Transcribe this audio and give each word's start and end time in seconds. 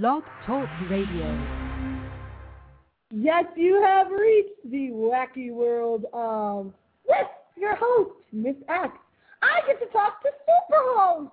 Blog 0.00 0.22
Talk 0.46 0.70
Radio. 0.88 1.38
Yes, 3.10 3.44
you 3.56 3.78
have 3.82 4.06
reached 4.10 4.70
the 4.70 4.88
wacky 4.90 5.52
world 5.52 6.06
of 6.14 6.72
with 7.06 7.26
your 7.58 7.76
host, 7.76 8.14
Miss 8.32 8.54
X. 8.70 8.90
I 9.42 9.60
get 9.66 9.78
to 9.80 9.86
talk 9.92 10.22
to 10.22 10.30
Superhost. 10.48 11.30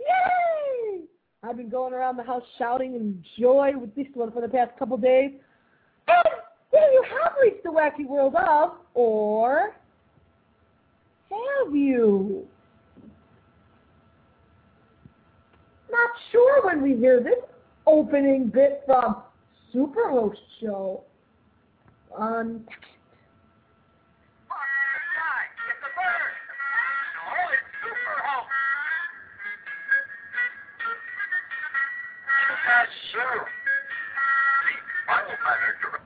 Yay! 0.00 1.02
I've 1.42 1.58
been 1.58 1.68
going 1.68 1.92
around 1.92 2.16
the 2.16 2.22
house 2.22 2.42
shouting 2.56 2.94
in 2.94 3.22
joy 3.38 3.72
with 3.76 3.94
this 3.94 4.06
one 4.14 4.32
for 4.32 4.40
the 4.40 4.48
past 4.48 4.70
couple 4.78 4.96
days. 4.96 5.32
And 6.08 6.28
there 6.72 6.90
you 6.90 7.04
have 7.10 7.32
reached 7.42 7.62
the 7.62 7.68
wacky 7.68 8.06
world 8.06 8.36
of, 8.36 8.70
or 8.94 9.74
have 11.30 11.76
you? 11.76 12.46
Not 15.90 16.10
sure 16.32 16.64
when 16.64 16.80
we 16.80 16.96
hear 16.96 17.22
this 17.22 17.34
opening 17.88 18.48
bit 18.48 18.82
from 18.86 19.22
Superhost 19.74 20.36
Show 20.60 21.04
on. 22.16 22.66
The 32.98 33.44
Bible 35.06 35.36
Planner 35.42 35.74
Director 35.80 36.04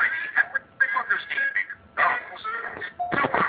Lady 0.00 0.22
Henry 0.34 0.62
Augustine 0.96 1.50
McDonald's 1.54 2.42
Superhost. 3.12 3.47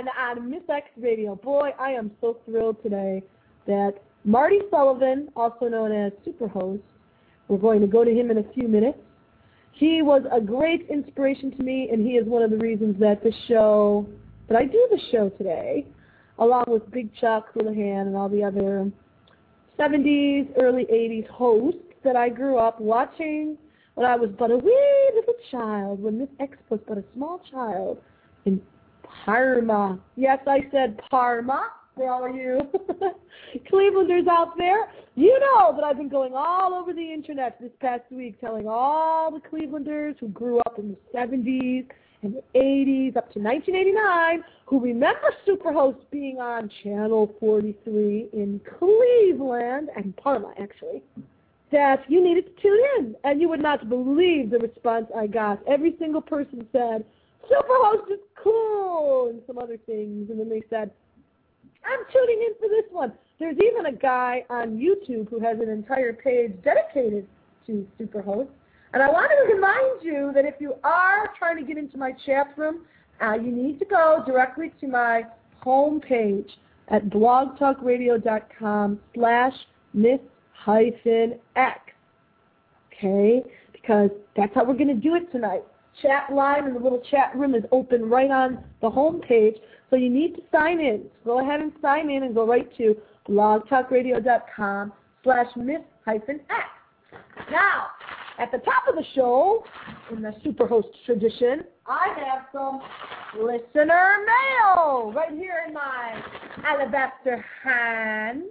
On 0.00 0.38
on 0.38 0.50
Miss 0.50 0.62
X 0.70 0.88
Radio. 0.96 1.34
Boy, 1.34 1.70
I 1.78 1.90
am 1.90 2.10
so 2.22 2.38
thrilled 2.46 2.82
today 2.82 3.22
that 3.66 3.96
Marty 4.24 4.60
Sullivan, 4.70 5.28
also 5.36 5.68
known 5.68 5.92
as 5.92 6.12
Superhost, 6.26 6.80
we're 7.48 7.58
going 7.58 7.82
to 7.82 7.86
go 7.86 8.02
to 8.02 8.10
him 8.10 8.30
in 8.30 8.38
a 8.38 8.52
few 8.54 8.66
minutes. 8.66 8.98
He 9.72 10.00
was 10.00 10.22
a 10.32 10.40
great 10.40 10.88
inspiration 10.88 11.50
to 11.54 11.62
me, 11.62 11.90
and 11.92 12.00
he 12.06 12.12
is 12.12 12.26
one 12.26 12.42
of 12.42 12.50
the 12.50 12.56
reasons 12.56 12.98
that 13.00 13.22
the 13.22 13.32
show, 13.46 14.06
that 14.48 14.56
I 14.56 14.64
do 14.64 14.88
the 14.90 14.98
show 15.12 15.28
today, 15.30 15.86
along 16.38 16.64
with 16.68 16.90
Big 16.90 17.14
Chuck 17.16 17.52
Hoolihan 17.54 18.06
and 18.06 18.16
all 18.16 18.30
the 18.30 18.42
other 18.42 18.90
70s, 19.78 20.48
early 20.62 20.84
80s 20.84 21.28
hosts 21.28 21.78
that 22.04 22.16
I 22.16 22.30
grew 22.30 22.56
up 22.56 22.80
watching 22.80 23.58
when 23.96 24.06
I 24.06 24.16
was 24.16 24.30
but 24.38 24.50
a 24.50 24.56
wee 24.56 25.10
little 25.14 25.34
child, 25.50 26.02
when 26.02 26.18
Miss 26.20 26.30
X 26.38 26.56
was 26.70 26.80
but 26.88 26.96
a 26.96 27.04
small 27.14 27.42
child 27.50 27.98
in 28.46 28.62
Parma. 29.24 29.98
Yes, 30.16 30.38
I 30.46 30.60
said 30.70 31.00
Parma 31.10 31.68
for 31.94 32.10
all 32.10 32.34
you 32.34 32.60
Clevelanders 33.72 34.28
out 34.28 34.56
there. 34.56 34.90
You 35.16 35.38
know 35.40 35.74
that 35.74 35.84
I've 35.84 35.96
been 35.96 36.08
going 36.08 36.32
all 36.34 36.74
over 36.74 36.92
the 36.92 37.12
internet 37.12 37.58
this 37.60 37.72
past 37.80 38.04
week 38.10 38.40
telling 38.40 38.66
all 38.68 39.30
the 39.30 39.40
Clevelanders 39.40 40.18
who 40.18 40.28
grew 40.28 40.60
up 40.60 40.78
in 40.78 40.90
the 40.90 41.18
70s 41.18 41.86
and 42.22 42.34
the 42.34 42.58
80s 42.58 43.16
up 43.16 43.32
to 43.32 43.40
1989 43.40 44.44
who 44.66 44.80
remember 44.80 45.34
Superhost 45.46 45.98
being 46.10 46.38
on 46.38 46.70
Channel 46.82 47.34
43 47.40 48.28
in 48.32 48.60
Cleveland 48.78 49.88
and 49.96 50.16
Parma, 50.16 50.52
actually 50.60 51.02
that 51.72 52.02
you 52.08 52.22
needed 52.22 52.44
to 52.46 52.62
tune 52.62 52.80
in. 52.98 53.14
And 53.24 53.40
you 53.40 53.48
would 53.48 53.62
not 53.62 53.88
believe 53.88 54.50
the 54.50 54.58
response 54.58 55.06
I 55.16 55.26
got. 55.26 55.60
Every 55.68 55.94
single 55.98 56.20
person 56.20 56.66
said, 56.72 57.04
Superhost 57.48 58.10
is 58.10 58.20
cool, 58.42 59.28
and 59.28 59.40
some 59.46 59.58
other 59.58 59.76
things. 59.86 60.30
And 60.30 60.38
then 60.38 60.48
they 60.48 60.62
said, 60.70 60.90
I'm 61.84 62.00
tuning 62.12 62.42
in 62.46 62.54
for 62.58 62.68
this 62.68 62.84
one. 62.90 63.12
There's 63.38 63.56
even 63.56 63.86
a 63.86 63.92
guy 63.92 64.44
on 64.50 64.76
YouTube 64.76 65.30
who 65.30 65.40
has 65.40 65.58
an 65.60 65.68
entire 65.68 66.12
page 66.12 66.52
dedicated 66.62 67.26
to 67.66 67.86
Superhost. 67.98 68.48
And 68.92 69.02
I 69.02 69.08
wanted 69.08 69.36
to 69.36 69.54
remind 69.54 70.02
you 70.02 70.32
that 70.34 70.44
if 70.44 70.54
you 70.58 70.74
are 70.84 71.30
trying 71.38 71.56
to 71.56 71.62
get 71.62 71.78
into 71.78 71.96
my 71.96 72.12
chat 72.26 72.48
room, 72.56 72.82
uh, 73.22 73.34
you 73.34 73.52
need 73.52 73.78
to 73.78 73.84
go 73.84 74.22
directly 74.26 74.72
to 74.80 74.88
my 74.88 75.24
homepage 75.64 76.48
at 76.88 77.06
blogtalkradio.com 77.06 79.00
slash 79.14 79.54
miss 79.94 80.20
hyphen 80.52 81.38
X. 81.56 81.80
Okay? 82.92 83.42
Because 83.72 84.10
that's 84.36 84.54
how 84.54 84.64
we're 84.64 84.74
going 84.74 84.88
to 84.88 84.94
do 84.94 85.14
it 85.14 85.30
tonight. 85.32 85.62
Chat 86.02 86.32
line 86.32 86.64
and 86.64 86.76
the 86.76 86.80
little 86.80 87.02
chat 87.10 87.32
room 87.34 87.54
is 87.54 87.64
open 87.72 88.08
right 88.08 88.30
on 88.30 88.64
the 88.80 88.90
home 88.90 89.20
page. 89.20 89.56
So 89.90 89.96
you 89.96 90.08
need 90.08 90.36
to 90.36 90.42
sign 90.52 90.80
in. 90.80 91.04
So 91.24 91.32
go 91.32 91.40
ahead 91.40 91.60
and 91.60 91.72
sign 91.82 92.10
in 92.10 92.22
and 92.22 92.34
go 92.34 92.46
right 92.46 92.68
to 92.78 92.96
blogtalkradio.com 93.28 94.92
slash 95.22 95.46
miss 95.56 95.80
hyphen 96.04 96.40
X. 96.48 97.20
Now, 97.50 97.86
at 98.38 98.50
the 98.52 98.58
top 98.58 98.84
of 98.88 98.94
the 98.94 99.04
show, 99.14 99.64
in 100.10 100.22
the 100.22 100.32
Superhost 100.44 100.88
tradition, 101.04 101.64
I 101.86 102.14
have 102.24 102.46
some 102.52 102.80
listener 103.38 104.16
mail 104.26 105.12
right 105.14 105.32
here 105.32 105.64
in 105.66 105.74
my 105.74 106.22
alabaster 106.64 107.44
hand. 107.62 108.44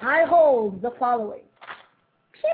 I 0.00 0.24
hold 0.28 0.82
the 0.82 0.92
following. 0.98 1.42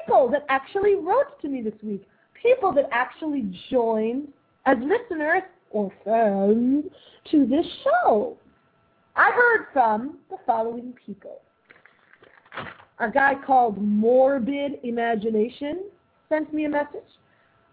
People 0.05 0.29
that 0.31 0.45
actually 0.49 0.97
wrote 0.97 1.41
to 1.41 1.49
me 1.49 1.63
this 1.63 1.75
week, 1.83 2.07
people 2.43 2.73
that 2.73 2.89
actually 2.93 3.51
joined 3.71 4.29
as 4.67 4.77
listeners 4.81 5.43
or 5.71 5.93
fans 6.05 6.85
to 7.31 7.47
this 7.47 7.67
show. 7.85 8.37
I 9.17 9.31
heard 9.31 9.67
from 9.73 10.19
the 10.31 10.37
following 10.47 10.95
people. 11.07 11.41
A 12.99 13.11
guy 13.11 13.35
called 13.47 13.83
Morbid 13.83 14.81
Imagination 14.83 15.85
sent 16.29 16.53
me 16.53 16.67
a 16.67 16.69
message. 16.69 17.01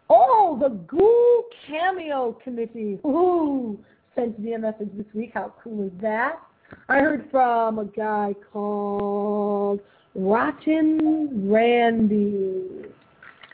Oh, 0.09 0.57
the 0.59 0.69
Ghoul 0.69 1.44
Cameo 1.68 2.38
Committee. 2.44 3.00
Ooh, 3.06 3.78
sent 4.16 4.40
me 4.40 4.53
a 4.53 4.59
message 4.59 4.90
this 4.96 5.06
week. 5.13 5.31
How 5.34 5.53
cool 5.63 5.86
is 5.86 5.91
that? 6.01 6.40
I 6.88 7.00
heard 7.00 7.28
from 7.31 7.80
a 7.80 7.86
guy 7.86 8.34
called 8.51 9.81
Rotten 10.16 11.50
Randy. 11.51 12.90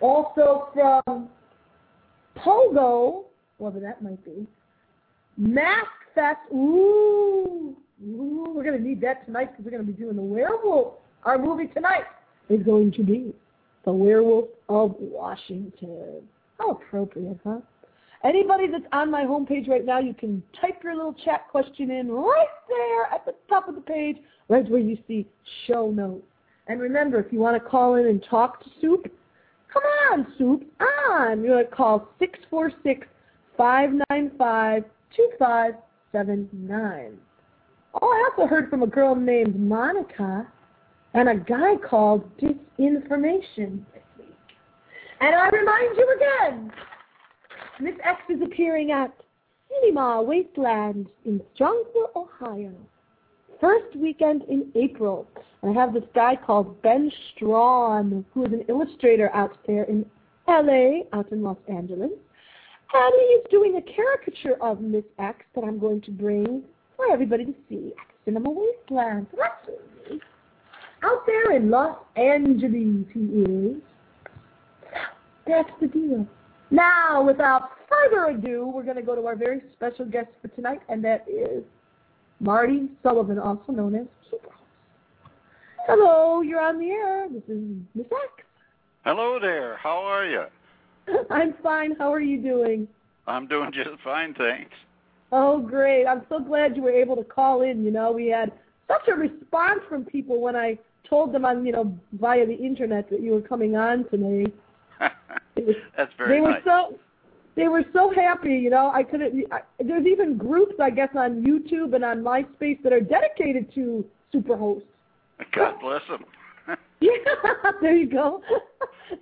Also 0.02 0.70
from 0.74 1.30
Pogo, 2.38 3.24
whatever 3.58 3.80
that 3.80 4.02
might 4.02 4.24
be. 4.26 4.48
Mask 5.38 5.88
Fest. 6.14 6.40
Ooh, 6.54 7.76
ooh, 8.04 8.54
we're 8.56 8.64
going 8.64 8.78
to 8.78 8.84
need 8.84 9.02
that 9.02 9.26
tonight 9.26 9.52
because 9.52 9.66
we're 9.66 9.72
going 9.72 9.86
to 9.86 9.92
be 9.92 9.98
doing 9.98 10.16
the 10.16 10.22
werewolf. 10.22 10.96
Our 11.24 11.38
movie 11.38 11.68
tonight 11.68 12.06
is 12.50 12.62
going 12.64 12.92
to 12.94 13.04
be 13.04 13.34
The 13.86 13.92
Werewolf 13.92 14.50
of 14.70 14.96
Washington. 15.00 16.22
How 16.60 16.72
appropriate, 16.72 17.40
huh? 17.44 17.60
Anybody 18.24 18.68
that's 18.68 18.86
on 18.92 19.12
my 19.12 19.24
homepage 19.24 19.68
right 19.68 19.86
now, 19.86 20.00
you 20.00 20.14
can 20.14 20.42
type 20.60 20.84
your 20.84 20.96
little 20.96 21.14
chat 21.14 21.48
question 21.50 21.92
in 21.92 22.10
right 22.10 22.48
there 22.68 23.06
at 23.14 23.26
the 23.26 23.36
top 23.50 23.68
of 23.68 23.76
the 23.76 23.82
page, 23.82 24.18
right 24.50 24.68
where 24.70 24.80
you 24.80 24.98
see 25.08 25.28
show 25.68 25.92
notes. 25.92 26.26
And 26.68 26.80
remember, 26.80 27.20
if 27.20 27.32
you 27.32 27.40
want 27.40 27.62
to 27.62 27.70
call 27.70 27.96
in 27.96 28.08
and 28.08 28.24
talk 28.30 28.64
to 28.64 28.70
Soup, 28.82 29.06
come 29.76 29.84
on, 30.12 30.28
Soup, 30.38 30.64
on. 30.80 31.44
You're 31.44 31.56
going 31.56 31.66
to 31.66 31.72
call 31.72 32.08
646 32.20 33.08
595 33.58 34.84
2579. 35.16 37.18
Oh, 38.02 38.08
I 38.08 38.30
also 38.30 38.46
heard 38.48 38.70
from 38.70 38.84
a 38.84 38.88
girl 38.88 39.16
named 39.16 39.60
Monica 39.60 40.48
and 41.14 41.30
a 41.30 41.36
guy 41.36 41.78
called 41.78 42.30
Disinformation 42.38 43.86
this 43.94 44.04
week. 44.18 44.36
And 45.22 45.34
I 45.34 45.48
remind 45.50 45.98
you 45.98 46.18
again, 46.18 46.74
Miss 47.80 47.96
X 48.04 48.20
is 48.30 48.42
appearing 48.42 48.92
at 48.92 49.14
Cinema 49.70 50.22
Wasteland 50.22 51.08
in 51.26 51.42
Strongsville, 51.58 52.14
Ohio. 52.16 52.74
First 53.60 53.96
weekend 53.96 54.44
in 54.44 54.72
April. 54.76 55.28
And 55.62 55.78
I 55.78 55.82
have 55.82 55.94
this 55.94 56.04
guy 56.14 56.36
called 56.36 56.82
Ben 56.82 57.12
Strawn, 57.36 58.26
who 58.34 58.46
is 58.46 58.54
an 58.54 58.66
illustrator 58.68 59.34
out 59.34 59.58
there 59.66 59.84
in 59.84 60.06
LA, 60.48 61.02
out 61.14 61.32
in 61.32 61.42
Los 61.42 61.58
Angeles. 61.68 62.12
And 62.94 63.14
he's 63.30 63.52
doing 63.52 63.78
a 63.78 63.82
caricature 63.82 64.62
of 64.62 64.82
Miss 64.82 65.04
X 65.20 65.40
that 65.56 65.64
I'm 65.64 65.80
going 65.80 66.02
to 66.02 66.12
bring 66.12 66.64
for 66.96 67.12
everybody 67.12 67.46
to 67.46 67.56
see 67.68 67.94
at 68.00 68.16
Cinema 68.26 68.50
Wasteland. 68.50 69.28
So 69.32 69.38
that's 69.38 69.78
neat. 70.10 70.22
Out 71.04 71.26
there 71.26 71.56
in 71.56 71.70
Los 71.70 71.98
Angeles, 72.16 73.06
he 73.14 73.20
is. 73.20 73.82
That's 75.48 75.70
the 75.82 75.88
deal. 75.88 76.28
Now, 76.72 77.24
without 77.26 77.72
further 77.90 78.28
ado, 78.28 78.72
we're 78.74 78.84
going 78.84 78.96
to 78.96 79.04
go 79.04 79.16
to 79.16 79.26
our 79.26 79.36
very 79.36 79.62
special 79.74 80.06
guest 80.06 80.28
for 80.42 80.48
tonight, 80.50 80.82
and 80.90 81.04
that 81.04 81.26
is 81.28 81.64
Marty 82.40 82.90
Sullivan, 83.02 83.40
also 83.40 83.72
known 83.72 83.96
as 83.96 84.06
Superhost. 84.32 84.52
Hello, 85.88 86.42
you're 86.42 86.62
on 86.62 86.80
the 86.80 86.90
air. 86.90 87.28
This 87.30 87.44
is 87.48 87.64
Miss 87.94 88.08
X. 88.08 88.46
Hello 89.04 89.40
there. 89.40 89.78
How 89.78 89.98
are 89.98 90.26
you? 90.26 90.44
I'm 91.30 91.54
fine. 91.62 91.96
How 91.98 92.12
are 92.14 92.22
you 92.22 92.42
doing? 92.42 92.88
I'm 93.28 93.48
doing 93.48 93.72
just 93.72 94.02
fine, 94.04 94.34
thanks. 94.34 94.74
Oh, 95.32 95.60
great. 95.60 96.06
I'm 96.06 96.24
so 96.30 96.40
glad 96.40 96.76
you 96.76 96.84
were 96.84 96.92
able 96.92 97.16
to 97.16 97.24
call 97.24 97.62
in. 97.62 97.84
You 97.84 97.92
know, 97.92 98.12
we 98.12 98.28
had 98.28 98.52
such 98.88 99.08
a 99.08 99.14
response 99.14 99.82
from 99.90 100.06
people 100.06 100.40
when 100.40 100.56
I 100.56 100.78
told 101.10 101.34
them 101.34 101.46
on, 101.46 101.66
you 101.66 101.72
know, 101.72 101.96
via 102.14 102.46
the 102.46 102.56
internet 102.56 103.10
that 103.10 103.22
you 103.22 103.32
were 103.32 103.42
coming 103.42 103.76
on 103.76 104.06
today. 104.10 104.52
That's 105.98 106.12
very 106.18 106.40
they 106.40 106.46
nice. 106.46 106.64
were 106.66 106.90
so 106.92 107.00
they 107.56 107.68
were 107.68 107.84
so 107.94 108.12
happy, 108.14 108.56
you 108.56 108.70
know. 108.70 108.92
I 108.94 109.04
couldn't. 109.04 109.46
I, 109.52 109.62
there's 109.80 110.06
even 110.06 110.38
groups, 110.38 110.76
I 110.82 110.90
guess, 110.90 111.10
on 111.16 111.44
YouTube 111.44 111.96
and 111.96 112.04
on 112.04 112.22
MySpace 112.22 112.82
that 112.84 112.92
are 112.92 113.00
dedicated 113.00 113.74
to 113.76 114.06
Superhost. 114.34 114.84
God 115.54 115.80
bless 115.82 116.02
them. 116.10 116.26
Yeah, 117.02 117.12
there 117.82 117.96
you 117.96 118.10
go. 118.10 118.42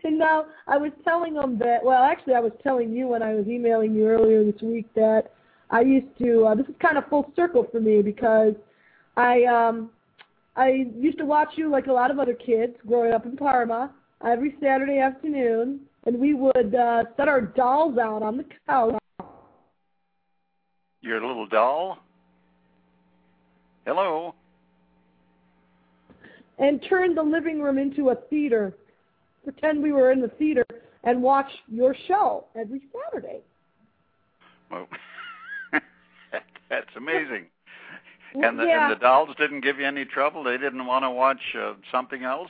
and 0.03 0.17
now 0.17 0.45
I 0.67 0.77
was 0.77 0.91
telling 1.03 1.33
them 1.33 1.57
that. 1.59 1.79
Well, 1.83 2.03
actually, 2.03 2.35
I 2.35 2.39
was 2.39 2.53
telling 2.61 2.93
you 2.93 3.07
when 3.07 3.21
I 3.23 3.33
was 3.33 3.47
emailing 3.47 3.93
you 3.93 4.07
earlier 4.07 4.43
this 4.43 4.61
week 4.61 4.85
that 4.95 5.33
I 5.69 5.81
used 5.81 6.17
to. 6.19 6.45
Uh, 6.45 6.55
this 6.55 6.67
is 6.67 6.75
kind 6.81 6.97
of 6.97 7.07
full 7.09 7.31
circle 7.35 7.67
for 7.71 7.79
me 7.79 8.01
because 8.01 8.53
I 9.17 9.43
um 9.45 9.89
I 10.55 10.85
used 10.95 11.17
to 11.17 11.25
watch 11.25 11.49
you 11.55 11.69
like 11.69 11.87
a 11.87 11.91
lot 11.91 12.11
of 12.11 12.19
other 12.19 12.35
kids 12.35 12.73
growing 12.87 13.11
up 13.11 13.25
in 13.25 13.35
Parma 13.35 13.91
every 14.25 14.55
Saturday 14.61 14.99
afternoon, 14.99 15.81
and 16.05 16.19
we 16.19 16.33
would 16.33 16.75
uh, 16.75 17.03
set 17.17 17.27
our 17.27 17.41
dolls 17.41 17.97
out 17.97 18.21
on 18.21 18.37
the 18.37 18.45
couch. 18.67 18.95
Your 21.01 21.25
little 21.25 21.47
doll? 21.47 21.97
Hello? 23.85 24.33
and 26.59 26.83
turn 26.87 27.15
the 27.15 27.23
living 27.23 27.61
room 27.61 27.77
into 27.77 28.09
a 28.09 28.15
theater. 28.29 28.73
Pretend 29.43 29.81
we 29.81 29.91
were 29.91 30.11
in 30.11 30.21
the 30.21 30.29
theater 30.29 30.65
and 31.03 31.21
watch 31.21 31.49
your 31.67 31.95
show 32.07 32.45
every 32.55 32.81
Saturday. 32.93 33.41
Well, 34.71 34.87
that's 36.69 36.95
amazing. 36.95 37.47
And 38.35 38.57
the, 38.57 38.63
yeah. 38.63 38.89
and 38.89 38.95
the 38.95 38.99
dolls 38.99 39.29
didn't 39.37 39.61
give 39.61 39.79
you 39.79 39.85
any 39.85 40.05
trouble? 40.05 40.43
They 40.43 40.57
didn't 40.57 40.85
want 40.85 41.03
to 41.03 41.11
watch 41.11 41.41
uh, 41.59 41.73
something 41.91 42.23
else? 42.23 42.49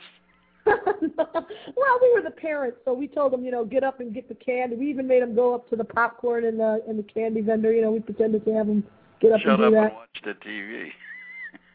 well, 0.66 1.98
we 2.00 2.12
were 2.14 2.22
the 2.22 2.34
parents, 2.34 2.78
so 2.84 2.94
we 2.94 3.06
told 3.06 3.32
them, 3.32 3.44
you 3.44 3.50
know, 3.50 3.64
get 3.64 3.84
up 3.84 4.00
and 4.00 4.14
get 4.14 4.28
the 4.28 4.34
candy. 4.34 4.76
We 4.76 4.88
even 4.88 5.06
made 5.06 5.22
them 5.22 5.34
go 5.34 5.54
up 5.54 5.68
to 5.70 5.76
the 5.76 5.84
popcorn 5.84 6.44
and 6.46 6.58
the 6.58 6.82
and 6.88 6.98
the 6.98 7.02
candy 7.02 7.42
vendor. 7.42 7.72
You 7.72 7.82
know, 7.82 7.90
we 7.92 8.00
pretended 8.00 8.44
to 8.46 8.52
have 8.54 8.66
them 8.66 8.84
get 9.20 9.32
up 9.32 9.40
Shut 9.40 9.60
and 9.60 9.64
up 9.64 9.72
do 9.72 9.78
and 9.78 9.92
watch 9.92 10.22
the 10.24 10.34
TV. 10.46 10.90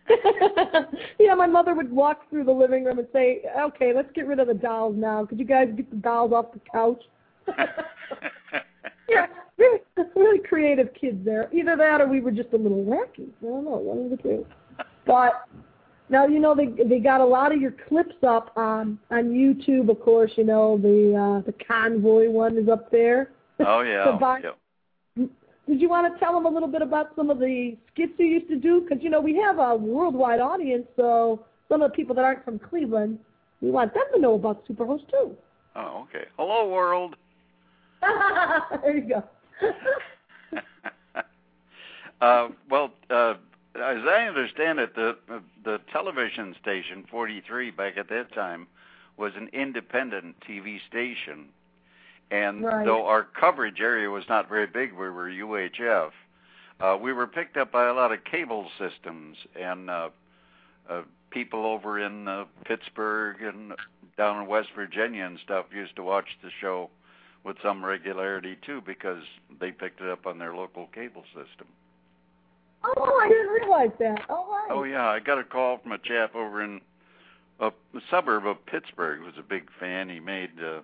yeah, 1.19 1.35
my 1.35 1.45
mother 1.45 1.75
would 1.75 1.91
walk 1.91 2.29
through 2.29 2.43
the 2.43 2.51
living 2.51 2.83
room 2.83 2.97
and 2.99 3.07
say, 3.13 3.43
"Okay, 3.59 3.93
let's 3.93 4.11
get 4.13 4.25
rid 4.25 4.39
of 4.39 4.47
the 4.47 4.53
dolls 4.53 4.95
now. 4.97 5.25
Could 5.25 5.39
you 5.39 5.45
guys 5.45 5.67
get 5.75 5.89
the 5.89 5.97
dolls 5.97 6.33
off 6.33 6.51
the 6.51 6.61
couch?" 6.71 7.03
yeah, 9.07 9.27
really, 9.57 9.79
really 10.15 10.39
creative 10.39 10.89
kids 10.99 11.23
there. 11.23 11.49
Either 11.53 11.75
that, 11.75 12.01
or 12.01 12.07
we 12.07 12.21
were 12.21 12.31
just 12.31 12.53
a 12.53 12.57
little 12.57 12.83
wacky. 12.83 13.29
I 13.41 13.45
don't 13.45 13.65
know, 13.65 13.77
one 13.77 14.05
of 14.05 14.09
the 14.09 14.17
two. 14.17 14.45
But 15.05 15.45
now 16.09 16.25
you 16.27 16.39
know 16.39 16.55
they 16.55 16.67
they 16.83 16.99
got 16.99 17.21
a 17.21 17.25
lot 17.25 17.53
of 17.53 17.61
your 17.61 17.73
clips 17.87 18.15
up 18.27 18.51
on 18.55 18.99
on 19.11 19.29
YouTube. 19.29 19.89
Of 19.89 20.01
course, 20.01 20.31
you 20.35 20.43
know 20.43 20.77
the 20.77 21.15
uh, 21.15 21.45
the 21.45 21.53
convoy 21.65 22.29
one 22.29 22.57
is 22.57 22.67
up 22.67 22.91
there. 22.91 23.31
oh, 23.59 23.81
yeah. 23.81 24.17
Yeah. 24.43 25.25
Did 25.67 25.79
you 25.79 25.87
want 25.87 26.11
to 26.11 26.19
tell 26.19 26.33
them 26.33 26.47
a 26.47 26.49
little 26.49 26.67
bit 26.67 26.81
about 26.81 27.15
some 27.15 27.29
of 27.29 27.37
the 27.37 27.77
skits 27.93 28.13
you 28.17 28.25
used 28.25 28.49
to 28.49 28.55
do? 28.55 28.81
Because 28.81 29.03
you 29.03 29.09
know 29.09 29.21
we 29.21 29.35
have 29.35 29.59
a 29.59 29.75
worldwide 29.75 30.39
audience, 30.39 30.87
so 30.95 31.45
some 31.69 31.83
of 31.83 31.91
the 31.91 31.95
people 31.95 32.15
that 32.15 32.25
aren't 32.25 32.43
from 32.43 32.57
Cleveland, 32.57 33.19
we 33.61 33.69
want 33.69 33.93
them 33.93 34.03
to 34.13 34.19
know 34.19 34.33
about 34.33 34.67
Superhost 34.67 35.09
too. 35.11 35.35
Oh, 35.75 36.07
okay. 36.09 36.25
Hello, 36.37 36.67
world. 36.67 37.15
there 38.01 38.97
you 38.97 39.07
go. 39.07 39.23
uh, 42.21 42.47
well, 42.69 42.91
uh, 43.09 43.35
as 43.79 44.03
I 44.05 44.27
understand 44.27 44.79
it, 44.79 44.95
the 44.95 45.17
the 45.63 45.79
television 45.91 46.55
station 46.61 47.05
43 47.09 47.71
back 47.71 47.97
at 47.97 48.09
that 48.09 48.33
time 48.33 48.67
was 49.17 49.33
an 49.35 49.49
independent 49.53 50.35
TV 50.47 50.79
station, 50.87 51.49
and 52.31 52.63
Right. 52.63 52.85
though 52.85 53.05
our 53.05 53.23
coverage 53.23 53.81
area 53.81 54.09
was 54.09 54.27
not 54.29 54.47
very 54.47 54.67
big, 54.67 54.93
we 54.93 55.09
were 55.09 55.29
UHF. 55.29 56.11
Uh, 56.79 56.97
we 56.99 57.11
were 57.11 57.27
picked 57.27 57.57
up 57.57 57.71
by 57.71 57.87
a 57.87 57.93
lot 57.93 58.13
of 58.13 58.23
cable 58.23 58.69
systems 58.77 59.37
and 59.55 59.89
uh, 59.89 60.09
uh, 60.89 61.01
people 61.29 61.65
over 61.65 61.99
in 61.99 62.27
uh, 62.27 62.45
Pittsburgh 62.63 63.41
and 63.41 63.73
down 64.17 64.41
in 64.41 64.47
West 64.47 64.69
Virginia 64.75 65.25
and 65.25 65.37
stuff 65.39 65.65
used 65.73 65.95
to 65.97 66.03
watch 66.03 66.37
the 66.41 66.49
show 66.61 66.89
with 67.43 67.57
some 67.61 67.83
regularity 67.83 68.57
too 68.65 68.81
because 68.85 69.23
they 69.59 69.71
picked 69.71 69.99
it 70.01 70.09
up 70.09 70.25
on 70.25 70.37
their 70.37 70.55
local 70.55 70.87
cable 70.87 71.23
system. 71.33 71.67
Oh, 72.83 73.19
I 73.23 73.29
didn't 73.29 73.49
realize 73.49 73.91
that. 73.99 74.25
Oh, 74.29 74.47
right. 74.49 74.67
Oh 74.71 74.83
yeah, 74.83 75.07
I 75.07 75.19
got 75.19 75.39
a 75.39 75.43
call 75.43 75.79
from 75.79 75.91
a 75.91 75.97
chap 75.97 76.35
over 76.35 76.63
in 76.63 76.81
a, 77.59 77.71
suburb 78.09 78.45
of 78.45 78.65
Pittsburgh 78.65 79.19
who 79.19 79.25
was 79.25 79.35
a 79.37 79.43
big 79.43 79.69
fan. 79.79 80.09
He 80.09 80.19
made 80.19 80.51
uh 80.63 80.81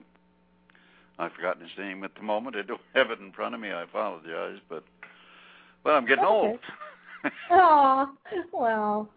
I've 1.17 1.31
forgotten 1.31 1.61
his 1.61 1.71
name 1.77 2.03
at 2.03 2.13
the 2.15 2.23
moment. 2.23 2.57
I 2.57 2.63
don't 2.63 2.81
have 2.95 3.11
it 3.11 3.19
in 3.19 3.31
front 3.31 3.55
of 3.55 3.61
me. 3.61 3.71
I 3.71 3.83
apologize, 3.83 4.59
but 4.69 4.83
well, 5.83 5.95
I'm 5.95 6.05
getting 6.05 6.23
That's 6.23 6.31
old. 6.31 6.59
Aw, 7.51 8.11
well, 8.53 9.09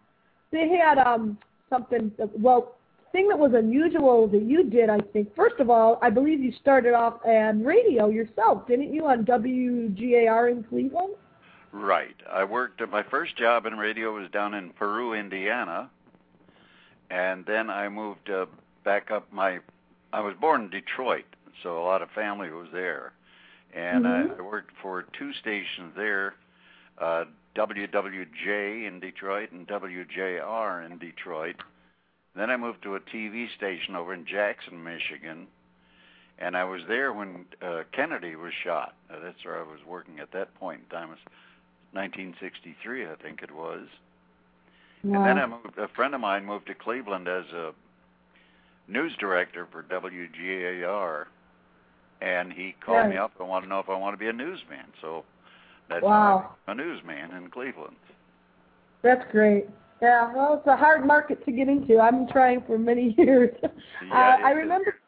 they 0.51 0.67
had 0.69 0.97
um 0.97 1.37
something. 1.69 2.11
Well, 2.37 2.75
thing 3.11 3.27
that 3.27 3.37
was 3.37 3.51
unusual 3.55 4.27
that 4.27 4.43
you 4.43 4.63
did, 4.69 4.89
I 4.89 4.99
think. 5.13 5.35
First 5.35 5.59
of 5.59 5.69
all, 5.69 5.99
I 6.01 6.09
believe 6.09 6.41
you 6.41 6.53
started 6.61 6.93
off 6.93 7.15
on 7.25 7.63
radio 7.63 8.09
yourself, 8.09 8.67
didn't 8.67 8.93
you, 8.93 9.05
on 9.05 9.25
WGAR 9.25 10.51
in 10.51 10.63
Cleveland? 10.63 11.15
Right. 11.71 12.15
I 12.29 12.43
worked 12.45 12.81
at 12.81 12.89
my 12.89 13.03
first 13.03 13.35
job 13.37 13.65
in 13.65 13.77
radio 13.77 14.13
was 14.15 14.29
down 14.31 14.53
in 14.53 14.71
Peru, 14.71 15.13
Indiana, 15.13 15.89
and 17.11 17.45
then 17.45 17.69
I 17.69 17.89
moved 17.89 18.29
uh, 18.29 18.47
back 18.83 19.11
up 19.11 19.31
my. 19.31 19.59
I 20.11 20.21
was 20.21 20.33
born 20.41 20.63
in 20.63 20.69
Detroit, 20.71 21.25
so 21.61 21.79
a 21.79 21.85
lot 21.85 22.01
of 22.01 22.09
family 22.11 22.49
was 22.49 22.69
there, 22.73 23.13
and 23.73 24.05
Mhm. 24.05 24.31
I, 24.31 24.37
I 24.37 24.41
worked 24.41 24.71
for 24.81 25.03
two 25.03 25.31
stations 25.33 25.93
there, 25.95 26.33
uh, 26.97 27.25
WWJ 27.55 28.85
in 28.87 28.99
Detroit 28.99 29.51
and 29.51 29.67
WJR 29.67 30.85
in 30.85 30.97
Detroit. 30.97 31.57
Then 32.35 32.49
I 32.49 32.57
moved 32.57 32.81
to 32.83 32.95
a 32.95 32.99
TV 32.99 33.47
station 33.55 33.95
over 33.95 34.13
in 34.13 34.25
Jackson, 34.25 34.83
Michigan, 34.83 35.47
and 36.39 36.57
I 36.57 36.63
was 36.63 36.81
there 36.87 37.13
when 37.13 37.45
uh, 37.61 37.83
Kennedy 37.91 38.35
was 38.35 38.53
shot. 38.63 38.95
Uh, 39.09 39.19
that's 39.19 39.43
where 39.45 39.59
I 39.59 39.63
was 39.63 39.79
working 39.85 40.19
at 40.19 40.31
that 40.31 40.55
point 40.55 40.81
in 40.81 40.89
time. 40.89 41.09
It 41.09 41.11
was 41.11 41.19
1963, 41.93 43.05
I 43.07 43.15
think 43.21 43.41
it 43.41 43.51
was. 43.51 43.87
And 45.03 45.25
then 45.25 45.37
I 45.37 45.45
moved, 45.45 45.77
a 45.77 45.87
friend 45.95 46.13
of 46.13 46.21
mine 46.21 46.45
moved 46.45 46.67
to 46.67 46.75
Cleveland 46.75 47.27
as 47.27 47.45
a 47.53 47.71
news 48.87 49.15
director 49.19 49.67
for 49.71 49.83
WGAR, 49.83 51.25
and 52.21 52.51
he 52.51 52.75
called 52.85 53.07
me 53.09 53.17
up 53.17 53.31
and 53.39 53.47
wanted 53.47 53.67
to 53.67 53.69
know 53.69 53.79
if 53.79 53.89
I 53.89 53.97
want 53.97 54.13
to 54.13 54.17
be 54.17 54.27
a 54.27 54.33
newsman. 54.33 54.85
So 55.01 55.23
that's 55.89 56.03
Wow. 56.03 56.55
a 56.67 56.75
newsman 56.75 57.31
in 57.31 57.49
Cleveland. 57.49 57.95
That's 59.01 59.23
great. 59.31 59.67
Yeah, 60.01 60.33
well, 60.33 60.55
it's 60.55 60.67
a 60.67 60.77
hard 60.77 61.05
market 61.05 61.43
to 61.45 61.51
get 61.51 61.67
into. 61.67 61.99
I've 61.99 62.11
been 62.13 62.27
trying 62.27 62.61
for 62.67 62.77
many 62.77 63.13
years. 63.17 63.55
Yeah, 63.63 64.37
uh, 64.41 64.45
I 64.45 64.51
remember. 64.51 64.98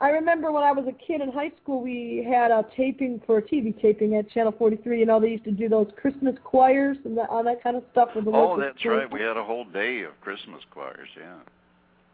I 0.00 0.10
remember 0.10 0.52
when 0.52 0.62
I 0.62 0.70
was 0.70 0.86
a 0.86 0.92
kid 0.92 1.20
in 1.20 1.32
high 1.32 1.50
school, 1.60 1.82
we 1.82 2.24
had 2.28 2.52
a 2.52 2.64
taping 2.76 3.20
for 3.26 3.38
a 3.38 3.42
TV 3.42 3.80
taping 3.82 4.14
at 4.14 4.30
Channel 4.30 4.54
43. 4.56 5.00
You 5.00 5.06
know, 5.06 5.20
they 5.20 5.30
used 5.30 5.44
to 5.44 5.50
do 5.50 5.68
those 5.68 5.88
Christmas 6.00 6.36
choirs 6.44 6.96
and 7.04 7.18
that, 7.18 7.28
all 7.30 7.42
that 7.42 7.62
kind 7.62 7.76
of 7.76 7.82
stuff 7.90 8.10
with 8.14 8.26
the 8.26 8.30
Oh, 8.32 8.58
that's 8.60 8.84
right. 8.84 9.12
We 9.12 9.20
had 9.20 9.36
a 9.36 9.42
whole 9.42 9.64
day 9.64 10.02
of 10.02 10.18
Christmas 10.20 10.62
choirs. 10.70 11.08
Yeah. 11.18 11.38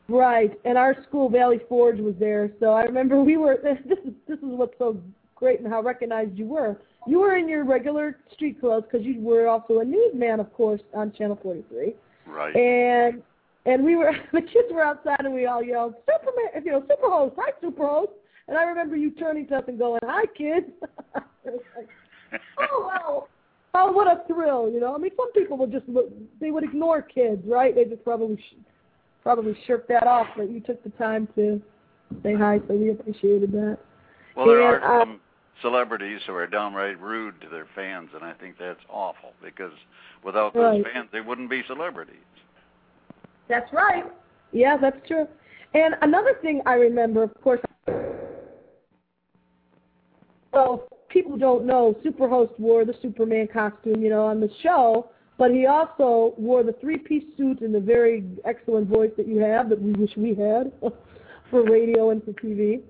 Right, 0.08 0.52
and 0.66 0.76
our 0.76 0.94
school, 1.08 1.30
Valley 1.30 1.60
Forge, 1.68 1.98
was 1.98 2.14
there. 2.18 2.50
So 2.60 2.72
I 2.72 2.82
remember 2.82 3.22
we 3.22 3.36
were. 3.36 3.56
This 3.64 3.98
is 4.04 4.12
this 4.28 4.38
is 4.38 4.44
what's 4.44 4.76
so 4.78 4.98
great 5.34 5.60
and 5.60 5.68
how 5.68 5.82
recognized 5.82 6.36
you 6.38 6.46
were. 6.46 6.78
You 7.06 7.20
were 7.20 7.36
in 7.36 7.48
your 7.48 7.64
regular 7.64 8.18
street 8.32 8.60
clothes 8.60 8.84
because 8.90 9.04
you 9.04 9.20
were 9.20 9.48
also 9.48 9.80
a 9.80 9.84
newsman, 9.84 10.40
of 10.40 10.52
course, 10.52 10.80
on 10.94 11.12
Channel 11.12 11.38
43. 11.42 11.94
Right. 12.26 12.56
And 12.56 13.22
and 13.66 13.84
we 13.84 13.96
were 13.96 14.12
the 14.32 14.40
kids 14.40 14.68
were 14.70 14.82
outside 14.82 15.20
and 15.20 15.34
we 15.34 15.46
all 15.46 15.62
yelled 15.62 15.94
Superman, 16.10 16.64
you 16.64 16.72
know, 16.72 16.82
Superhost, 16.82 17.34
hi 17.36 17.50
Superhost. 17.62 18.08
And 18.46 18.58
I 18.58 18.64
remember 18.64 18.94
you 18.94 19.10
turning 19.12 19.46
to 19.48 19.56
us 19.56 19.64
and 19.68 19.78
going, 19.78 20.00
"Hi, 20.04 20.26
kids." 20.36 20.66
Like, 21.46 22.40
oh 22.58 22.90
wow. 22.94 23.28
Oh, 23.74 23.92
what 23.92 24.06
a 24.06 24.22
thrill, 24.26 24.70
you 24.70 24.80
know. 24.80 24.94
I 24.94 24.98
mean, 24.98 25.10
some 25.16 25.30
people 25.32 25.58
would 25.58 25.70
just 25.72 25.84
they 26.40 26.50
would 26.50 26.64
ignore 26.64 27.02
kids, 27.02 27.42
right? 27.46 27.74
They 27.74 27.84
just 27.84 28.02
probably 28.02 28.42
probably 29.22 29.56
shirk 29.66 29.86
that 29.88 30.06
off, 30.06 30.26
but 30.36 30.50
you 30.50 30.60
took 30.60 30.82
the 30.84 30.90
time 30.90 31.28
to 31.34 31.60
say 32.22 32.34
hi, 32.34 32.60
so 32.66 32.74
we 32.74 32.90
appreciated 32.90 33.52
that. 33.52 33.78
Well, 34.36 34.46
there 34.46 34.62
And, 34.62 34.82
are 34.84 35.02
uh, 35.02 35.04
some 35.04 35.20
celebrities 35.60 36.20
who 36.26 36.34
are 36.34 36.46
downright 36.46 37.00
rude 37.00 37.40
to 37.40 37.48
their 37.48 37.66
fans, 37.74 38.10
and 38.14 38.24
I 38.24 38.32
think 38.34 38.56
that's 38.58 38.80
awful 38.88 39.32
because 39.42 39.72
without 40.24 40.54
those 40.54 40.62
Right. 40.62 40.84
fans, 40.92 41.08
they 41.12 41.20
wouldn't 41.20 41.50
be 41.50 41.62
celebrities. 41.66 42.16
That's 43.48 43.72
right. 43.72 44.04
Yeah, 44.52 44.76
that's 44.76 44.96
true. 45.06 45.26
And 45.74 45.94
another 46.02 46.38
thing 46.40 46.62
I 46.66 46.74
remember, 46.74 47.22
of 47.22 47.34
course, 47.42 47.60
so 50.52 50.84
people 51.08 51.36
don't 51.36 51.66
know, 51.66 51.96
Superhost 52.04 52.58
wore 52.58 52.84
the 52.84 52.94
Superman 53.02 53.48
costume, 53.52 54.02
you 54.02 54.08
know, 54.08 54.24
on 54.24 54.40
the 54.40 54.50
show, 54.62 55.10
but 55.36 55.50
he 55.50 55.66
also 55.66 56.34
wore 56.38 56.62
the 56.62 56.74
three-piece 56.80 57.24
suit 57.36 57.60
and 57.60 57.74
the 57.74 57.80
very 57.80 58.24
excellent 58.44 58.88
voice 58.88 59.10
that 59.16 59.26
you 59.26 59.38
have 59.38 59.68
that 59.68 59.82
we 59.82 59.92
wish 59.92 60.10
we 60.16 60.28
had 60.30 60.72
for 61.50 61.64
radio 61.64 62.10
and 62.10 62.22
for 62.22 62.32
TV. 62.32 62.80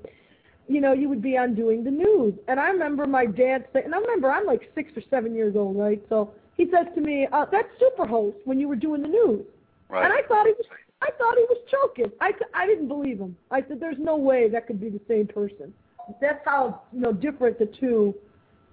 You 0.68 0.80
know, 0.80 0.92
you 0.92 1.08
would 1.08 1.22
be 1.22 1.36
on 1.36 1.54
doing 1.54 1.84
the 1.84 1.90
news. 1.90 2.34
And 2.48 2.60
I 2.60 2.68
remember 2.68 3.06
my 3.06 3.26
dad 3.26 3.66
saying, 3.72 3.86
and 3.86 3.94
I 3.94 3.98
remember 3.98 4.30
I'm 4.30 4.46
like 4.46 4.70
six 4.74 4.92
or 4.96 5.02
seven 5.10 5.34
years 5.34 5.56
old, 5.56 5.78
right? 5.78 6.02
So 6.08 6.32
he 6.56 6.64
says 6.66 6.86
to 6.94 7.00
me, 7.00 7.26
uh, 7.32 7.46
that's 7.50 7.68
Superhost 7.80 8.34
when 8.44 8.60
you 8.60 8.68
were 8.68 8.76
doing 8.76 9.02
the 9.02 9.08
news. 9.08 9.44
Right. 9.88 10.04
And 10.04 10.12
I 10.12 10.22
thought 10.26 10.46
he 10.46 10.52
was 10.52 10.66
I 11.04 11.10
thought 11.18 11.34
he 11.36 11.44
was 11.44 11.58
choking. 11.70 12.10
I, 12.20 12.32
I 12.54 12.66
didn't 12.66 12.88
believe 12.88 13.18
him. 13.18 13.36
I 13.50 13.62
said, 13.68 13.78
"There's 13.78 13.98
no 13.98 14.16
way 14.16 14.48
that 14.48 14.66
could 14.66 14.80
be 14.80 14.88
the 14.88 15.00
same 15.06 15.26
person." 15.26 15.72
That's 16.20 16.40
how 16.44 16.82
you 16.92 17.00
know 17.00 17.12
different 17.12 17.58
the 17.58 17.66
two, 17.66 18.14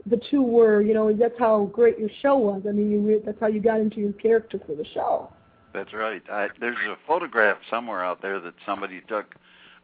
the 0.06 0.22
two 0.30 0.42
were. 0.42 0.82
You 0.82 0.94
know, 0.94 1.12
that's 1.12 1.38
how 1.38 1.66
great 1.74 2.00
your 2.00 2.10
show 2.22 2.38
was. 2.38 2.64
I 2.68 2.72
mean, 2.72 2.90
you 2.90 3.22
that's 3.26 3.40
how 3.40 3.48
you 3.48 3.60
got 3.60 3.82
into 3.82 4.00
your 4.00 4.14
character 4.14 4.60
for 4.66 4.76
the 4.76 4.86
show. 4.94 5.30
That's 5.74 5.94
right. 5.94 6.22
I, 6.30 6.50
there's 6.60 6.78
a 6.88 6.98
photograph 7.06 7.58
somewhere 7.70 8.04
out 8.04 8.22
there 8.22 8.40
that 8.40 8.54
somebody 8.66 9.02
took 9.08 9.36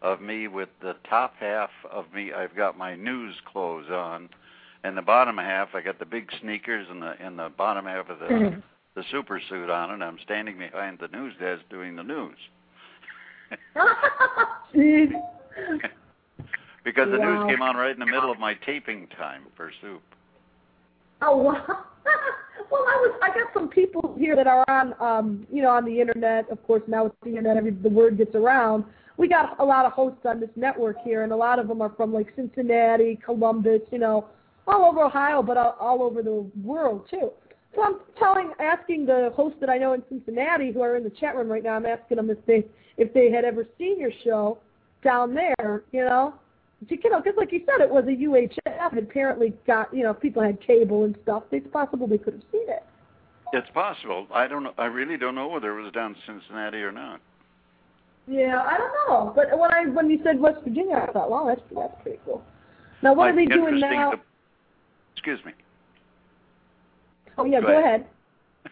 of 0.01 0.21
me 0.21 0.47
with 0.47 0.69
the 0.81 0.95
top 1.09 1.35
half 1.39 1.69
of 1.89 2.05
me. 2.13 2.31
I've 2.33 2.55
got 2.55 2.77
my 2.77 2.95
news 2.95 3.35
clothes 3.45 3.89
on, 3.89 4.29
and 4.83 4.97
the 4.97 5.01
bottom 5.01 5.37
half 5.37 5.69
I 5.73 5.81
got 5.81 5.99
the 5.99 6.05
big 6.05 6.29
sneakers, 6.39 6.87
and 6.89 7.01
the 7.01 7.15
and 7.19 7.37
the 7.37 7.49
bottom 7.49 7.85
half 7.85 8.09
of 8.09 8.19
the 8.19 8.61
the 8.97 9.03
super 9.11 9.39
suit 9.47 9.69
on, 9.69 9.91
and 9.91 10.03
I'm 10.03 10.17
standing 10.25 10.57
behind 10.57 10.97
the 10.99 11.07
news 11.09 11.35
desk 11.39 11.61
doing 11.69 11.95
the 11.95 12.03
news. 12.03 12.37
Because 16.83 17.09
the 17.11 17.17
Wow. 17.17 17.25
news 17.25 17.43
came 17.47 17.61
on 17.61 17.75
right 17.75 17.91
in 17.91 17.99
the 17.99 18.05
middle 18.05 18.31
of 18.31 18.39
my 18.39 18.53
taping 18.65 19.07
time 19.17 19.43
for 19.55 19.71
soup. 19.81 20.01
Oh 21.21 21.35
wow. 21.37 21.65
well, 22.71 22.85
I 22.87 22.95
was. 23.01 23.19
I 23.21 23.27
got 23.27 23.53
some 23.53 23.67
people 23.67 24.15
here 24.17 24.35
that 24.37 24.47
are 24.47 24.63
on, 24.69 24.93
um, 25.01 25.45
you 25.51 25.61
know, 25.61 25.69
on 25.69 25.83
the 25.83 25.99
internet. 25.99 26.49
Of 26.49 26.65
course, 26.65 26.83
now 26.87 27.05
with 27.05 27.13
the 27.23 27.29
internet, 27.29 27.57
every 27.57 27.71
the 27.71 27.89
word 27.89 28.17
gets 28.17 28.35
around. 28.35 28.85
We 29.17 29.27
got 29.27 29.59
a 29.59 29.65
lot 29.65 29.85
of 29.85 29.91
hosts 29.91 30.21
on 30.25 30.39
this 30.39 30.49
network 30.55 30.97
here, 31.03 31.23
and 31.23 31.33
a 31.33 31.35
lot 31.35 31.59
of 31.59 31.67
them 31.67 31.81
are 31.81 31.91
from 31.97 32.13
like 32.13 32.27
Cincinnati, 32.35 33.19
Columbus, 33.25 33.81
you 33.91 33.99
know, 33.99 34.27
all 34.65 34.85
over 34.85 35.03
Ohio, 35.03 35.43
but 35.43 35.57
all, 35.57 35.75
all 35.79 36.01
over 36.03 36.23
the 36.23 36.49
world 36.63 37.07
too. 37.09 37.31
So 37.77 37.83
I'm 37.83 37.97
telling, 38.17 38.53
asking 38.59 39.05
the 39.05 39.31
hosts 39.35 39.59
that 39.59 39.69
I 39.69 39.77
know 39.77 39.93
in 39.93 40.01
Cincinnati 40.09 40.71
who 40.71 40.81
are 40.81 40.95
in 40.95 41.03
the 41.03 41.11
chat 41.11 41.35
room 41.35 41.47
right 41.47 41.63
now. 41.63 41.75
I'm 41.75 41.85
asking 41.85 42.17
them 42.17 42.31
if 42.31 42.43
they 42.47 42.65
if 42.97 43.13
they 43.13 43.29
had 43.29 43.45
ever 43.45 43.67
seen 43.77 43.99
your 43.99 44.09
show 44.23 44.57
down 45.03 45.35
there, 45.35 45.83
you 45.91 46.03
know. 46.03 46.33
You 46.89 47.09
know, 47.09 47.19
because 47.19 47.37
like 47.37 47.51
you 47.51 47.61
said, 47.65 47.83
it 47.83 47.89
was 47.89 48.05
a 48.05 48.09
UHF. 48.09 48.91
and 48.91 48.99
Apparently, 48.99 49.53
got 49.67 49.93
you 49.93 50.03
know, 50.03 50.13
people 50.13 50.41
had 50.41 50.59
cable 50.59 51.03
and 51.03 51.15
stuff. 51.21 51.43
It's 51.51 51.67
possible 51.71 52.07
they 52.07 52.17
could 52.17 52.33
have 52.33 52.43
seen 52.51 52.67
it. 52.67 52.83
It's 53.53 53.69
possible. 53.75 54.27
I 54.33 54.47
don't 54.47 54.63
know. 54.63 54.73
I 54.79 54.85
really 54.85 55.17
don't 55.17 55.35
know 55.35 55.47
whether 55.47 55.77
it 55.77 55.83
was 55.83 55.91
down 55.91 56.15
in 56.15 56.39
Cincinnati 56.41 56.79
or 56.79 56.91
not. 56.91 57.21
Yeah, 58.27 58.59
I 58.59 58.77
don't 58.77 58.91
know. 59.07 59.33
But 59.35 59.57
when 59.57 59.71
I 59.71 59.85
when 59.85 60.09
you 60.09 60.19
said 60.23 60.39
West 60.39 60.63
Virginia, 60.63 61.05
I 61.07 61.11
thought, 61.11 61.29
wow, 61.29 61.45
that's 61.47 61.61
that's 61.75 62.01
pretty 62.01 62.19
cool. 62.25 62.43
Now, 63.03 63.13
what 63.13 63.29
are 63.29 63.35
they 63.35 63.45
doing 63.45 63.79
now? 63.79 64.11
to- 64.11 64.19
excuse 65.15 65.39
me. 65.45 65.51
Oh 67.37 67.45
yeah, 67.45 67.61
go 67.61 67.67
go 67.67 67.79
ahead. 67.79 68.07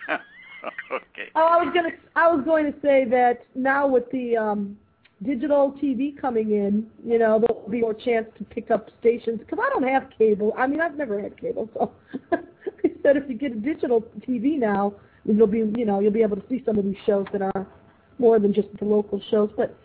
ahead. 0.08 0.22
okay. 0.92 1.30
Oh, 1.36 1.48
I 1.48 1.64
was 1.64 1.74
gonna 1.74 1.90
I 2.16 2.28
was 2.28 2.44
going 2.46 2.72
to 2.72 2.80
say 2.82 3.06
that 3.06 3.46
now 3.56 3.88
with 3.88 4.10
the 4.12 4.38
um 4.38 4.78
digital 5.24 5.74
TV 5.82 6.20
coming 6.20 6.52
in, 6.52 6.88
you 7.06 7.18
know, 7.18 7.40
there'll 7.40 7.70
be 7.70 7.82
more 7.82 7.94
chance 7.94 8.28
to 8.38 8.44
pick 8.44 8.70
up 8.70 8.90
stations 9.00 9.40
because 9.40 9.60
I 9.62 9.70
don't 9.70 9.88
have 9.88 10.10
cable. 10.18 10.54
I 10.58 10.68
mean, 10.68 10.82
I've 10.82 10.96
never 10.96 11.22
had 11.22 11.40
cable, 11.40 11.70
so 11.74 11.92
instead 12.84 13.18
if 13.18 13.30
you 13.30 13.36
get 13.36 13.52
a 13.52 13.56
digital 13.56 14.02
TV 14.28 14.58
now, 14.58 14.94
you'll 15.24 15.48
be 15.48 15.60
you 15.60 15.86
know 15.86 16.00
you'll 16.00 16.12
be 16.12 16.22
able 16.22 16.38
to 16.38 16.44
see 16.50 16.62
some 16.66 16.78
of 16.78 16.86
these 16.86 16.98
shows 17.06 17.26
that 17.32 17.42
are 17.42 17.68
more 18.18 18.40
than 18.40 18.54
just 18.54 18.68
the 18.80 18.86
local 18.86 19.22
shows. 19.32 19.50
But 19.56 19.76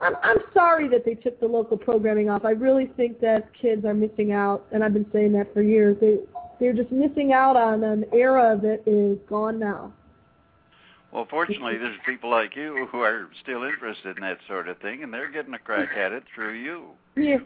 I'm 0.00 0.14
I'm 0.22 0.38
sorry 0.52 0.88
that 0.88 1.04
they 1.04 1.14
took 1.14 1.40
the 1.40 1.46
local 1.46 1.76
programming 1.76 2.28
off. 2.28 2.44
I 2.44 2.50
really 2.50 2.90
think 2.96 3.20
that 3.20 3.50
kids 3.60 3.84
are 3.84 3.94
missing 3.94 4.32
out, 4.32 4.66
and 4.72 4.84
I've 4.84 4.92
been 4.92 5.10
saying 5.12 5.32
that 5.32 5.52
for 5.54 5.62
years. 5.62 5.96
They 6.00 6.18
they're 6.60 6.72
just 6.72 6.90
missing 6.90 7.32
out 7.32 7.56
on 7.56 7.84
an 7.84 8.04
era 8.12 8.58
that 8.62 8.82
is 8.86 9.18
gone 9.28 9.58
now. 9.58 9.92
Well, 11.12 11.26
fortunately, 11.30 11.78
there's 11.78 11.96
people 12.04 12.30
like 12.30 12.56
you 12.56 12.86
who 12.90 13.00
are 13.00 13.28
still 13.42 13.62
interested 13.62 14.16
in 14.16 14.22
that 14.22 14.38
sort 14.48 14.68
of 14.68 14.78
thing, 14.78 15.02
and 15.02 15.12
they're 15.12 15.30
getting 15.30 15.54
a 15.54 15.58
crack 15.58 15.96
at 15.96 16.12
it 16.12 16.24
through 16.34 16.54
you. 16.54 16.88
Yeah. 17.16 17.38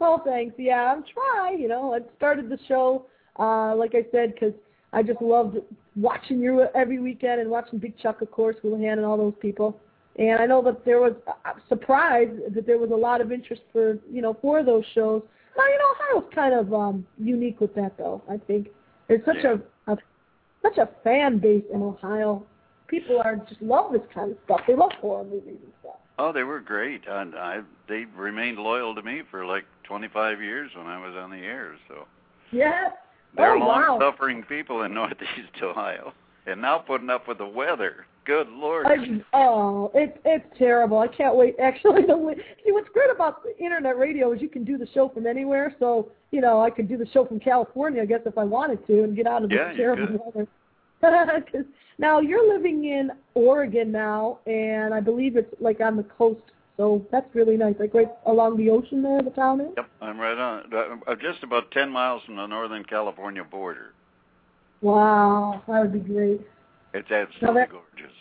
well, 0.00 0.22
thanks. 0.24 0.54
Yeah, 0.58 0.92
I'm 0.92 1.04
trying. 1.04 1.60
You 1.60 1.68
know, 1.68 1.94
I 1.94 2.00
started 2.16 2.48
the 2.48 2.58
show, 2.66 3.06
uh, 3.38 3.76
like 3.76 3.94
I 3.94 4.06
said, 4.10 4.34
because 4.34 4.54
I 4.92 5.02
just 5.02 5.20
loved 5.20 5.58
watching 5.94 6.40
you 6.40 6.66
every 6.74 6.98
weekend 6.98 7.40
and 7.40 7.50
watching 7.50 7.78
Big 7.78 7.98
Chuck, 7.98 8.22
of 8.22 8.30
course, 8.30 8.56
Hoolihan, 8.64 8.94
and 8.94 9.04
all 9.04 9.16
those 9.16 9.34
people. 9.40 9.78
And 10.18 10.40
I 10.40 10.46
know 10.46 10.62
that 10.62 10.84
there 10.84 11.00
was 11.00 11.12
I'm 11.44 11.60
surprised 11.68 12.54
that 12.54 12.66
there 12.66 12.78
was 12.78 12.90
a 12.90 12.96
lot 12.96 13.20
of 13.20 13.30
interest 13.30 13.62
for 13.72 13.98
you 14.10 14.22
know 14.22 14.36
for 14.40 14.64
those 14.64 14.84
shows. 14.94 15.22
Now 15.56 15.64
you 15.66 15.78
know 15.78 16.18
Ohio's 16.18 16.32
kind 16.34 16.54
of 16.54 16.74
um, 16.74 17.06
unique 17.18 17.60
with 17.60 17.74
that 17.74 17.96
though. 17.98 18.22
I 18.28 18.36
think 18.38 18.68
there's 19.08 19.24
such 19.24 19.36
Yeah. 19.42 19.56
a, 19.86 19.92
a 19.92 19.96
such 20.62 20.78
a 20.78 20.88
fan 21.04 21.38
base 21.38 21.64
in 21.72 21.82
Ohio. 21.82 22.44
People 22.88 23.20
are 23.24 23.36
just 23.48 23.60
love 23.62 23.92
this 23.92 24.02
kind 24.14 24.32
of 24.32 24.38
stuff. 24.44 24.60
They 24.66 24.74
love 24.76 24.92
horror 25.00 25.24
movies 25.24 25.58
and 25.62 25.72
stuff. 25.80 25.96
Oh, 26.18 26.32
they 26.32 26.44
were 26.44 26.60
great, 26.60 27.02
and 27.08 27.34
I 27.34 27.60
they 27.88 28.04
remained 28.16 28.58
loyal 28.58 28.94
to 28.94 29.02
me 29.02 29.22
for 29.30 29.44
like 29.44 29.64
25 29.84 30.40
years 30.42 30.70
when 30.76 30.86
I 30.86 30.98
was 31.04 31.16
on 31.16 31.30
the 31.30 31.38
air. 31.38 31.76
So 31.88 32.06
Yeah. 32.52 32.90
they're 33.36 33.56
oh 33.56 33.58
wow. 33.58 33.98
long-suffering 33.98 34.44
people 34.44 34.82
in 34.82 34.94
Northeast 35.00 35.62
Ohio, 35.62 36.12
and 36.46 36.60
now 36.60 36.78
putting 36.78 37.10
up 37.10 37.28
with 37.28 37.38
the 37.38 37.46
weather. 37.46 38.06
Good 38.26 38.48
lord. 38.48 38.86
I, 38.86 38.96
oh, 39.34 39.92
it's 39.94 40.18
it's 40.24 40.44
terrible. 40.58 40.98
I 40.98 41.06
can't 41.06 41.36
wait. 41.36 41.54
Actually, 41.62 42.02
the 42.02 42.34
see 42.64 42.72
what's 42.72 42.88
great 42.88 43.10
about 43.10 43.44
the 43.44 43.56
internet 43.56 43.96
radio 43.96 44.32
is 44.32 44.42
you 44.42 44.48
can 44.48 44.64
do 44.64 44.76
the 44.76 44.88
show 44.92 45.08
from 45.08 45.26
anywhere. 45.26 45.74
So 45.78 46.10
you 46.32 46.40
know, 46.40 46.60
I 46.60 46.70
could 46.70 46.88
do 46.88 46.96
the 46.96 47.06
show 47.12 47.24
from 47.24 47.38
California, 47.38 48.02
I 48.02 48.06
guess, 48.06 48.20
if 48.26 48.36
I 48.36 48.42
wanted 48.42 48.84
to, 48.88 49.04
and 49.04 49.14
get 49.14 49.28
out 49.28 49.44
of 49.44 49.50
this 49.50 49.58
Yeah, 49.58 49.70
you 49.70 49.76
terrible 49.76 50.32
weather. 50.34 50.48
'Cause 51.52 51.64
now 51.98 52.20
you're 52.20 52.52
living 52.52 52.84
in 52.86 53.12
Oregon 53.34 53.92
now, 53.92 54.40
and 54.46 54.92
I 54.92 55.00
believe 55.00 55.36
it's 55.36 55.54
like 55.60 55.80
on 55.80 55.96
the 55.96 56.02
coast. 56.02 56.40
So 56.78 57.06
that's 57.12 57.32
really 57.34 57.56
nice. 57.56 57.76
Like 57.78 57.94
right 57.94 58.10
along 58.26 58.56
the 58.56 58.70
ocean 58.70 59.02
there, 59.02 59.22
the 59.22 59.30
town 59.30 59.60
is. 59.60 59.68
Yep, 59.76 59.88
I'm 60.00 60.18
right 60.18 60.36
on. 60.36 60.74
Uh, 60.74 60.96
I'm 61.06 61.20
just 61.20 61.42
about 61.44 61.70
10 61.70 61.90
miles 61.90 62.22
from 62.24 62.36
the 62.36 62.46
Northern 62.46 62.84
California 62.84 63.44
border. 63.44 63.92
Wow, 64.82 65.62
that 65.68 65.80
would 65.80 65.92
be 65.92 66.00
great. 66.00 66.40
It's 66.96 67.10
absolutely 67.10 67.60
that- 67.60 67.70
gorgeous. 67.70 68.16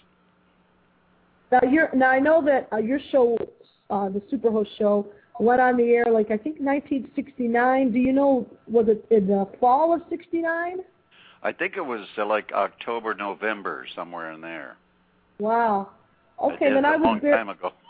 Now 1.52 1.62
you're 1.70 1.90
now 1.94 2.10
I 2.10 2.20
know 2.20 2.44
that 2.44 2.68
uh, 2.74 2.78
your 2.78 3.00
show, 3.12 3.38
uh, 3.90 4.10
the 4.10 4.20
Superhost 4.32 4.68
show, 4.78 5.06
went 5.40 5.62
on 5.62 5.78
the 5.78 5.84
air 5.84 6.06
like 6.12 6.26
I 6.32 6.38
think 6.38 6.60
1969. 6.60 7.92
Do 7.92 8.00
you 8.00 8.12
know 8.12 8.48
was 8.68 8.88
it 8.88 9.06
in 9.12 9.28
the 9.28 9.48
fall 9.60 9.94
of 9.94 10.02
'69? 10.10 10.80
I 11.44 11.52
think 11.52 11.78
it 11.78 11.86
was 11.86 12.06
uh, 12.18 12.26
like 12.26 12.52
October, 12.54 13.14
November, 13.14 13.86
somewhere 13.96 14.32
in 14.32 14.42
there. 14.42 14.78
Wow. 15.40 15.92
Okay, 16.42 16.74
then 16.74 16.84
I 16.84 16.96
a 16.96 16.98
was 16.98 17.06
long 17.06 17.20
there. 17.22 17.36
time 17.36 17.50
ago. 17.50 17.72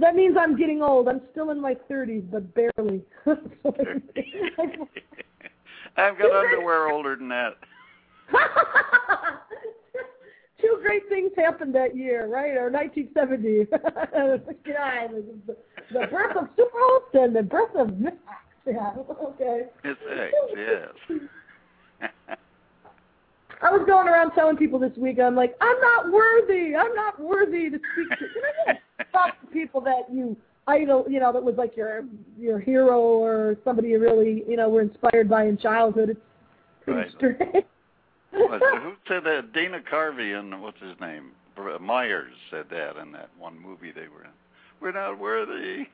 That 0.00 0.14
means 0.14 0.36
I'm 0.38 0.56
getting 0.56 0.80
old. 0.80 1.08
I'm 1.08 1.20
still 1.32 1.50
in 1.50 1.60
my 1.60 1.74
30s, 1.90 2.22
but 2.30 2.54
barely. 2.54 3.02
I've 5.96 6.16
got 6.16 6.30
underwear 6.30 6.88
older 6.88 7.16
than 7.16 7.28
that. 7.30 7.56
Two 10.60 10.78
great 10.82 11.08
things 11.08 11.30
happened 11.36 11.72
that 11.74 11.96
year, 11.96 12.26
right? 12.26 12.56
Or 12.56 12.70
1970. 12.70 13.66
69. 14.46 15.24
The, 15.46 15.56
the 16.00 16.06
birth 16.08 16.36
of 16.36 16.48
Superhost 16.54 17.14
and 17.24 17.34
the 17.34 17.42
birth 17.42 17.74
of 17.74 17.98
Miss. 17.98 18.12
Yeah, 18.66 18.92
okay. 19.22 19.62
It's 19.84 20.00
X, 20.10 20.34
yes. 20.54 20.88
I 23.62 23.70
was 23.70 23.80
going 23.86 24.06
around 24.06 24.32
telling 24.32 24.56
people 24.56 24.78
this 24.78 24.94
week, 24.98 25.18
I'm 25.18 25.34
like, 25.34 25.56
I'm 25.60 25.80
not 25.80 26.12
worthy. 26.12 26.76
I'm 26.76 26.94
not 26.94 27.18
worthy 27.18 27.70
to 27.70 27.78
speak 27.78 28.18
to. 28.18 28.24
You 28.34 28.42
know, 28.66 28.74
talk 29.12 29.40
to 29.40 29.46
people 29.46 29.80
that 29.82 30.12
you 30.12 30.36
idol, 30.68 31.04
you 31.08 31.18
know, 31.18 31.32
that 31.32 31.42
was 31.42 31.56
like 31.56 31.76
your 31.76 32.04
your 32.38 32.60
hero 32.60 33.00
or 33.00 33.56
somebody 33.64 33.88
you 33.88 33.98
really, 33.98 34.44
you 34.46 34.56
know, 34.56 34.68
were 34.68 34.82
inspired 34.82 35.28
by 35.28 35.46
in 35.46 35.56
childhood. 35.56 36.10
It's 36.10 36.20
pretty 36.84 37.00
Right. 37.00 37.10
strange. 37.16 37.64
Who 38.32 38.48
said 39.08 39.24
that? 39.24 39.52
Dana 39.52 39.80
Carvey 39.90 40.38
and 40.38 40.62
what's 40.62 40.80
his 40.80 40.98
name? 41.00 41.32
Myers 41.80 42.32
said 42.50 42.66
that 42.70 42.96
in 42.96 43.12
that 43.12 43.30
one 43.38 43.58
movie 43.60 43.90
they 43.90 44.08
were 44.08 44.24
in. 44.24 44.30
We're 44.80 44.92
not 44.92 45.18
worthy. 45.18 45.86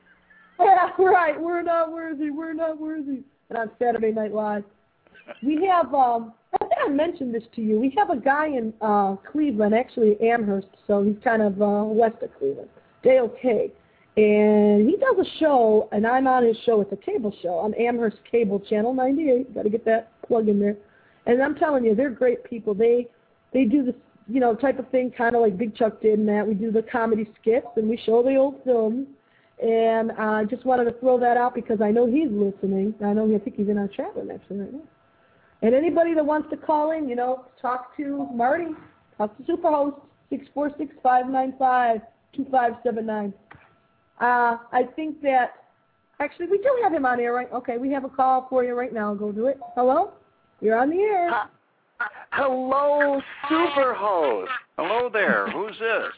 yeah, 0.59 0.89
right. 0.99 1.39
We're 1.39 1.63
not 1.63 1.91
worthy. 1.91 2.29
We're 2.29 2.53
not 2.53 2.79
worthy. 2.79 3.23
And 3.49 3.57
on 3.57 3.71
Saturday 3.79 4.11
Night 4.11 4.33
Live. 4.33 4.63
we 5.43 5.65
have 5.65 5.93
um 5.93 6.33
I 6.53 6.57
think 6.59 6.71
I 6.85 6.89
mentioned 6.89 7.33
this 7.33 7.43
to 7.55 7.61
you. 7.61 7.79
We 7.79 7.93
have 7.97 8.09
a 8.09 8.17
guy 8.17 8.47
in 8.47 8.73
uh 8.81 9.15
Cleveland, 9.31 9.73
actually 9.73 10.17
Amherst, 10.21 10.67
so 10.87 11.03
he's 11.03 11.17
kind 11.23 11.41
of 11.41 11.61
uh 11.61 11.83
west 11.83 12.21
of 12.21 12.29
Cleveland. 12.37 12.69
Dale 13.03 13.29
K. 13.41 13.71
And 14.17 14.87
he 14.87 14.95
does 14.97 15.27
a 15.27 15.39
show 15.39 15.89
and 15.91 16.05
I'm 16.05 16.27
on 16.27 16.45
his 16.45 16.57
show. 16.65 16.79
It's 16.81 16.93
a 16.93 16.97
cable 16.97 17.33
show 17.41 17.55
on 17.55 17.73
Amherst 17.73 18.17
Cable 18.29 18.59
Channel 18.59 18.93
ninety 18.93 19.31
eight. 19.31 19.53
Gotta 19.55 19.69
get 19.69 19.83
that 19.85 20.11
plug 20.27 20.47
in 20.47 20.59
there. 20.59 20.77
And 21.25 21.41
I'm 21.41 21.55
telling 21.55 21.83
you, 21.83 21.95
they're 21.95 22.09
great 22.09 22.43
people. 22.43 22.73
They 22.73 23.07
they 23.53 23.65
do 23.65 23.83
this 23.83 23.95
you 24.27 24.39
know, 24.39 24.55
type 24.55 24.79
of 24.79 24.89
thing 24.89 25.11
kinda 25.11 25.39
like 25.39 25.57
Big 25.57 25.75
Chuck 25.75 26.01
did 26.01 26.19
in 26.19 26.25
that. 26.27 26.47
We 26.47 26.53
do 26.53 26.71
the 26.71 26.81
comedy 26.81 27.29
skits 27.39 27.67
and 27.75 27.89
we 27.89 27.97
show 28.05 28.23
the 28.23 28.35
old 28.35 28.63
films. 28.63 29.07
And 29.61 30.11
uh, 30.11 30.15
I 30.41 30.45
just 30.45 30.65
wanted 30.65 30.85
to 30.85 30.93
throw 30.99 31.19
that 31.19 31.37
out 31.37 31.55
because 31.55 31.79
I 31.81 31.91
know 31.91 32.05
he's 32.05 32.29
listening. 32.29 32.93
I 33.03 33.13
know 33.13 33.33
I 33.33 33.39
think 33.39 33.55
he's 33.55 33.69
in 33.69 33.77
our 33.77 33.87
chat 33.87 34.15
room 34.15 34.31
actually 34.31 34.59
right 34.59 34.73
now. 34.73 34.81
And 35.61 35.73
anybody 35.73 36.13
that 36.13 36.25
wants 36.25 36.49
to 36.49 36.57
call 36.57 36.91
in, 36.91 37.07
you 37.07 37.15
know, 37.15 37.45
talk 37.61 37.95
to 37.97 38.27
Marty, 38.33 38.67
talk 39.17 39.35
to 39.37 39.43
Superhost, 39.43 40.01
six 40.29 40.45
four 40.53 40.71
six 40.77 40.93
five 41.01 41.29
nine 41.29 41.53
five 41.57 42.01
two 42.35 42.45
five 42.51 42.73
seven 42.83 43.05
nine. 43.05 43.33
Uh, 44.19 44.57
I 44.71 44.83
think 44.95 45.21
that 45.21 45.51
actually 46.19 46.47
we 46.47 46.57
do 46.57 46.79
have 46.83 46.93
him 46.93 47.05
on 47.05 47.19
air, 47.19 47.33
right? 47.33 47.51
Okay, 47.53 47.77
we 47.77 47.91
have 47.91 48.03
a 48.03 48.09
call 48.09 48.47
for 48.49 48.63
you 48.63 48.73
right 48.73 48.93
now. 48.93 49.13
Go 49.13 49.31
do 49.31 49.45
it. 49.45 49.57
Hello, 49.75 50.11
you're 50.61 50.77
on 50.79 50.89
the 50.89 50.97
air. 50.97 51.29
Hi. 51.31 51.47
Hello, 52.31 53.21
Superhost. 53.49 54.47
Hello 54.77 55.09
there. 55.11 55.47
Who's 55.51 55.77
this? 55.79 56.11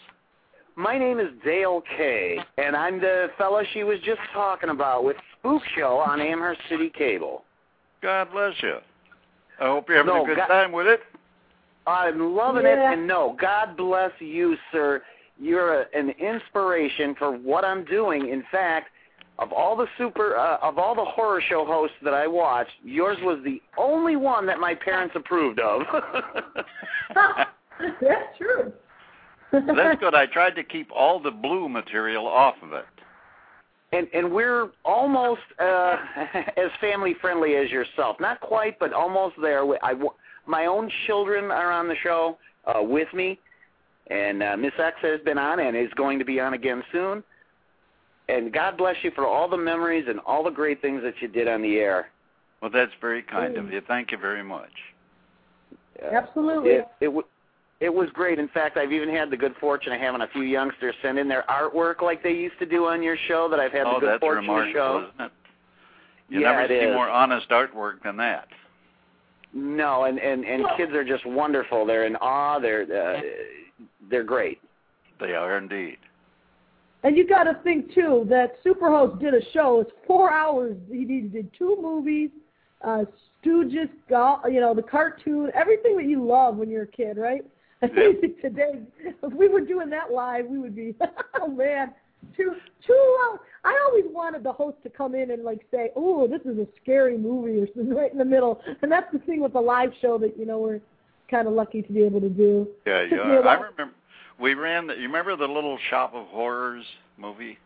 My 0.75 0.97
name 0.97 1.19
is 1.19 1.27
Dale 1.43 1.81
K, 1.97 2.39
and 2.57 2.75
I'm 2.75 2.99
the 2.99 3.27
fellow 3.37 3.61
she 3.73 3.83
was 3.83 3.99
just 4.05 4.19
talking 4.33 4.69
about 4.69 5.03
with 5.03 5.17
Spook 5.39 5.61
Show 5.75 5.97
on 5.97 6.19
Amherst 6.21 6.61
City 6.69 6.91
Cable. 6.95 7.43
God 8.01 8.31
bless 8.31 8.53
you. 8.61 8.77
I 9.59 9.65
hope 9.65 9.87
you're 9.89 9.97
having 9.97 10.13
No, 10.13 10.23
a 10.23 10.27
good 10.27 10.37
God- 10.37 10.47
time 10.47 10.71
with 10.71 10.87
it. 10.87 11.01
I'm 11.87 12.35
loving 12.35 12.63
Yeah. 12.63 12.91
it, 12.91 12.93
and 12.97 13.07
no, 13.07 13.35
God 13.39 13.77
bless 13.77 14.11
you, 14.19 14.57
sir. 14.71 15.01
You're 15.39 15.81
a, 15.81 15.85
an 15.93 16.09
inspiration 16.11 17.15
for 17.15 17.31
what 17.31 17.63
I'm 17.63 17.85
doing. 17.85 18.29
In 18.29 18.43
fact, 18.51 18.89
of 19.39 19.51
all 19.53 19.75
the 19.75 19.85
super, 19.97 20.35
uh, 20.35 20.57
of 20.61 20.77
all 20.77 20.95
the 20.95 21.05
horror 21.05 21.41
show 21.47 21.65
hosts 21.65 21.95
that 22.03 22.13
I 22.13 22.25
watched, 22.27 22.71
yours 22.83 23.17
was 23.21 23.39
the 23.43 23.61
only 23.77 24.15
one 24.15 24.45
that 24.47 24.59
my 24.59 24.73
parents 24.73 25.15
approved 25.15 25.59
of. 25.59 25.81
That's 27.15 28.37
true. 28.37 28.73
That's 29.51 29.99
good. 29.99 30.15
I 30.15 30.25
tried 30.25 30.55
to 30.55 30.63
keep 30.63 30.89
all 30.91 31.19
the 31.21 31.31
blue 31.31 31.69
material 31.69 32.27
off 32.27 32.55
of 32.63 32.73
it. 32.73 32.85
and 33.93 34.07
and 34.13 34.31
we're 34.31 34.69
almost 34.83 35.41
uh, 35.59 35.95
as 36.57 36.69
family 36.81 37.15
friendly 37.21 37.55
as 37.55 37.69
yourself. 37.69 38.17
Not 38.19 38.41
quite, 38.41 38.77
but 38.79 38.91
almost 38.93 39.35
there. 39.41 39.65
We- 39.65 39.77
I, 39.83 39.91
w- 39.93 40.11
my 40.47 40.65
own 40.65 40.91
children 41.05 41.45
are 41.51 41.71
on 41.71 41.87
the 41.87 41.95
show 42.03 42.37
uh, 42.65 42.81
with 42.81 43.07
me, 43.13 43.39
and 44.09 44.41
uh, 44.43 44.57
Miss 44.57 44.73
X 44.79 44.97
has 45.01 45.21
been 45.23 45.37
on 45.37 45.59
and 45.59 45.77
is 45.77 45.93
going 45.95 46.19
to 46.19 46.25
be 46.25 46.39
on 46.39 46.53
again 46.53 46.83
soon. 46.91 47.23
And 48.29 48.51
God 48.51 48.77
bless 48.77 48.95
you 49.03 49.11
for 49.11 49.25
all 49.25 49.47
the 49.47 49.57
memories 49.57 50.05
and 50.09 50.19
all 50.25 50.43
the 50.43 50.49
great 50.49 50.81
things 50.81 51.01
that 51.03 51.13
you 51.21 51.27
did 51.27 51.47
on 51.47 51.61
the 51.61 51.77
air. 51.77 52.09
Well, 52.61 52.71
that's 52.71 52.91
very 52.99 53.21
kind 53.23 53.55
of 53.57 53.71
you. 53.71 53.81
Thank 53.87 54.11
you 54.11 54.17
very 54.17 54.43
much. 54.43 54.71
Absolutely. 56.11 56.71
It 56.71 56.87
it, 56.99 57.05
w- 57.05 57.25
it 57.79 57.93
was 57.93 58.09
great. 58.13 58.39
In 58.39 58.47
fact, 58.49 58.77
I've 58.77 58.91
even 58.91 59.09
had 59.09 59.29
the 59.29 59.37
good 59.37 59.55
fortune 59.59 59.93
of 59.93 59.99
having 59.99 60.21
a 60.21 60.27
few 60.27 60.41
youngsters 60.41 60.95
send 61.01 61.19
in 61.19 61.27
their 61.27 61.43
artwork 61.49 62.01
like 62.01 62.23
they 62.23 62.31
used 62.33 62.57
to 62.59 62.65
do 62.65 62.85
on 62.87 63.01
your 63.03 63.15
show. 63.27 63.47
That 63.49 63.59
I've 63.59 63.71
had 63.71 63.83
oh, 63.85 63.95
the 63.95 63.99
good 64.01 64.09
that's 64.13 64.19
fortune 64.21 64.43
to 64.45 64.49
remarkable, 64.51 64.73
show. 64.73 65.09
isn't 65.13 65.25
it? 65.25 65.31
You 66.29 66.41
Yeah, 66.41 66.51
never 66.51 66.61
it 66.63 66.69
see 66.69 66.85
is. 66.87 66.93
more 66.93 67.09
honest 67.09 67.49
artwork 67.49 68.03
than 68.03 68.17
that. 68.17 68.47
No, 69.53 70.03
and 70.03 70.19
and 70.19 70.43
and 70.43 70.65
kids 70.75 70.91
are 70.93 71.05
just 71.05 71.25
wonderful. 71.25 71.85
They're 71.85 72.05
in 72.05 72.15
awe. 72.17 72.59
They're 72.59 72.81
uh, 72.83 73.21
they're 74.09 74.23
great. 74.23 74.59
They 75.19 75.33
are 75.33 75.57
indeed. 75.57 75.97
And 77.07 77.15
you 77.15 77.25
got 77.25 77.45
to 77.45 77.57
think 77.63 77.93
too 77.93 78.25
that 78.27 78.61
Superhost 78.65 79.21
did 79.21 79.33
a 79.33 79.39
show. 79.53 79.79
It's 79.79 79.91
four 80.05 80.29
hours. 80.29 80.75
He 80.91 81.05
did 81.05 81.49
two 81.57 81.77
movies, 81.81 82.31
uh, 82.81 83.05
Stooges, 83.41 83.89
you 84.51 84.59
know, 84.59 84.73
the 84.73 84.83
cartoon, 84.83 85.49
everything 85.55 85.95
that 85.95 86.03
you 86.03 86.21
love 86.25 86.57
when 86.57 86.69
you're 86.69 86.83
a 86.83 86.87
kid, 86.87 87.15
right? 87.15 87.45
I 87.81 87.87
think 87.87 88.41
today, 88.41 88.81
if 88.99 89.33
we 89.33 89.47
were 89.47 89.61
doing 89.61 89.89
that 89.91 90.11
live, 90.11 90.47
we 90.47 90.57
would 90.57 90.75
be, 90.75 90.95
oh 91.41 91.47
man, 91.47 91.93
two, 92.35 92.55
two. 92.85 93.17
Uh, 93.31 93.37
I 93.63 93.79
always 93.87 94.03
wanted 94.09 94.43
the 94.43 94.51
host 94.51 94.75
to 94.83 94.89
come 94.89 95.15
in 95.15 95.31
and 95.31 95.45
like 95.45 95.61
say, 95.71 95.91
oh, 95.95 96.27
this 96.27 96.41
is 96.41 96.59
a 96.59 96.67
scary 96.83 97.17
movie 97.17 97.57
or 97.61 97.67
something 97.67 97.95
right 97.95 98.11
in 98.11 98.17
the 98.17 98.25
middle. 98.25 98.59
And 98.81 98.91
that's 98.91 99.09
the 99.13 99.19
thing 99.19 99.39
with 99.39 99.53
the 99.53 99.61
live 99.61 99.91
show 100.01 100.17
that 100.17 100.37
you 100.37 100.45
know 100.45 100.59
we're 100.59 100.81
kind 101.31 101.47
of 101.47 101.53
lucky 101.53 101.81
to 101.83 101.93
be 101.93 102.03
able 102.03 102.19
to 102.19 102.29
do. 102.29 102.67
Yeah, 102.85 103.03
Took 103.03 103.11
me 103.11 103.17
a 103.17 103.21
yeah. 103.35 103.39
I 103.47 103.53
remember 103.53 103.93
we 104.39 104.53
ran. 104.53 104.87
The, 104.87 104.95
you 104.95 105.03
remember 105.03 105.35
the 105.35 105.47
Little 105.47 105.77
Shop 105.89 106.13
of 106.13 106.27
Horrors 106.27 106.85
movie? 107.17 107.57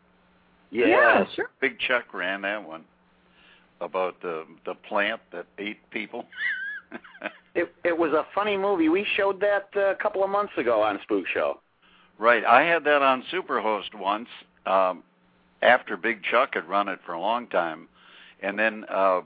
Yes. 0.71 0.87
Yeah, 0.89 1.25
sure. 1.35 1.49
Big 1.59 1.79
Chuck 1.79 2.13
ran 2.13 2.41
that 2.41 2.67
one 2.67 2.83
about 3.81 4.21
the 4.21 4.45
the 4.65 4.75
plant 4.75 5.21
that 5.31 5.45
ate 5.57 5.89
people. 5.91 6.25
It 7.53 7.73
it 7.83 7.97
was 7.97 8.13
a 8.13 8.25
funny 8.33 8.55
movie. 8.55 8.87
We 8.87 9.05
showed 9.17 9.41
that 9.41 9.67
uh, 9.75 9.91
a 9.91 9.95
couple 9.95 10.23
of 10.23 10.29
months 10.29 10.53
ago 10.57 10.81
on 10.83 10.99
Spook 11.03 11.27
Show. 11.27 11.59
right. 12.17 12.45
I 12.45 12.63
had 12.63 12.85
that 12.85 13.01
on 13.01 13.23
Superhost 13.31 13.93
once. 13.93 14.29
Um, 14.65 15.03
after 15.61 15.97
Big 15.97 16.23
Chuck 16.23 16.51
had 16.53 16.67
run 16.67 16.87
it 16.87 16.99
for 17.05 17.11
a 17.13 17.19
long 17.19 17.47
time, 17.47 17.89
and 18.41 18.57
then 18.57 18.85
uh, 18.89 19.21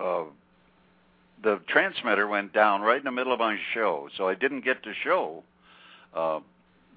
uh, 0.00 0.24
the 1.42 1.60
transmitter 1.68 2.26
went 2.26 2.52
down 2.52 2.80
right 2.80 2.98
in 2.98 3.04
the 3.04 3.12
middle 3.12 3.32
of 3.32 3.40
my 3.40 3.58
show, 3.74 4.08
so 4.16 4.26
I 4.26 4.34
didn't 4.34 4.64
get 4.64 4.82
to 4.84 4.92
show 5.04 5.42
uh, 6.14 6.40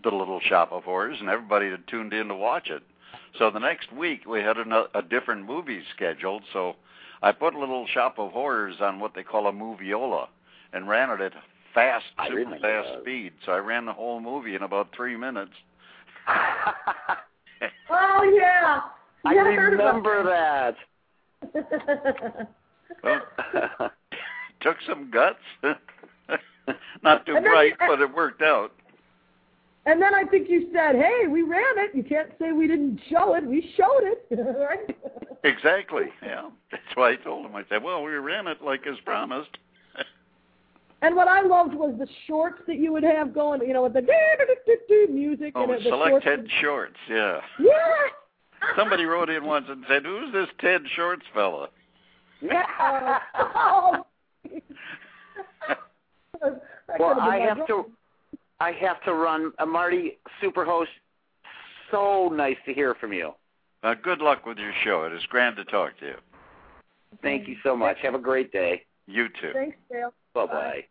the 0.04 0.10
Little 0.12 0.40
Shop 0.42 0.72
of 0.72 0.84
Horrors, 0.84 1.18
and 1.20 1.30
everybody 1.30 1.70
had 1.70 1.88
tuned 1.88 2.14
in 2.14 2.28
to 2.28 2.36
watch 2.36 2.70
it. 2.70 2.84
So 3.38 3.50
the 3.52 3.60
next 3.60 3.92
week 3.94 4.26
we 4.26 4.40
had 4.42 4.58
a, 4.58 4.86
a 4.96 5.02
different 5.02 5.46
movie 5.46 5.82
scheduled, 5.96 6.44
so 6.54 6.76
I 7.22 7.32
put 7.32 7.54
Little 7.56 7.86
Shop 7.88 8.16
of 8.18 8.32
Horrors 8.32 8.76
on 8.82 9.00
what 9.00 9.14
they 9.16 9.24
call 9.24 9.48
a 9.48 9.52
moviola 9.52 10.28
and 10.74 10.88
ran 10.88 11.10
it 11.12 11.22
at 11.22 11.34
fast, 11.74 12.06
I 12.18 12.28
super 12.28 12.38
remember 12.40 12.60
fast 12.60 12.90
that. 12.94 13.02
speed. 13.02 13.34
So 13.46 13.52
I 13.54 13.58
ran 13.58 13.86
the 13.86 13.94
whole 13.94 14.20
movie 14.20 14.56
in 14.56 14.64
about 14.64 14.90
three 14.96 15.16
minutes. 15.18 15.52
Oh 17.92 18.24
yeah. 18.36 18.82
I 19.24 19.34
Yeah, 19.36 19.42
remember 19.42 20.24
that. 20.24 20.76
that. 21.54 22.50
Well, 23.04 23.22
took 24.62 24.78
some 24.88 25.10
guts. 25.12 25.38
Not 27.04 27.26
too 27.26 27.36
And 27.36 27.46
then- 27.46 27.52
bright, 27.52 27.74
but 27.80 28.02
it 28.02 28.14
worked 28.14 28.42
out. 28.42 28.72
And 29.86 30.02
then 30.02 30.14
I 30.14 30.24
think 30.26 30.48
you 30.50 30.70
said, 30.74 30.96
"Hey, 30.96 31.28
we 31.28 31.42
ran 31.42 31.78
it. 31.78 31.96
You 31.96 32.04
can't 32.04 32.32
say 32.40 32.52
we 32.52 32.68
didn't 32.68 33.00
show 33.10 33.34
it. 33.36 33.44
We 33.44 33.74
showed 33.76 34.04
it." 34.04 34.26
right? 34.60 34.96
Exactly. 35.44 36.06
Yeah. 36.22 36.50
That's 36.70 36.84
why 36.96 37.12
I 37.12 37.16
told 37.16 37.46
him. 37.46 37.56
I 37.56 37.64
said, 37.68 37.84
"Well, 37.84 38.04
we 38.04 38.12
ran 38.12 38.48
it 38.48 38.62
like 38.62 38.86
as 38.88 39.00
promised." 39.06 39.58
And 41.04 41.16
what 41.16 41.28
I 41.28 41.42
loved 41.42 41.74
was 41.74 41.96
the 41.98 42.08
shorts 42.28 42.62
that 42.68 42.78
you 42.78 42.94
would 42.94 43.02
have 43.02 43.34
going, 43.34 43.60
you 43.62 43.74
know, 43.74 43.82
with 43.82 43.94
the 43.94 44.06
music 45.10 45.54
Oh, 45.56 45.64
and 45.64 45.74
the 45.74 45.90
select 45.90 46.12
shorts. 46.12 46.26
Ted 46.26 46.48
Shorts. 46.62 46.96
Yeah. 47.10 47.40
Yeah. 47.60 47.74
Somebody 48.78 49.06
wrote 49.06 49.32
in 49.32 49.44
once 49.44 49.66
and 49.68 49.84
said, 49.88 50.06
"Who's 50.06 50.32
this 50.32 50.48
Ted 50.60 50.82
Shorts 50.96 51.26
fella?" 51.34 51.70
Uh, 52.44 53.20
oh. 53.40 54.06
Well, 57.00 57.20
I 57.20 57.38
have 57.40 57.66
to. 57.66 57.86
I 58.62 58.74
have 58.74 59.02
to 59.06 59.14
run. 59.16 59.52
Uh, 59.58 59.66
Marty, 59.66 60.20
Superhost. 60.42 60.86
So 61.90 62.30
nice 62.32 62.58
to 62.68 62.74
hear 62.74 62.94
from 62.94 63.12
you. 63.12 63.32
Uh, 63.82 63.96
good 63.96 64.20
luck 64.20 64.46
with 64.46 64.60
your 64.60 64.72
show. 64.84 65.04
It 65.06 65.14
is 65.14 65.24
grand 65.30 65.56
to 65.56 65.66
talk 65.66 65.98
to 66.00 66.06
you. 66.06 66.16
Thank 67.24 67.48
you 67.48 67.56
so 67.64 67.76
much. 67.76 67.98
Have 68.04 68.14
a 68.14 68.20
great 68.20 68.52
day. 68.52 68.84
You 69.08 69.28
too. 69.30 69.52
Thanks, 69.54 69.78
Dale. 69.92 70.14
Bye 70.36 70.46
bye. 70.46 70.86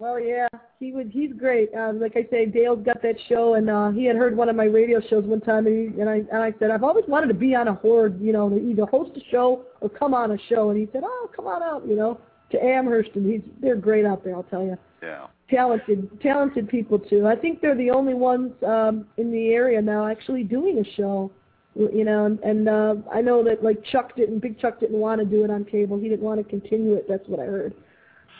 Well, 0.00 0.18
yeah, 0.18 0.48
he 0.80 0.92
would. 0.92 1.10
He's 1.10 1.32
great. 1.32 1.72
Um, 1.72 2.00
like 2.00 2.16
I 2.16 2.26
say, 2.30 2.46
Dale's 2.46 2.84
got 2.84 3.00
that 3.02 3.16
show, 3.28 3.54
and 3.54 3.70
uh, 3.70 3.90
he 3.90 4.04
had 4.04 4.16
heard 4.16 4.36
one 4.36 4.48
of 4.48 4.56
my 4.56 4.64
radio 4.64 5.00
shows 5.08 5.24
one 5.24 5.40
time, 5.40 5.66
and, 5.66 5.94
he, 5.94 6.00
and 6.00 6.10
I 6.10 6.16
and 6.16 6.42
I 6.42 6.52
said 6.58 6.72
I've 6.72 6.84
always 6.84 7.04
wanted 7.06 7.28
to 7.28 7.34
be 7.34 7.54
on 7.54 7.68
a 7.68 7.74
horror, 7.74 8.12
you 8.20 8.32
know, 8.32 8.48
to 8.48 8.56
either 8.56 8.86
host 8.86 9.12
a 9.16 9.20
show 9.30 9.64
or 9.80 9.88
come 9.88 10.14
on 10.14 10.32
a 10.32 10.38
show, 10.48 10.70
and 10.70 10.78
he 10.78 10.88
said, 10.92 11.02
oh, 11.04 11.30
come 11.34 11.46
on 11.46 11.62
out, 11.62 11.86
you 11.86 11.94
know, 11.94 12.20
to 12.50 12.62
Amherst, 12.62 13.10
and 13.14 13.30
he's 13.30 13.42
they're 13.60 13.76
great 13.76 14.04
out 14.04 14.24
there, 14.24 14.34
I'll 14.34 14.42
tell 14.44 14.64
you. 14.64 14.76
Yeah. 15.00 15.28
Talented, 15.50 16.20
talented 16.20 16.68
people 16.68 16.98
too. 16.98 17.26
I 17.26 17.34
think 17.34 17.60
they're 17.62 17.76
the 17.76 17.90
only 17.90 18.12
ones 18.14 18.52
um, 18.66 19.06
in 19.16 19.32
the 19.32 19.48
area 19.48 19.80
now 19.80 20.06
actually 20.06 20.44
doing 20.44 20.78
a 20.78 20.94
show. 20.94 21.30
You 21.74 22.04
know, 22.04 22.24
and, 22.26 22.38
and 22.40 22.68
uh, 22.68 22.94
I 23.12 23.20
know 23.20 23.44
that 23.44 23.62
like 23.62 23.82
Chuck 23.84 24.16
didn't, 24.16 24.40
Big 24.40 24.58
Chuck 24.58 24.80
didn't 24.80 24.98
want 24.98 25.20
to 25.20 25.24
do 25.24 25.44
it 25.44 25.50
on 25.50 25.64
cable. 25.64 25.96
He 25.98 26.08
didn't 26.08 26.24
want 26.24 26.38
to 26.42 26.48
continue 26.48 26.94
it. 26.94 27.06
That's 27.08 27.26
what 27.28 27.38
I 27.40 27.44
heard. 27.44 27.72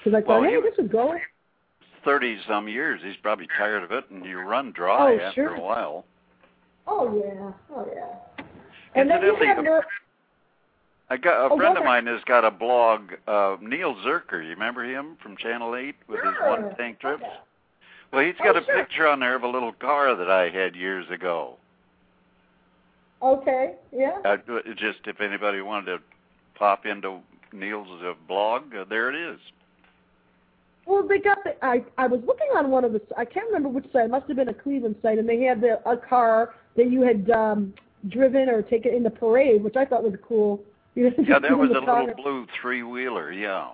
Because 0.05 0.19
I 0.19 0.27
thought, 0.27 0.41
Well, 0.41 0.51
hey, 0.51 0.61
this 0.61 0.85
is 0.85 0.91
going. 0.91 1.21
Thirty 2.05 2.37
some 2.49 2.69
years. 2.69 3.01
He's 3.05 3.17
probably 3.23 3.47
tired 3.57 3.85
of 3.85 3.93
it, 3.93 4.05
and 4.11 4.25
you 4.25 4.41
run 4.41 4.73
dry 4.73 5.15
Oh, 5.15 5.19
after 5.21 5.35
sure. 5.35 5.55
a 5.55 5.61
while. 5.61 6.05
Oh 6.87 7.23
yeah, 7.25 7.53
oh 7.77 7.89
yeah. 7.95 8.45
And 8.95 9.11
then 9.11 9.23
you 9.23 9.37
have 9.47 9.65
I 11.11 11.17
got 11.17 11.47
a 11.47 11.53
Oh, 11.53 11.57
friend 11.57 11.77
of 11.79 11.85
mine 11.85 12.07
has 12.07 12.23
got 12.25 12.45
a 12.45 12.51
blog. 12.51 13.13
Uh, 13.27 13.57
Neil 13.61 13.95
Zurcher, 13.97 14.43
you 14.43 14.51
remember 14.51 14.85
him 14.85 15.17
from 15.23 15.37
Channel 15.37 15.75
Eight 15.75 15.97
with 16.07 16.23
his 16.23 16.35
Sure. 16.35 16.49
one 16.51 16.75
tank 16.77 16.99
trips? 17.01 17.23
Okay. 17.23 17.33
Well, 18.13 18.25
he's 18.25 18.37
got 18.37 18.57
a 18.57 18.65
sure. 18.65 18.75
picture 18.75 19.07
on 19.07 19.21
there 19.21 19.35
of 19.35 19.43
a 19.43 19.49
little 19.49 19.73
car 19.73 20.15
that 20.15 20.31
I 20.31 20.51
had 20.51 20.75
years 20.77 21.09
ago. 21.11 21.57
Okay. 23.23 23.75
Yeah. 23.93 24.19
Uh, 24.25 24.37
just 24.77 25.01
if 25.07 25.21
anybody 25.21 25.61
wanted 25.61 25.97
to 25.97 26.03
pop 26.55 26.87
into 26.87 27.19
Neil's 27.53 27.89
uh, 28.03 28.15
blog, 28.27 28.75
uh, 28.75 28.85
there 28.85 29.09
it 29.11 29.17
is. 29.17 29.41
Well, 30.87 31.07
they 31.07 31.19
got 31.19 31.39
the. 31.45 31.55
I 31.65 31.85
I 31.99 32.07
was 32.07 32.21
looking 32.27 32.47
on 32.57 32.71
one 32.71 32.85
of 32.85 32.93
the. 32.93 33.01
I 33.17 33.25
can't 33.25 33.47
remember 33.47 33.69
which 33.69 33.91
site. 33.93 34.07
It 34.07 34.11
must 34.11 34.27
have 34.29 34.37
been 34.37 34.49
a 34.49 34.55
Cleveland 34.55 34.97
site, 35.03 35.19
and 35.19 35.29
they 35.29 35.41
had 35.43 35.61
the 35.61 35.81
a 35.89 35.97
car 35.97 36.55
that 36.77 36.91
you 36.91 37.03
had 37.03 37.29
um 37.31 37.75
driven 38.09 38.49
or 38.49 38.63
taken 38.63 38.95
in 38.95 39.03
the 39.03 39.11
parade, 39.11 39.63
which 39.63 39.77
I 39.77 39.85
thought 39.85 40.03
was 40.03 40.15
cool. 40.27 40.63
Yeah, 40.99 41.39
that 41.39 41.57
was 41.57 41.71
a 41.71 41.79
little 41.79 42.15
blue 42.17 42.47
three 42.61 42.83
wheeler. 42.83 43.31
Yeah, 43.31 43.71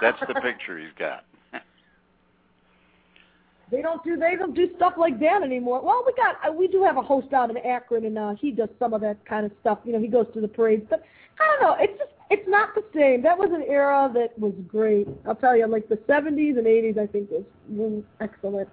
that's 0.00 0.20
the 0.20 0.34
picture 0.34 0.78
he's 0.78 0.88
got. 0.98 1.24
They 3.70 3.80
don't 3.80 4.04
do 4.04 4.18
they 4.18 4.36
don't 4.36 4.54
do 4.54 4.68
stuff 4.76 4.92
like 4.98 5.18
that 5.20 5.42
anymore. 5.42 5.80
Well, 5.80 6.04
we 6.06 6.12
got 6.12 6.36
uh, 6.46 6.52
we 6.52 6.68
do 6.68 6.84
have 6.84 6.98
a 6.98 7.02
host 7.02 7.32
out 7.32 7.48
in 7.48 7.56
Akron, 7.56 8.04
and 8.04 8.18
uh, 8.18 8.34
he 8.38 8.50
does 8.50 8.68
some 8.78 8.92
of 8.92 9.00
that 9.00 9.24
kind 9.24 9.46
of 9.46 9.52
stuff. 9.62 9.78
You 9.86 9.94
know, 9.94 9.98
he 9.98 10.08
goes 10.08 10.26
to 10.34 10.42
the 10.42 10.48
parades, 10.48 10.84
but 10.90 11.02
I 11.40 11.46
don't 11.46 11.62
know. 11.62 11.76
It's 11.82 11.98
just 11.98 12.10
it's 12.28 12.46
not 12.46 12.74
the 12.74 12.84
same. 12.94 13.22
That 13.22 13.38
was 13.38 13.48
an 13.50 13.64
era 13.66 14.10
that 14.12 14.38
was 14.38 14.52
great. 14.68 15.08
I'll 15.26 15.36
tell 15.36 15.56
you, 15.56 15.66
like 15.66 15.88
the 15.88 15.96
'70s 15.96 16.58
and 16.58 16.66
'80s, 16.66 16.98
I 16.98 17.06
think 17.06 17.30
was, 17.30 17.44
was 17.70 18.02
excellent. 18.20 18.68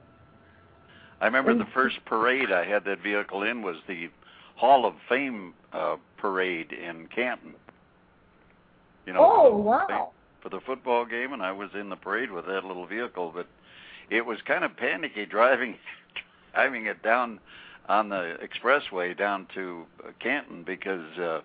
I 1.21 1.27
remember 1.27 1.57
the 1.57 1.71
first 1.73 2.03
parade 2.03 2.51
I 2.51 2.65
had 2.65 2.83
that 2.83 3.01
vehicle 3.01 3.43
in 3.43 3.61
was 3.61 3.77
the 3.87 4.09
Hall 4.55 4.85
of 4.85 4.95
Fame 5.07 5.53
uh, 5.71 5.95
parade 6.19 6.71
in 6.71 7.07
Canton. 7.07 7.53
You 9.05 9.13
know, 9.13 9.19
oh 9.21 9.51
for 9.51 9.85
the- 9.87 9.93
wow! 9.93 10.11
for 10.41 10.49
the 10.49 10.59
football 10.65 11.05
game, 11.05 11.33
and 11.33 11.41
I 11.41 11.51
was 11.51 11.69
in 11.79 11.89
the 11.89 11.95
parade 11.95 12.31
with 12.31 12.45
that 12.45 12.63
little 12.63 12.85
vehicle, 12.85 13.31
but 13.33 13.47
it 14.09 14.25
was 14.25 14.39
kind 14.47 14.63
of 14.63 14.75
panicky 14.77 15.25
driving 15.29 15.75
driving 16.53 16.87
it 16.87 17.01
down 17.03 17.39
on 17.87 18.09
the 18.09 18.35
expressway 18.43 19.17
down 19.17 19.47
to 19.55 19.85
uh, 20.05 20.11
Canton 20.19 20.63
because 20.63 21.17
uh, 21.17 21.41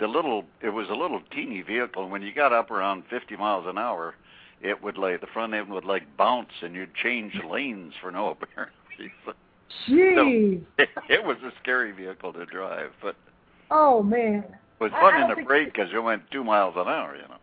the 0.00 0.06
little 0.06 0.44
it 0.62 0.70
was 0.70 0.88
a 0.90 0.94
little 0.94 1.20
teeny 1.32 1.62
vehicle, 1.62 2.02
and 2.04 2.12
when 2.12 2.22
you 2.22 2.32
got 2.32 2.52
up 2.52 2.70
around 2.70 3.04
50 3.10 3.36
miles 3.36 3.64
an 3.66 3.78
hour, 3.78 4.14
it 4.60 4.82
would 4.82 4.96
like 4.96 5.20
the 5.20 5.26
front 5.28 5.54
end 5.54 5.70
would 5.70 5.84
like 5.84 6.02
bounce, 6.16 6.50
and 6.62 6.74
you'd 6.74 6.94
change 6.94 7.34
lanes 7.48 7.92
for 8.00 8.10
no 8.10 8.30
apparent 8.42 8.72
reason. 8.98 9.34
Jeez. 9.88 10.62
It, 10.78 10.88
it 11.08 11.24
was 11.24 11.36
a 11.44 11.50
scary 11.62 11.92
vehicle 11.92 12.32
to 12.32 12.46
drive, 12.46 12.90
but 13.02 13.16
Oh 13.76 14.04
man. 14.04 14.44
it 14.44 14.54
was 14.80 14.92
fun 14.92 15.14
I 15.14 15.22
in 15.22 15.28
don't 15.28 15.36
the 15.36 15.44
parade 15.44 15.72
because 15.72 15.88
it 15.92 15.98
went 15.98 16.22
two 16.30 16.44
miles 16.44 16.74
an 16.76 16.86
hour, 16.86 17.16
you 17.16 17.22
know. 17.22 17.38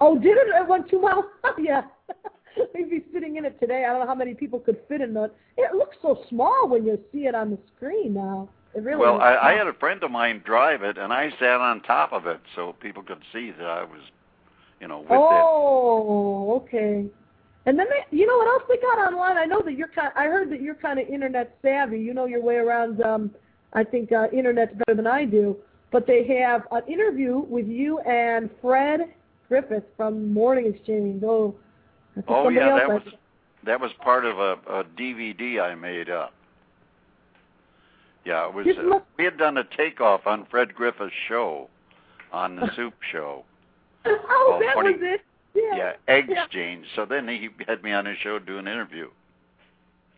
Oh, 0.00 0.18
did 0.18 0.38
it? 0.38 0.46
It 0.48 0.66
went 0.66 0.88
two 0.88 1.02
miles. 1.02 1.26
yeah. 1.58 1.82
We'd 2.74 2.88
be 2.88 3.04
sitting 3.12 3.36
in 3.36 3.44
it 3.44 3.60
today. 3.60 3.84
I 3.84 3.92
don't 3.92 4.00
know 4.00 4.06
how 4.06 4.14
many 4.14 4.32
people 4.32 4.58
could 4.58 4.78
fit 4.88 5.02
in 5.02 5.14
it. 5.16 5.34
It 5.58 5.74
looks 5.74 5.96
so 6.00 6.24
small 6.30 6.68
when 6.68 6.86
you 6.86 6.98
see 7.12 7.26
it 7.26 7.34
on 7.34 7.50
the 7.50 7.58
screen 7.76 8.14
now. 8.14 8.48
It 8.74 8.82
really. 8.82 8.98
Well, 9.00 9.20
I, 9.20 9.36
I 9.36 9.52
had 9.52 9.66
a 9.66 9.74
friend 9.74 10.02
of 10.02 10.10
mine 10.10 10.42
drive 10.46 10.82
it, 10.82 10.96
and 10.96 11.12
I 11.12 11.30
sat 11.38 11.60
on 11.60 11.82
top 11.82 12.12
of 12.12 12.26
it 12.26 12.40
so 12.56 12.74
people 12.80 13.02
could 13.02 13.22
see 13.32 13.50
that 13.58 13.66
I 13.66 13.84
was, 13.84 14.00
you 14.80 14.88
know, 14.88 15.00
with 15.00 15.10
it. 15.10 15.18
Oh, 15.18 16.62
okay. 16.64 17.04
And 17.66 17.78
then 17.78 17.86
they, 17.88 18.16
you 18.16 18.26
know 18.26 18.36
what 18.38 18.48
else 18.48 18.62
they 18.68 18.76
got 18.78 18.98
online? 18.98 19.36
I 19.36 19.44
know 19.44 19.60
that 19.62 19.74
you're 19.74 19.88
kind. 19.88 20.12
I 20.16 20.24
heard 20.24 20.50
that 20.52 20.62
you're 20.62 20.74
kind 20.74 20.98
of 20.98 21.06
internet 21.08 21.58
savvy. 21.60 22.00
You 22.00 22.14
know 22.14 22.24
your 22.24 22.42
way 22.42 22.56
around. 22.56 23.02
Um, 23.02 23.30
I 23.74 23.84
think 23.84 24.12
uh, 24.12 24.28
internet's 24.32 24.72
better 24.86 24.96
than 24.96 25.06
I 25.06 25.24
do. 25.24 25.56
But 25.90 26.06
they 26.06 26.26
have 26.40 26.62
an 26.72 26.82
interview 26.88 27.38
with 27.38 27.66
you 27.68 28.00
and 28.00 28.50
Fred 28.60 29.14
Griffith 29.48 29.84
from 29.96 30.32
Morning 30.32 30.66
Exchange. 30.74 31.22
Oh, 31.24 31.54
Oh 32.28 32.48
yeah, 32.48 32.76
that 32.76 32.88
was 32.88 33.02
that 33.64 33.80
was 33.80 33.90
part 34.00 34.24
of 34.24 34.38
a, 34.38 34.52
a 34.68 34.84
DVD 34.98 35.60
I 35.60 35.74
made 35.74 36.10
up. 36.10 36.32
Yeah, 38.24 38.48
it 38.48 38.54
was. 38.54 38.66
Uh, 38.66 39.00
we 39.18 39.24
had 39.24 39.36
done 39.36 39.58
a 39.58 39.64
takeoff 39.76 40.26
on 40.26 40.46
Fred 40.50 40.74
Griffith's 40.74 41.12
show, 41.28 41.68
on 42.32 42.56
the 42.56 42.68
Soup 42.76 42.94
Show. 43.12 43.44
Oh, 44.06 44.46
Well, 44.50 44.60
that 44.60 44.74
funny- 44.74 44.92
was 44.92 45.00
it. 45.02 45.20
Yeah. 45.54 45.76
Yeah, 45.76 45.92
Egg 46.08 46.30
Exchange. 46.30 46.84
So 46.96 47.04
then 47.04 47.28
he 47.28 47.48
had 47.68 47.82
me 47.84 47.92
on 47.92 48.06
his 48.06 48.18
show 48.18 48.40
do 48.40 48.58
an 48.58 48.66
interview. 48.66 49.08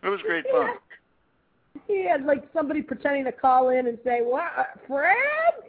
It 0.03 0.09
was 0.09 0.19
great 0.25 0.45
fun. 0.51 0.71
He 1.87 2.07
had 2.07 2.25
like 2.25 2.43
somebody 2.53 2.81
pretending 2.81 3.25
to 3.25 3.31
call 3.31 3.69
in 3.69 3.87
and 3.87 3.97
say, 4.03 4.19
"What, 4.21 4.51
Fred?" 4.87 5.15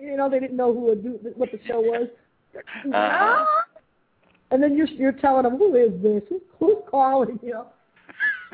You 0.00 0.16
know, 0.16 0.28
they 0.30 0.40
didn't 0.40 0.56
know 0.56 0.72
who 0.72 0.80
would 0.80 1.02
do 1.02 1.18
what 1.36 1.50
the 1.52 1.58
show 1.66 1.80
was. 1.80 2.08
Uh-huh. 2.92 3.44
And 4.50 4.62
then 4.62 4.76
you're 4.76 4.88
you're 4.88 5.12
telling 5.12 5.42
them, 5.42 5.58
"Who 5.58 5.76
is 5.76 5.92
this? 6.02 6.22
Who's, 6.28 6.40
who's 6.58 6.78
calling?" 6.90 7.38
You 7.42 7.50
know. 7.52 7.66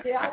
Yeah, 0.04 0.30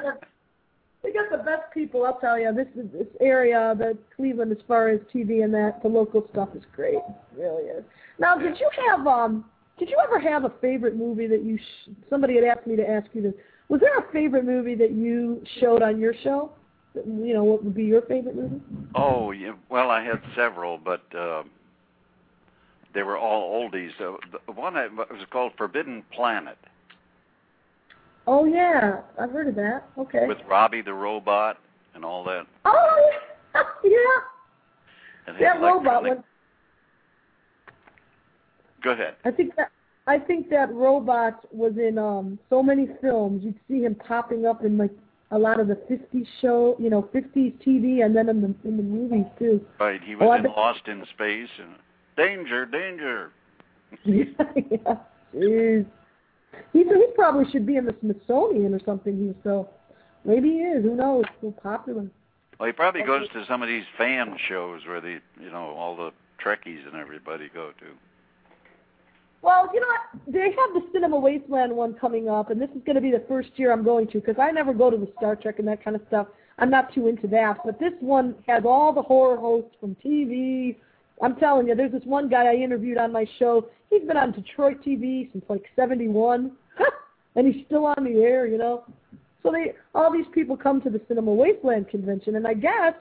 they 1.03 1.11
got 1.11 1.29
the 1.31 1.37
best 1.37 1.71
people. 1.73 2.05
I'll 2.05 2.19
tell 2.19 2.39
you, 2.39 2.53
this 2.53 2.67
is 2.75 2.91
this 2.91 3.07
area, 3.19 3.75
the 3.77 3.97
Cleveland, 4.15 4.51
as 4.51 4.57
far 4.67 4.89
as 4.89 4.99
TV 5.13 5.43
and 5.43 5.53
that, 5.53 5.81
the 5.81 5.87
local 5.89 6.27
stuff 6.31 6.49
is 6.55 6.63
great. 6.75 6.95
It 6.95 7.03
really 7.37 7.63
is. 7.65 7.83
Now, 8.19 8.37
did 8.37 8.59
you 8.59 8.69
have 8.87 9.05
um? 9.07 9.45
Did 9.79 9.89
you 9.89 9.97
ever 10.03 10.19
have 10.19 10.43
a 10.43 10.51
favorite 10.61 10.95
movie 10.95 11.27
that 11.27 11.43
you? 11.43 11.57
Sh- 11.57 11.89
somebody 12.09 12.35
had 12.35 12.43
asked 12.43 12.67
me 12.67 12.75
to 12.75 12.87
ask 12.87 13.07
you 13.13 13.21
this. 13.21 13.33
Was 13.69 13.79
there 13.79 13.97
a 13.97 14.11
favorite 14.11 14.45
movie 14.45 14.75
that 14.75 14.91
you 14.91 15.41
showed 15.59 15.81
on 15.81 15.99
your 15.99 16.13
show? 16.23 16.51
You 16.93 17.33
know, 17.33 17.43
what 17.43 17.63
would 17.63 17.75
be 17.75 17.85
your 17.85 18.01
favorite 18.01 18.35
movie? 18.35 18.61
Oh, 18.95 19.31
yeah. 19.31 19.53
Well, 19.69 19.89
I 19.89 20.03
had 20.03 20.21
several, 20.35 20.77
but 20.77 21.03
uh, 21.17 21.43
they 22.93 23.03
were 23.03 23.17
all 23.17 23.69
oldies. 23.69 23.91
Uh, 23.99 24.17
the 24.45 24.51
one 24.51 24.75
I, 24.75 24.87
was 24.87 25.25
called 25.31 25.53
Forbidden 25.57 26.03
Planet 26.13 26.57
Oh 28.27 28.45
yeah, 28.45 29.01
I've 29.19 29.31
heard 29.31 29.47
of 29.47 29.55
that. 29.55 29.89
Okay. 29.97 30.27
with 30.27 30.37
Robbie 30.47 30.81
the 30.81 30.93
robot 30.93 31.57
and 31.95 32.05
all 32.05 32.23
that. 32.25 32.45
oh 32.65 33.11
yeah, 33.83 33.97
And 35.27 35.41
that 35.41 35.61
robot 35.61 36.03
one. 36.03 36.23
Go 38.83 38.91
ahead. 38.91 39.15
I 39.25 39.31
think 39.31 39.55
that 39.57 39.71
I 40.07 40.17
think 40.17 40.49
that 40.49 40.71
robot 40.73 41.45
was 41.53 41.73
in 41.77 41.97
um 41.97 42.39
so 42.49 42.61
many 42.61 42.87
films. 43.01 43.43
You'd 43.43 43.59
see 43.67 43.83
him 43.83 43.95
popping 43.95 44.45
up 44.45 44.63
in 44.63 44.77
like 44.77 44.91
a 45.31 45.37
lot 45.37 45.59
of 45.59 45.67
the 45.67 45.75
50s 45.75 46.25
show, 46.41 46.75
you 46.79 46.89
know, 46.89 47.03
50s 47.13 47.53
TV, 47.65 48.03
and 48.05 48.15
then 48.15 48.27
in 48.29 48.41
the 48.41 48.55
in 48.67 48.77
the 48.77 48.83
movies 48.83 49.25
too. 49.39 49.65
Right, 49.79 50.01
he 50.03 50.15
Oh, 50.15 50.27
was 50.27 50.37
in 50.39 50.43
bet- 50.43 50.57
Lost 50.57 50.87
in 50.87 51.05
Space 51.13 51.49
and 51.59 51.75
Danger, 52.17 52.65
Danger. 52.65 53.31
yeah, 54.05 54.97
jeez. 55.35 55.85
He 56.73 56.79
he 56.83 57.05
probably 57.15 57.49
should 57.51 57.65
be 57.65 57.77
in 57.77 57.85
the 57.85 57.95
Smithsonian 58.01 58.73
or 58.73 58.79
something. 58.85 59.17
He's 59.17 59.35
so 59.43 59.69
maybe 60.25 60.49
he 60.49 60.57
is. 60.59 60.83
Who 60.83 60.95
knows? 60.95 61.23
So 61.41 61.51
popular. 61.63 62.05
Well, 62.59 62.67
he 62.67 62.73
probably 62.73 63.03
goes 63.03 63.27
to 63.29 63.43
some 63.47 63.61
of 63.63 63.67
these 63.67 63.85
fan 63.97 64.35
shows 64.47 64.81
where 64.85 65.01
the, 65.01 65.19
you 65.41 65.49
know, 65.49 65.71
all 65.71 65.95
the 65.95 66.11
Trekkies 66.43 66.85
and 66.85 66.95
everybody 66.95 67.49
go 67.51 67.71
to. 67.79 67.85
Well, 69.41 69.69
you 69.73 69.79
know 69.79 69.87
what? 69.87 70.33
They 70.33 70.39
have 70.39 70.73
the 70.73 70.81
Cinema 70.93 71.17
Wasteland 71.17 71.75
one 71.75 71.95
coming 71.95 72.29
up, 72.29 72.51
and 72.51 72.61
this 72.61 72.69
is 72.75 72.81
going 72.85 72.95
to 72.95 73.01
be 73.01 73.11
the 73.11 73.23
first 73.27 73.49
year 73.55 73.71
I'm 73.71 73.83
going 73.83 74.07
to 74.07 74.19
because 74.19 74.35
I 74.39 74.51
never 74.51 74.73
go 74.73 74.89
to 74.89 74.97
the 74.97 75.11
Star 75.17 75.35
Trek 75.35 75.59
and 75.59 75.67
that 75.67 75.83
kind 75.83 75.95
of 75.95 76.01
stuff. 76.07 76.27
I'm 76.59 76.69
not 76.69 76.93
too 76.93 77.07
into 77.07 77.27
that. 77.27 77.57
But 77.65 77.79
this 77.79 77.93
one 77.99 78.35
has 78.47 78.63
all 78.65 78.93
the 78.93 79.01
horror 79.01 79.37
hosts 79.37 79.75
from 79.79 79.95
TV. 80.05 80.75
I'm 81.21 81.35
telling 81.37 81.67
you, 81.67 81.75
there's 81.75 81.91
this 81.91 82.05
one 82.05 82.29
guy 82.29 82.45
I 82.51 82.55
interviewed 82.55 82.97
on 82.97 83.11
my 83.11 83.25
show. 83.39 83.67
He's 83.89 84.03
been 84.03 84.17
on 84.17 84.31
Detroit 84.31 84.83
TV 84.85 85.31
since 85.31 85.43
like 85.49 85.63
'71, 85.75 86.51
and 87.35 87.53
he's 87.53 87.65
still 87.65 87.85
on 87.85 88.03
the 88.03 88.21
air. 88.21 88.45
You 88.45 88.59
know, 88.59 88.83
so 89.41 89.51
they 89.51 89.73
all 89.95 90.11
these 90.11 90.25
people 90.33 90.55
come 90.55 90.81
to 90.81 90.89
the 90.89 91.01
Cinema 91.07 91.33
Wasteland 91.33 91.89
convention, 91.89 92.35
and 92.35 92.47
I 92.47 92.53
guess 92.53 92.93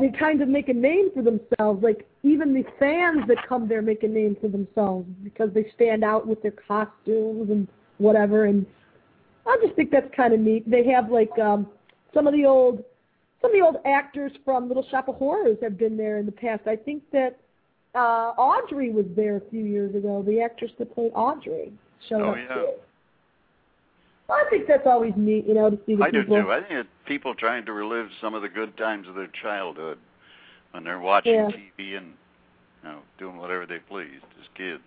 they 0.00 0.10
kind 0.18 0.40
of 0.42 0.48
make 0.48 0.68
a 0.68 0.74
name 0.74 1.10
for 1.14 1.22
themselves. 1.22 1.82
Like 1.82 2.06
even 2.22 2.54
the 2.54 2.64
fans 2.78 3.26
that 3.28 3.38
come 3.48 3.68
there 3.68 3.82
make 3.82 4.02
a 4.02 4.08
name 4.08 4.36
for 4.40 4.48
themselves 4.48 5.08
because 5.24 5.50
they 5.54 5.70
stand 5.74 6.04
out 6.04 6.26
with 6.26 6.42
their 6.42 6.52
costumes 6.52 7.50
and 7.50 7.66
whatever. 7.98 8.44
And 8.44 8.66
I 9.46 9.56
just 9.62 9.74
think 9.74 9.90
that's 9.90 10.12
kind 10.14 10.34
of 10.34 10.40
neat. 10.40 10.68
They 10.70 10.84
have 10.86 11.10
like 11.10 11.36
um, 11.38 11.66
some 12.14 12.26
of 12.26 12.34
the 12.34 12.44
old 12.44 12.84
some 13.40 13.52
of 13.52 13.56
the 13.56 13.64
old 13.64 13.76
actors 13.86 14.32
from 14.44 14.66
Little 14.66 14.86
Shop 14.90 15.08
of 15.08 15.14
Horrors 15.14 15.58
have 15.62 15.78
been 15.78 15.96
there 15.96 16.18
in 16.18 16.26
the 16.26 16.32
past. 16.32 16.62
I 16.66 16.74
think 16.74 17.04
that 17.12 17.38
uh, 17.94 18.32
Audrey 18.36 18.90
was 18.90 19.06
there 19.14 19.36
a 19.36 19.50
few 19.50 19.64
years 19.64 19.94
ago. 19.94 20.24
The 20.26 20.40
actress 20.40 20.72
that 20.78 20.92
played 20.94 21.12
Audrey 21.14 21.72
showed 22.08 22.22
Oh, 22.22 22.30
up 22.30 22.36
yeah. 22.36 22.54
too. 22.54 22.70
I 24.30 24.44
think 24.50 24.66
that's 24.66 24.86
always 24.86 25.14
neat, 25.16 25.46
you 25.46 25.54
know, 25.54 25.70
to 25.70 25.78
see 25.86 25.94
the 25.94 26.04
I 26.04 26.10
do 26.10 26.24
too. 26.24 26.52
I 26.52 26.60
think 26.60 26.72
it's 26.72 26.88
people 27.06 27.34
trying 27.34 27.64
to 27.66 27.72
relive 27.72 28.08
some 28.20 28.34
of 28.34 28.42
the 28.42 28.48
good 28.48 28.76
times 28.76 29.08
of 29.08 29.14
their 29.14 29.30
childhood 29.42 29.98
when 30.72 30.84
they're 30.84 31.00
watching 31.00 31.32
Yeah. 31.32 31.48
TV 31.48 31.96
and 31.96 32.12
you 32.82 32.90
know 32.90 32.98
doing 33.18 33.38
whatever 33.38 33.64
they 33.66 33.78
please 33.78 34.20
as 34.38 34.46
kids. 34.54 34.82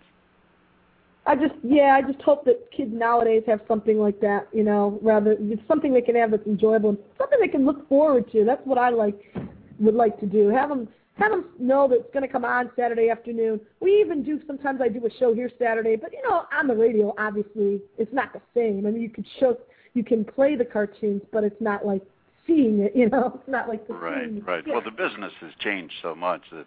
I 1.26 1.34
just 1.36 1.54
yeah, 1.62 1.94
I 1.96 2.02
just 2.02 2.22
hope 2.22 2.44
that 2.44 2.70
kids 2.70 2.92
nowadays 2.92 3.42
have 3.46 3.60
something 3.66 3.98
like 3.98 4.20
that, 4.20 4.48
you 4.52 4.62
know, 4.62 4.98
rather 5.02 5.36
it's 5.38 5.66
something 5.66 5.92
they 5.92 6.02
can 6.02 6.14
have 6.16 6.30
that's 6.30 6.46
enjoyable 6.46 6.90
and 6.90 6.98
something 7.18 7.38
they 7.40 7.48
can 7.48 7.64
look 7.64 7.88
forward 7.88 8.30
to. 8.32 8.44
That's 8.44 8.64
what 8.64 8.78
I 8.78 8.90
like 8.90 9.34
would 9.78 9.94
like 9.94 10.18
to 10.20 10.26
do. 10.26 10.48
Have 10.48 10.68
them 10.68 10.88
have 11.18 11.30
them 11.30 11.44
know 11.58 11.86
that 11.88 11.96
it's 12.00 12.12
going 12.14 12.26
to 12.26 12.32
come 12.32 12.44
on 12.44 12.70
Saturday 12.76 13.10
afternoon. 13.10 13.60
We 13.80 14.00
even 14.00 14.22
do 14.22 14.40
sometimes 14.46 14.80
I 14.80 14.88
do 14.88 15.04
a 15.06 15.10
show 15.18 15.34
here 15.34 15.50
Saturday, 15.58 15.96
but 15.96 16.12
you 16.12 16.22
know 16.28 16.44
on 16.56 16.66
the 16.66 16.74
radio 16.74 17.14
obviously 17.18 17.80
it's 17.98 18.12
not 18.12 18.32
the 18.32 18.40
same. 18.54 18.86
I 18.86 18.90
mean 18.90 19.02
you 19.02 19.10
could 19.10 19.26
show 19.38 19.58
you 19.94 20.02
can 20.04 20.24
play 20.24 20.56
the 20.56 20.64
cartoons, 20.64 21.22
but 21.32 21.44
it's 21.44 21.60
not 21.60 21.84
like 21.86 22.02
seeing 22.46 22.80
it. 22.80 22.92
You 22.96 23.08
know, 23.10 23.32
it's 23.40 23.48
not 23.48 23.68
like 23.68 23.86
the 23.86 23.94
Right, 23.94 24.28
seeing- 24.28 24.44
right. 24.44 24.64
Yeah. 24.66 24.74
Well, 24.74 24.82
the 24.82 24.90
business 24.90 25.32
has 25.40 25.50
changed 25.60 25.94
so 26.02 26.14
much 26.14 26.42
that 26.50 26.66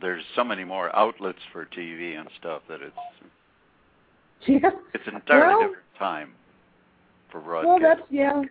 there's 0.00 0.24
so 0.34 0.42
many 0.42 0.64
more 0.64 0.94
outlets 0.96 1.38
for 1.52 1.66
TV 1.66 2.18
and 2.18 2.28
stuff 2.40 2.62
that 2.68 2.80
it's 2.80 2.96
yeah. 4.46 4.70
it's 4.94 5.06
an 5.06 5.14
entirely 5.16 5.46
Well- 5.54 5.60
different 5.68 5.84
time 5.98 6.32
for 7.30 7.40
Well, 7.40 7.78
that's 7.80 8.00
yeah. 8.10 8.42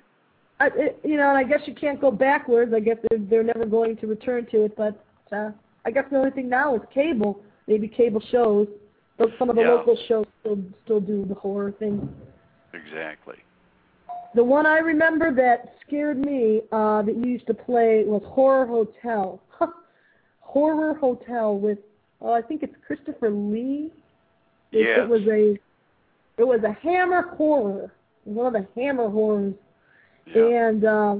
I, 0.60 0.68
it, 0.76 1.00
you 1.04 1.18
know, 1.18 1.30
and 1.30 1.38
I 1.38 1.44
guess 1.44 1.62
you 1.66 1.74
can't 1.76 2.00
go 2.00 2.12
backwards. 2.12 2.74
I 2.74 2.80
guess 2.80 2.98
they're, 3.10 3.20
they're 3.20 3.44
never 3.44 3.66
going 3.66 3.98
to 3.98 4.08
return 4.08 4.46
to 4.52 4.66
it. 4.66 4.76
But 4.78 5.04
uh, 5.32 5.52
I 5.86 5.92
guess 5.92 6.06
the 6.12 6.18
only 6.18 6.32
thing 6.32 6.50
now 6.50 6.76
is 6.76 6.82
cable. 6.94 7.42
Maybe 7.68 7.88
cable 7.88 8.22
shows, 8.32 8.68
but 9.18 9.30
some 9.40 9.50
of 9.50 9.56
the 9.56 9.62
Yeah. 9.64 9.70
local 9.76 9.98
shows 10.08 10.26
still 10.42 10.58
still 10.84 11.00
do 11.00 11.26
the 11.26 11.36
horror 11.36 11.72
thing. 11.72 12.14
exactly. 12.74 13.36
The 14.36 14.44
one 14.44 14.66
I 14.66 14.80
remember 14.80 15.32
that 15.36 15.76
scared 15.86 16.18
me 16.20 16.62
uh, 16.72 17.04
that 17.04 17.16
you 17.16 17.26
used 17.28 17.46
to 17.48 17.54
play 17.54 18.04
was 18.04 18.22
Horror 18.26 18.66
Hotel. 18.66 19.40
Horror 20.40 20.94
Hotel 20.96 21.58
with 21.58 21.80
oh, 22.22 22.32
I 22.34 22.42
think 22.42 22.64
it's 22.64 22.76
Christopher 22.86 23.30
Lee. 23.30 23.92
It, 24.72 24.88
Yes. 24.88 25.00
it 25.04 25.10
was 25.10 25.22
a 25.28 25.58
it 26.42 26.48
was 26.48 26.62
a 26.64 26.74
Hammer 26.82 27.22
horror, 27.38 27.92
one 28.24 28.48
of 28.48 28.54
the 28.54 28.68
Hammer 28.80 29.08
horrors. 29.10 29.54
Yeah. 30.28 30.68
And 30.70 30.86
uh, 30.86 31.16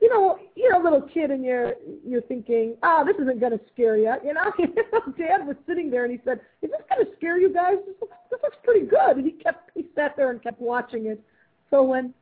you 0.00 0.08
know, 0.08 0.38
you're 0.54 0.74
a 0.74 0.82
little 0.82 1.02
kid 1.02 1.30
and 1.30 1.44
you're 1.44 1.72
you're 2.06 2.22
thinking, 2.22 2.76
oh, 2.82 3.04
this 3.06 3.16
isn't 3.20 3.40
gonna 3.40 3.60
scare 3.72 3.96
you. 3.96 4.12
You 4.24 4.34
know, 4.34 4.52
Dad 5.18 5.46
was 5.46 5.56
sitting 5.66 5.90
there 5.90 6.04
and 6.04 6.12
he 6.12 6.20
said, 6.24 6.40
"Is 6.62 6.70
this 6.70 6.80
gonna 6.88 7.10
scare 7.16 7.38
you 7.38 7.52
guys? 7.52 7.76
This 7.86 7.96
looks, 8.00 8.16
this 8.30 8.40
looks 8.42 8.56
pretty 8.64 8.86
good." 8.86 9.16
And 9.16 9.24
he 9.24 9.32
kept 9.32 9.70
he 9.74 9.86
sat 9.94 10.16
there 10.16 10.30
and 10.30 10.42
kept 10.42 10.60
watching 10.60 11.06
it. 11.06 11.22
So 11.70 11.82
when 11.82 12.12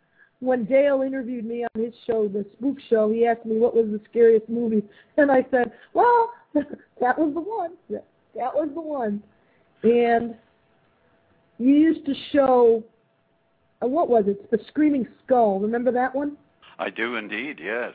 when 0.40 0.64
Dale 0.64 1.02
interviewed 1.02 1.44
me 1.44 1.64
on 1.64 1.82
his 1.82 1.94
show, 2.06 2.26
the 2.26 2.44
Spook 2.54 2.76
Show, 2.90 3.12
he 3.12 3.26
asked 3.26 3.46
me 3.46 3.58
what 3.58 3.76
was 3.76 3.86
the 3.86 4.00
scariest 4.10 4.48
movie, 4.48 4.82
and 5.16 5.30
I 5.30 5.46
said, 5.50 5.72
"Well, 5.94 6.30
that 6.54 7.18
was 7.18 7.32
the 7.34 7.40
one. 7.40 7.72
That, 7.88 8.54
was 8.54 8.70
the 8.74 8.80
one." 8.80 9.22
And 9.82 10.34
you 11.58 11.74
used 11.74 12.06
to 12.06 12.14
show, 12.32 12.82
what 13.86 14.08
was 14.08 14.24
it? 14.26 14.50
The 14.50 14.58
Screaming 14.68 15.06
Skull. 15.24 15.60
Remember 15.60 15.92
that 15.92 16.14
one? 16.14 16.36
I 16.78 16.90
do 16.90 17.16
indeed. 17.16 17.60
Yes. 17.62 17.94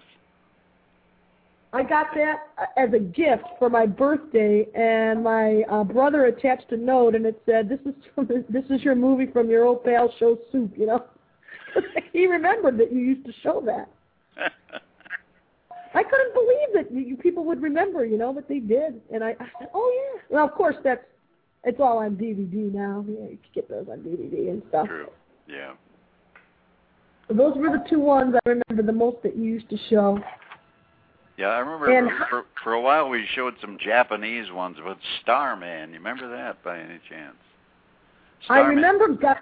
I 1.74 1.84
got 1.84 2.08
that 2.16 2.48
uh, 2.58 2.66
as 2.78 2.94
a 2.94 3.00
gift 3.00 3.44
for 3.60 3.70
my 3.70 3.86
birthday, 3.86 4.66
and 4.74 5.24
my 5.24 5.64
uh, 5.70 5.84
brother 5.84 6.26
attached 6.26 6.72
a 6.72 6.78
note, 6.78 7.14
and 7.14 7.26
it 7.26 7.42
said, 7.46 7.68
"This 7.68 7.80
is 7.86 7.94
from 8.16 8.28
this 8.28 8.64
is 8.70 8.84
your 8.84 8.96
movie 8.96 9.28
from 9.28 9.50
your 9.50 9.66
old 9.66 9.84
pal 9.84 10.14
show 10.18 10.38
Soup." 10.52 10.72
You 10.78 10.88
know, 10.88 11.06
he 12.14 12.26
remembered 12.28 12.78
that 12.78 12.92
you 12.92 13.00
used 13.00 13.26
to 13.26 13.34
show 13.44 13.62
that. 13.66 13.90
I 15.94 16.04
couldn't 16.04 16.34
believe 16.34 16.70
that 16.76 16.92
you, 16.92 17.02
you 17.02 17.18
people 17.18 17.44
would 17.46 17.62
remember, 17.62 18.06
you 18.06 18.18
know, 18.18 18.32
but 18.32 18.48
they 18.48 18.60
did, 18.60 19.02
and 19.14 19.24
I, 19.24 19.32
I 19.32 19.48
said, 19.60 19.70
"Oh 19.74 20.14
yeah." 20.14 20.22
Well, 20.30 20.46
of 20.46 20.54
course, 20.54 20.76
that's 20.84 21.04
it's 21.64 21.80
all 21.82 21.98
on 21.98 22.16
DVD 22.16 22.74
now. 22.74 23.04
Yeah, 23.08 23.30
you 23.30 23.38
can 23.38 23.52
get 23.54 23.70
those 23.70 23.88
on 23.92 24.00
DVD 24.00 24.50
and 24.50 24.62
stuff. 24.70 24.88
True. 24.88 25.10
Yeah. 25.48 25.74
Those 27.30 27.58
were 27.58 27.70
the 27.70 27.84
two 27.90 28.00
ones 28.00 28.36
I 28.46 28.50
remember 28.50 28.84
the 28.84 28.98
most 28.98 29.18
that 29.24 29.36
you 29.36 29.44
used 29.44 29.70
to 29.70 29.78
show. 29.90 30.20
Yeah, 31.38 31.48
I 31.48 31.60
remember 31.60 31.92
And- 31.92 32.10
for 32.30 32.46
for 32.64 32.74
a 32.74 32.82
while 32.82 33.10
we 33.10 33.26
showed 33.36 33.56
some 33.62 33.78
Japanese 33.78 34.52
ones 34.52 34.78
with 34.84 34.98
Starman. 35.22 35.90
You 35.90 35.98
remember 35.98 36.28
that 36.30 36.64
by 36.64 36.80
any 36.80 37.00
chance? 37.10 37.36
I 38.50 38.60
remember 38.60 39.10
Go- 39.10 39.36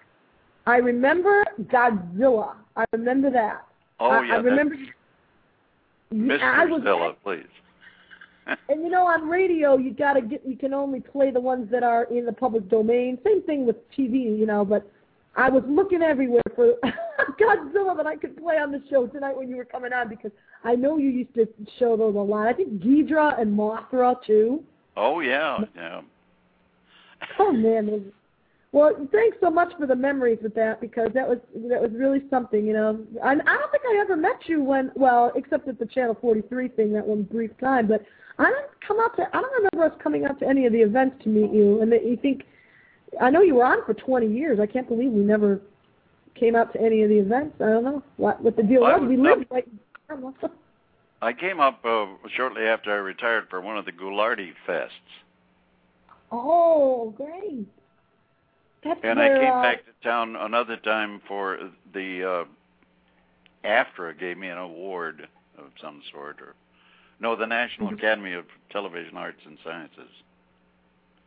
I 0.65 0.77
remember 0.77 1.43
Godzilla. 1.63 2.55
I 2.75 2.85
remember 2.91 3.29
that. 3.31 3.65
Oh 3.99 4.09
I, 4.09 4.23
yeah, 4.25 4.33
I 4.33 4.37
remember. 4.37 4.75
Mr. 6.13 6.41
I 6.41 6.65
was, 6.65 6.81
Zilla, 6.83 7.13
please. 7.23 7.45
And 8.69 8.83
you 8.83 8.89
know, 8.89 9.07
on 9.07 9.27
radio, 9.27 9.75
you 9.77 9.91
gotta 9.91 10.21
get. 10.21 10.45
You 10.45 10.55
can 10.55 10.73
only 10.73 10.99
play 10.99 11.31
the 11.31 11.39
ones 11.39 11.69
that 11.71 11.81
are 11.81 12.03
in 12.05 12.25
the 12.25 12.31
public 12.31 12.69
domain. 12.69 13.17
Same 13.25 13.41
thing 13.41 13.65
with 13.65 13.75
TV, 13.91 14.37
you 14.37 14.45
know. 14.45 14.63
But 14.63 14.87
I 15.35 15.49
was 15.49 15.63
looking 15.67 16.01
everywhere 16.01 16.41
for 16.55 16.73
Godzilla 17.39 17.95
that 17.97 18.07
I 18.07 18.15
could 18.15 18.37
play 18.37 18.55
on 18.57 18.71
the 18.71 18.81
show 18.89 19.07
tonight 19.07 19.35
when 19.35 19.49
you 19.49 19.57
were 19.57 19.65
coming 19.65 19.93
on 19.93 20.09
because 20.09 20.31
I 20.63 20.75
know 20.75 20.97
you 20.97 21.09
used 21.09 21.33
to 21.35 21.47
show 21.79 21.97
those 21.97 22.15
a 22.15 22.19
lot. 22.19 22.47
I 22.47 22.53
think 22.53 22.81
Ghidra 22.81 23.39
and 23.39 23.57
Mothra 23.57 24.15
too. 24.25 24.63
oh 24.95 25.19
yeah, 25.19 25.59
yeah. 25.75 26.01
Oh 27.39 27.51
man. 27.51 28.11
Well, 28.71 29.07
thanks 29.13 29.37
so 29.39 29.49
much 29.49 29.71
for 29.79 29.87
the 29.87 29.95
memories 29.95 30.39
with 30.43 30.53
that 30.55 30.81
because 30.81 31.09
that 31.13 31.25
was 31.25 31.37
that 31.69 31.81
was 31.81 31.91
really 31.93 32.23
something, 32.29 32.65
you 32.65 32.73
know. 32.73 32.99
I, 33.23 33.31
I 33.31 33.35
don't 33.35 33.71
think 33.71 33.83
I 33.89 34.01
ever 34.01 34.17
met 34.17 34.35
you 34.47 34.61
when, 34.61 34.91
well, 34.95 35.31
except 35.33 35.69
at 35.69 35.79
the 35.79 35.85
Channel 35.85 36.17
43 36.19 36.67
thing 36.67 36.91
that 36.91 37.07
one 37.07 37.23
brief 37.23 37.51
time, 37.57 37.87
but 37.87 38.03
I 38.37 38.49
don't 38.49 38.67
come 38.85 38.99
out 38.99 39.15
to. 39.15 39.29
I 39.33 39.39
don't 39.39 39.63
remember 39.63 39.85
us 39.85 39.97
coming 40.03 40.25
out 40.25 40.39
to 40.41 40.45
any 40.45 40.65
of 40.65 40.73
the 40.73 40.81
events 40.81 41.23
to 41.23 41.29
meet 41.29 41.53
you. 41.53 41.81
And 41.81 41.89
that 41.91 42.05
you 42.05 42.17
think, 42.17 42.43
I 43.21 43.29
know 43.29 43.41
you 43.41 43.55
were 43.55 43.65
on 43.65 43.85
for 43.85 43.93
20 43.93 44.27
years. 44.27 44.59
I 44.59 44.65
can't 44.65 44.87
believe 44.87 45.11
we 45.11 45.21
never 45.21 45.61
came 46.35 46.55
out 46.55 46.73
to 46.73 46.81
any 46.81 47.01
of 47.03 47.09
the 47.09 47.17
events. 47.17 47.55
I 47.61 47.65
don't 47.65 47.83
know 47.83 48.03
what 48.17 48.41
what 48.41 48.55
the 48.55 48.63
deal 48.63 48.81
Well, 48.81 48.99
was. 48.99 49.09
We 49.09 49.17
lived 49.17 49.45
right. 49.51 49.67
I 51.21 51.33
came 51.33 51.59
up 51.59 51.83
uh, 51.85 52.05
shortly 52.35 52.63
after 52.63 52.91
I 52.91 52.97
retired 52.97 53.45
for 53.49 53.61
one 53.61 53.77
of 53.77 53.85
the 53.85 53.91
Ghoulardi 53.91 54.51
fests, 54.67 54.89
Oh, 56.31 57.13
great. 57.17 57.67
That's 58.83 58.99
and 59.03 59.19
I 59.19 59.29
came 59.29 59.53
uh, 59.53 59.61
back 59.61 59.85
to 59.85 59.91
town 60.03 60.35
another 60.35 60.77
time 60.77 61.21
for 61.27 61.57
the 61.93 62.45
uh, 63.63 63.67
AFTRA 63.67 64.19
gave 64.19 64.37
me 64.37 64.49
an 64.49 64.57
award 64.57 65.27
of 65.57 65.65
some 65.81 66.01
sort, 66.11 66.39
or 66.41 66.53
no, 67.19 67.35
the 67.35 67.47
National 67.47 67.89
Mhm. 67.89 67.97
Academy 67.97 68.33
of 68.33 68.45
Television 68.69 69.17
Arts 69.17 69.39
and 69.45 69.57
Sciences. 69.63 70.11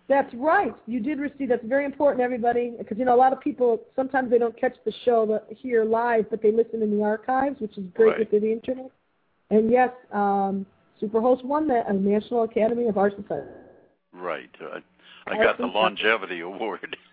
That's 0.08 0.32
right. 0.34 0.74
You 0.86 1.00
did 1.00 1.18
receive. 1.18 1.50
That's 1.50 1.64
very 1.64 1.84
important, 1.84 2.22
everybody, 2.22 2.74
because 2.78 2.96
you 2.98 3.04
know 3.04 3.14
a 3.14 3.16
lot 3.16 3.32
of 3.34 3.40
people 3.40 3.80
sometimes 3.94 4.30
they 4.30 4.38
don't 4.38 4.58
catch 4.58 4.74
the 4.86 4.92
show 5.04 5.40
here 5.50 5.84
live, 5.84 6.30
but 6.30 6.40
they 6.42 6.50
listen 6.50 6.82
in 6.82 6.96
the 6.96 7.04
archives, 7.04 7.60
which 7.60 7.76
is 7.76 7.84
great 7.94 8.10
Right. 8.12 8.18
with 8.20 8.30
the 8.30 8.50
internet. 8.50 8.90
And 9.50 9.70
yes, 9.70 9.90
um, 10.12 10.64
Superhost 11.02 11.44
won 11.44 11.68
the 11.68 11.86
uh, 11.88 11.92
National 11.92 12.44
Academy 12.44 12.86
of 12.88 12.96
Arts 12.96 13.16
and 13.18 13.24
Sciences. 13.28 13.52
Right. 14.12 14.50
Uh, 14.60 14.80
I 15.26 15.32
Arts 15.36 15.42
got 15.44 15.58
the 15.58 15.66
longevity 15.66 16.40
award. 16.40 16.96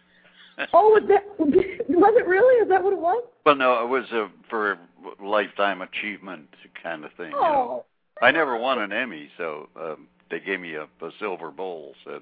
Oh, 0.72 0.88
was 0.92 1.04
that 1.10 1.26
was 1.38 2.14
it 2.16 2.26
really? 2.28 2.64
Is 2.64 2.70
that 2.70 2.82
what 2.82 2.94
it 2.94 3.00
was? 3.00 3.26
well, 3.46 3.56
no, 3.58 3.84
it 3.84 3.90
was 3.90 4.06
a 4.14 4.30
for 4.50 4.80
lifetime 5.22 5.82
achievement 5.82 6.48
kind 6.82 7.04
of 7.04 7.12
thing. 7.18 7.32
you 7.32 7.42
know. 7.42 7.84
Oh, 8.22 8.26
I 8.26 8.32
never 8.32 8.58
won 8.58 8.80
an 8.82 8.94
Emmy, 8.94 9.28
so 9.38 9.68
um, 9.78 10.08
they 10.32 10.40
gave 10.40 10.62
me 10.62 10.76
a, 10.76 10.84
a 10.84 11.12
silver 11.20 11.52
bowl. 11.52 11.94
Said, 12.06 12.22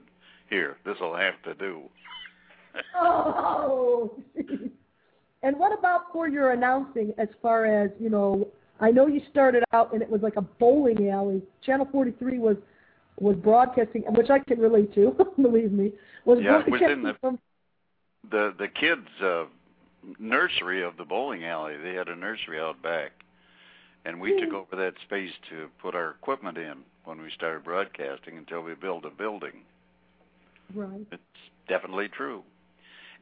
"Here, 0.53 0.77
this 0.85 0.99
will 0.99 1.15
have 1.15 1.41
to 1.45 1.55
do." 1.55 1.81
oh. 2.95 4.21
and 5.41 5.57
what 5.57 5.77
about 5.77 6.11
for 6.13 6.27
your 6.29 6.51
announcing? 6.51 7.11
As 7.17 7.27
far 7.41 7.65
as 7.65 7.89
you 7.99 8.09
know, 8.11 8.47
I 8.79 8.91
know 8.91 9.07
you 9.07 9.21
started 9.31 9.63
out 9.73 9.93
and 9.93 10.01
it 10.03 10.09
was 10.09 10.21
like 10.21 10.35
a 10.35 10.41
bowling 10.41 11.09
alley. 11.09 11.41
Channel 11.65 11.87
43 11.91 12.37
was 12.37 12.57
was 13.19 13.35
broadcasting, 13.37 14.03
which 14.09 14.29
I 14.29 14.39
can 14.39 14.59
relate 14.59 14.93
to. 14.95 15.15
believe 15.41 15.71
me, 15.71 15.91
was 16.25 16.39
Yeah, 16.41 16.57
was 16.57 16.65
broadcasting 16.67 16.97
in 16.99 17.03
the- 17.03 17.13
from 17.19 17.39
the 18.29 18.53
the 18.59 18.67
kids' 18.67 19.21
uh, 19.21 19.45
nursery 20.19 20.83
of 20.83 20.97
the 20.97 21.05
bowling 21.05 21.45
alley. 21.45 21.77
They 21.77 21.93
had 21.95 22.09
a 22.09 22.15
nursery 22.15 22.59
out 22.59 22.81
back, 22.81 23.11
and 24.05 24.19
we 24.21 24.39
took 24.39 24.49
Hmm. 24.49 24.55
over 24.55 24.75
that 24.75 24.93
space 25.05 25.33
to 25.49 25.69
put 25.79 25.95
our 25.95 26.11
equipment 26.11 26.57
in 26.59 26.83
when 27.05 27.21
we 27.21 27.29
started 27.31 27.63
broadcasting 27.63 28.37
until 28.37 28.61
we 28.61 28.75
built 28.75 29.03
a 29.05 29.09
building. 29.09 29.65
Right. 30.75 31.05
It's 31.11 31.21
definitely 31.67 32.09
true. 32.09 32.43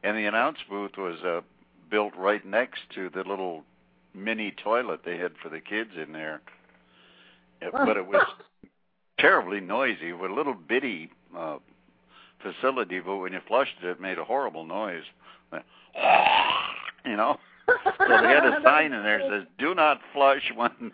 And 0.02 0.16
the 0.16 0.26
announce 0.26 0.58
booth 0.68 0.92
was 0.96 1.20
uh, 1.24 1.40
built 1.90 2.12
right 2.16 2.44
next 2.44 2.80
to 2.94 3.08
the 3.10 3.22
little 3.22 3.62
mini 4.14 4.54
toilet 4.62 5.00
they 5.04 5.16
had 5.16 5.32
for 5.42 5.48
the 5.48 5.60
kids 5.60 5.90
in 5.96 6.12
there. 6.12 6.40
Uh, 7.62 7.84
But 7.84 7.96
it 7.96 8.06
was 8.06 8.26
terribly 9.18 9.60
noisy 9.60 10.12
with 10.12 10.30
a 10.30 10.34
little 10.34 10.54
bitty 10.54 11.10
uh, 11.36 11.58
facility, 12.42 12.98
but 13.00 13.16
when 13.16 13.32
you 13.32 13.40
flushed 13.46 13.76
it, 13.82 13.86
it 13.86 14.00
made 14.00 14.18
a 14.18 14.24
horrible 14.24 14.64
noise. 14.64 15.04
You 17.04 17.16
know? 17.16 17.36
So 17.66 17.74
they 18.08 18.28
had 18.28 18.46
a 18.46 18.60
sign 18.64 18.92
in 18.92 19.02
there 19.02 19.18
that 19.18 19.28
says, 19.28 19.46
do 19.58 19.74
not 19.74 20.00
flush 20.12 20.52
when 20.56 20.92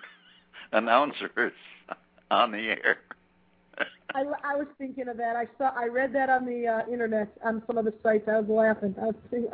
announcer 0.72 1.30
is 1.36 1.52
on 2.30 2.50
the 2.50 2.58
air. 2.58 2.96
I, 4.14 4.24
I 4.42 4.56
was 4.56 4.66
thinking 4.78 5.08
of 5.08 5.16
that. 5.18 5.36
I 5.36 5.46
saw. 5.58 5.70
I 5.78 5.86
read 5.86 6.12
that 6.14 6.30
on 6.30 6.46
the 6.46 6.66
uh, 6.66 6.92
internet 6.92 7.28
on 7.44 7.62
some 7.66 7.78
of 7.78 7.84
the 7.84 7.94
sites. 8.02 8.28
I 8.28 8.40
was 8.40 8.48
laughing. 8.48 8.94
I 9.00 9.06
was 9.06 9.14
thinking, 9.30 9.50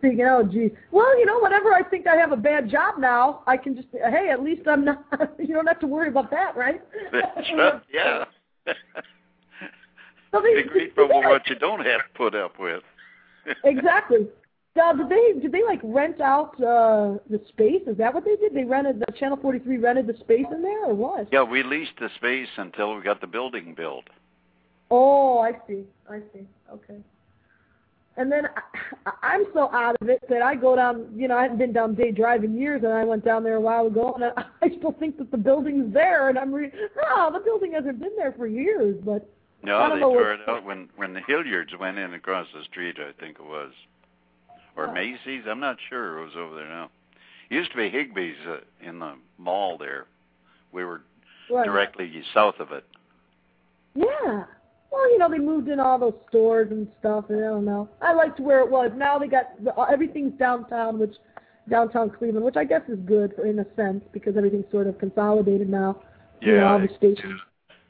thinking, 0.00 0.26
oh, 0.26 0.42
gee. 0.42 0.70
Well, 0.90 1.18
you 1.18 1.26
know, 1.26 1.40
whenever 1.40 1.72
I 1.72 1.82
think 1.82 2.06
I 2.06 2.16
have 2.16 2.32
a 2.32 2.36
bad 2.36 2.70
job 2.70 2.98
now, 2.98 3.42
I 3.46 3.56
can 3.56 3.74
just, 3.76 3.88
hey, 3.92 4.30
at 4.30 4.42
least 4.42 4.66
I'm 4.66 4.84
not. 4.84 5.04
You 5.38 5.54
don't 5.54 5.66
have 5.66 5.80
to 5.80 5.86
worry 5.86 6.08
about 6.08 6.30
that, 6.30 6.56
right? 6.56 6.82
Right, 7.12 7.82
yeah. 7.92 8.24
So 10.32 10.40
they, 10.40 10.62
Be 10.62 10.68
grateful 10.68 11.08
for 11.08 11.28
what 11.28 11.46
you 11.48 11.56
don't 11.56 11.84
have 11.84 12.00
to 12.00 12.08
put 12.14 12.34
up 12.34 12.58
with. 12.58 12.82
exactly. 13.64 14.28
Now, 14.74 14.92
did 14.94 15.08
they 15.10 15.40
did 15.40 15.52
they 15.52 15.62
like 15.62 15.80
rent 15.84 16.20
out 16.20 16.54
uh 16.60 17.18
the 17.28 17.40
space? 17.48 17.82
Is 17.86 17.98
that 17.98 18.14
what 18.14 18.24
they 18.24 18.36
did? 18.36 18.54
They 18.54 18.64
rented 18.64 19.00
the 19.00 19.12
Channel 19.12 19.38
43 19.42 19.76
rented 19.78 20.06
the 20.06 20.16
space 20.20 20.46
in 20.50 20.62
there, 20.62 20.86
or 20.86 20.94
what? 20.94 21.28
Yeah, 21.30 21.42
we 21.42 21.62
leased 21.62 21.98
the 22.00 22.08
space 22.16 22.48
until 22.56 22.94
we 22.94 23.02
got 23.02 23.20
the 23.20 23.26
building 23.26 23.74
built. 23.76 24.04
Oh, 24.90 25.38
I 25.38 25.52
see. 25.66 25.84
I 26.08 26.20
see. 26.32 26.46
Okay. 26.72 26.98
And 28.16 28.30
then 28.30 28.44
I, 29.06 29.12
I'm 29.22 29.44
so 29.54 29.70
out 29.72 29.96
of 30.00 30.08
it 30.08 30.22
that 30.28 30.42
I 30.42 30.54
go 30.54 30.76
down. 30.76 31.06
You 31.14 31.28
know, 31.28 31.36
I 31.36 31.42
haven't 31.42 31.58
been 31.58 31.72
down 31.72 31.94
Day 31.94 32.10
Drive 32.10 32.44
in 32.44 32.56
years, 32.58 32.82
and 32.82 32.92
I 32.92 33.04
went 33.04 33.24
down 33.24 33.44
there 33.44 33.56
a 33.56 33.60
while 33.60 33.86
ago, 33.86 34.14
and 34.14 34.24
I, 34.24 34.44
I 34.66 34.76
still 34.78 34.92
think 34.92 35.18
that 35.18 35.30
the 35.30 35.38
building's 35.38 35.92
there. 35.92 36.30
And 36.30 36.38
I'm 36.38 36.52
re- 36.52 36.72
no, 36.96 37.30
the 37.30 37.40
building 37.40 37.72
hasn't 37.72 38.00
been 38.00 38.16
there 38.16 38.32
for 38.32 38.46
years. 38.46 38.96
But 39.04 39.28
No, 39.62 39.94
they 39.94 40.00
tore 40.00 40.32
it 40.32 40.40
out 40.48 40.64
when 40.64 40.88
when 40.96 41.12
the 41.12 41.20
Hilliards 41.26 41.72
went 41.78 41.98
in 41.98 42.14
across 42.14 42.46
the 42.54 42.64
street. 42.64 42.96
I 42.98 43.12
think 43.20 43.38
it 43.38 43.44
was, 43.44 43.72
or 44.76 44.88
Oh. 44.88 44.92
Macy's. 44.92 45.44
I'm 45.48 45.60
not 45.60 45.76
sure. 45.88 46.18
It 46.18 46.24
was 46.24 46.36
over 46.36 46.54
there 46.56 46.68
now. 46.68 46.90
It 47.50 47.54
used 47.54 47.70
to 47.72 47.76
be 47.76 47.90
Higbee's 47.90 48.36
uh, 48.48 48.58
in 48.80 48.98
the 48.98 49.14
mall 49.38 49.76
there. 49.78 50.06
We 50.72 50.84
were 50.84 51.02
right. 51.50 51.66
directly 51.66 52.10
south 52.32 52.58
of 52.60 52.72
it. 52.72 52.84
Yeah. 53.94 54.44
Well, 54.90 55.10
you 55.10 55.18
know, 55.18 55.30
they 55.30 55.38
moved 55.38 55.68
in 55.68 55.80
all 55.80 55.98
those 55.98 56.14
stores 56.28 56.70
and 56.70 56.86
stuff, 57.00 57.26
and 57.30 57.38
I 57.44 57.48
don't 57.48 57.64
know. 57.64 57.88
I 58.00 58.12
liked 58.12 58.40
where 58.40 58.60
it 58.60 58.70
was. 58.70 58.90
Now 58.94 59.18
they 59.18 59.26
got 59.26 59.46
uh, 59.76 59.82
everything's 59.84 60.38
downtown, 60.38 60.98
which 60.98 61.14
downtown 61.70 62.10
Cleveland, 62.10 62.44
which 62.44 62.56
I 62.56 62.64
guess 62.64 62.82
is 62.88 62.98
good 63.06 63.32
for, 63.34 63.46
in 63.46 63.58
a 63.58 63.66
sense 63.76 64.02
because 64.12 64.36
everything's 64.36 64.70
sort 64.70 64.86
of 64.86 64.98
consolidated 64.98 65.68
now. 65.68 66.00
You 66.40 66.56
know, 66.56 66.66
all 66.66 66.78
the 66.78 66.88
stations. 66.96 67.40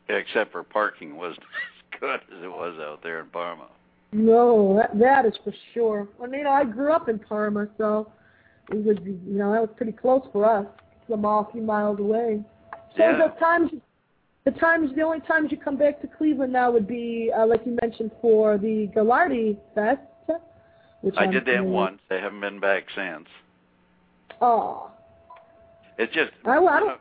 except 0.09 0.53
for 0.53 0.63
parking 0.63 1.17
wasn't 1.17 1.41
as 1.95 2.01
good 2.01 2.21
as 2.37 2.45
it 2.45 2.51
was 2.51 2.79
out 2.81 3.03
there 3.03 3.21
in 3.21 3.27
Parma. 3.27 3.67
No, 4.13 4.77
that, 4.77 4.99
that 4.99 5.27
is 5.27 5.35
for 5.43 5.53
sure. 5.73 6.09
I 6.23 6.27
mean, 6.27 6.47
I 6.47 6.65
grew 6.65 6.93
up 6.93 7.09
in 7.09 7.19
Parma, 7.19 7.67
so 7.79 8.13
it 8.71 8.85
was, 8.85 8.97
you 9.05 9.19
know, 9.39 9.53
that 9.53 9.61
was 9.61 9.71
pretty 9.77 9.93
close 9.93 10.27
for 10.33 10.45
us. 10.45 10.67
The 11.09 11.17
mall 11.17 11.47
a 11.49 11.53
few 11.53 11.63
miles 11.63 11.99
away. 11.99 12.43
So 12.97 13.03
Yeah. 13.03 13.17
the 13.19 13.35
times, 13.41 13.71
the 14.45 14.51
times, 14.53 14.91
the 14.95 15.03
only 15.03 15.21
times 15.21 15.51
you 15.51 15.57
come 15.57 15.77
back 15.77 16.01
to 16.03 16.07
Cleveland 16.07 16.53
now 16.53 16.71
would 16.71 16.87
be, 16.87 17.31
uh, 17.37 17.47
like 17.47 17.65
you 17.65 17.77
mentioned, 17.81 18.11
for 18.21 18.59
the 18.59 18.89
Ghoulardi 18.95 19.57
Fest. 19.75 20.01
Which 21.01 21.15
I 21.19 21.25
I'm 21.25 21.33
did 21.33 21.45
that 21.47 21.65
once. 21.65 21.99
They 22.09 22.21
haven't 22.21 22.41
been 22.41 22.61
back 22.61 22.85
since. 22.95 23.27
Oh, 24.41 24.91
It's 25.99 26.13
just 26.15 26.31
I, 26.45 26.59
I 26.59 26.79
don't. 26.81 27.01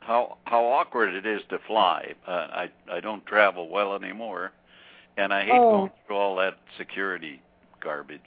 how 0.00 0.38
how 0.44 0.64
awkward 0.64 1.14
it 1.14 1.24
is 1.24 1.40
to 1.50 1.58
fly. 1.66 2.14
Uh, 2.26 2.30
I 2.30 2.70
I 2.90 2.98
don't 3.00 3.24
travel 3.26 3.68
well 3.68 3.94
anymore, 3.94 4.50
and 5.18 5.32
I 5.34 5.42
hate 5.42 5.52
Oh. 5.52 5.70
going 5.72 5.90
through 6.06 6.16
all 6.16 6.36
that 6.36 6.54
security 6.78 7.42
garbage. 7.80 8.20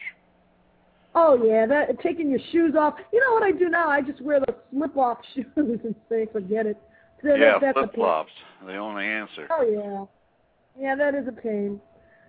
Oh 1.15 1.41
yeah, 1.43 1.65
that 1.65 1.99
taking 2.01 2.30
your 2.30 2.39
shoes 2.51 2.75
off. 2.77 2.95
You 3.12 3.19
know 3.19 3.34
what 3.34 3.43
I 3.43 3.51
do 3.51 3.69
now? 3.69 3.89
I 3.89 4.01
just 4.01 4.21
wear 4.21 4.39
the 4.39 4.56
slip-off 4.71 5.17
shoes 5.34 5.45
and 5.56 5.95
say, 6.10 6.27
forget 6.32 6.65
it. 6.65 6.77
That- 7.23 7.39
yeah, 7.39 7.60
that's 7.60 7.77
flip 7.77 7.93
flops. 7.95 8.32
The 8.65 8.77
only 8.77 9.06
answer. 9.06 9.47
Oh 9.49 9.62
yeah, 10.77 10.82
yeah, 10.82 10.95
that 10.95 11.15
is 11.15 11.27
a 11.27 11.32
pain. 11.32 11.80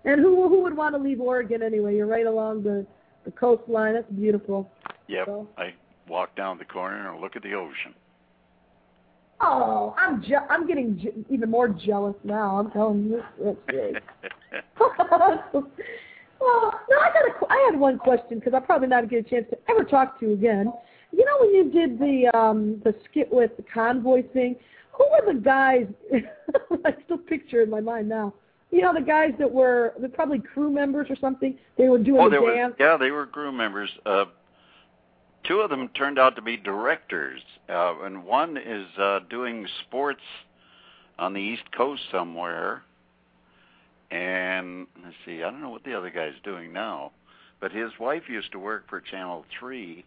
And 0.05 0.21
who 0.21 0.49
who 0.49 0.63
would 0.63 0.77
want 0.77 0.95
to 0.97 1.01
leave 1.01 1.21
Oregon 1.21 1.63
anyway? 1.63 1.97
You're 1.97 2.07
right 2.07 2.27
along 2.27 2.63
the 2.65 2.87
the 3.25 3.31
coastline. 3.31 3.95
That's 3.95 4.11
beautiful. 4.11 4.69
Yep. 5.09 5.27
So- 5.27 5.49
I 5.59 5.75
walk 6.09 6.35
down 6.37 6.59
the 6.59 6.65
corner 6.65 7.11
and 7.13 7.21
look 7.21 7.37
at 7.37 7.43
the 7.43 7.55
ocean. 7.55 7.95
Oh, 9.41 9.95
I'm 9.99 10.23
je- 10.23 10.35
I'm 10.51 10.67
getting 10.67 10.99
je- 10.99 11.25
even 11.31 11.51
more 11.51 11.69
jealous 11.69 12.15
now. 12.25 12.59
I'm 12.59 12.71
telling 12.71 13.05
you, 13.05 13.23
that's 13.43 13.57
great. 13.69 13.95
well, 14.81 14.93
no, 16.91 16.97
I 16.99 17.11
got 17.13 17.25
a, 17.27 17.53
I 17.53 17.71
had 17.71 17.79
one 17.79 17.99
question 17.99 18.39
because 18.39 18.55
I'll 18.55 18.61
probably 18.61 18.89
not 18.89 19.09
get 19.09 19.27
a 19.27 19.29
chance 19.29 19.47
to 19.51 19.59
ever 19.69 19.85
talk 19.85 20.19
to 20.21 20.27
you 20.27 20.33
again. 20.33 20.73
You 21.13 21.25
know 21.25 21.37
when 21.41 21.55
you 21.55 21.71
did 21.71 21.99
the 21.99 22.37
um 22.37 22.81
the 22.85 22.95
skit 23.09 23.33
with 23.33 23.57
the 23.57 23.65
convoy 23.73 24.23
thing, 24.33 24.57
who 24.93 25.05
were 25.11 25.33
the 25.33 25.41
guys? 25.41 25.87
I 26.85 26.95
still 27.05 27.19
picture 27.19 27.63
in 27.63 27.71
my 27.71 27.81
mind 27.81 28.09
now. 28.09 28.35
You 28.71 28.81
know 28.81 28.95
the 28.95 29.03
guys 29.03 29.33
that 29.39 29.51
were 29.51 29.93
they're 29.99 30.09
probably 30.09 30.39
crew 30.39 30.71
members 30.71 31.09
or 31.11 31.17
something. 31.17 31.59
They 31.77 31.89
were 31.89 31.99
doing 31.99 32.21
oh, 32.21 32.31
the 32.31 32.41
was 32.41 32.55
dance. 32.57 32.75
yeah, 32.81 32.97
they 32.97 33.11
were 33.11 33.27
crew 33.27 33.53
members. 33.53 33.91
Uh, 34.07 34.25
two 35.45 35.61
of 35.61 35.71
them 35.71 35.89
turned 35.89 36.19
out 36.19 36.37
to 36.37 36.43
be 36.43 36.57
directors, 36.57 37.41
uh, 37.69 38.01
and 38.03 38.25
one 38.25 38.57
is 38.57 38.87
uh, 38.99 39.21
doing 39.29 39.67
sports 39.87 40.23
on 41.19 41.35
the 41.35 41.41
East 41.41 41.65
Coast 41.77 42.03
somewhere. 42.11 42.83
And 44.13 44.87
let's 45.03 45.17
see, 45.25 45.43
I 45.43 45.51
don't 45.51 45.63
know 45.63 45.71
what 45.71 45.85
the 45.85 45.97
other 45.97 46.11
guy's 46.11 46.35
doing 46.45 46.71
now, 46.71 47.13
but 47.61 47.73
his 47.73 47.91
wife 47.99 48.25
used 48.29 48.53
to 48.53 48.59
work 48.59 48.87
for 48.87 49.01
Channel 49.01 49.47
Three, 49.59 50.05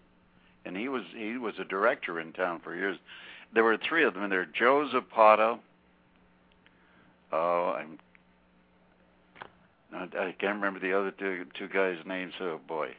and 0.63 0.77
he 0.77 0.87
was 0.87 1.01
he 1.15 1.37
was 1.37 1.55
a 1.57 1.65
director 1.65 2.19
in 2.19 2.31
town 2.31 2.61
for 2.63 2.75
years. 2.75 2.97
There 3.55 3.63
were 3.63 3.77
three 3.77 4.03
of 4.03 4.13
them, 4.13 4.21
and 4.21 4.31
they're 4.31 4.45
Joe 4.45 4.87
Zapata. 4.91 5.57
Oh, 7.31 7.75
I'm 7.75 7.97
I 9.91 10.35
can't 10.37 10.57
remember 10.57 10.79
the 10.79 10.93
other 10.93 11.09
two 11.09 11.45
two 11.57 11.67
guys' 11.67 11.97
names. 12.05 12.33
Oh 12.39 12.59
boy, 12.67 12.91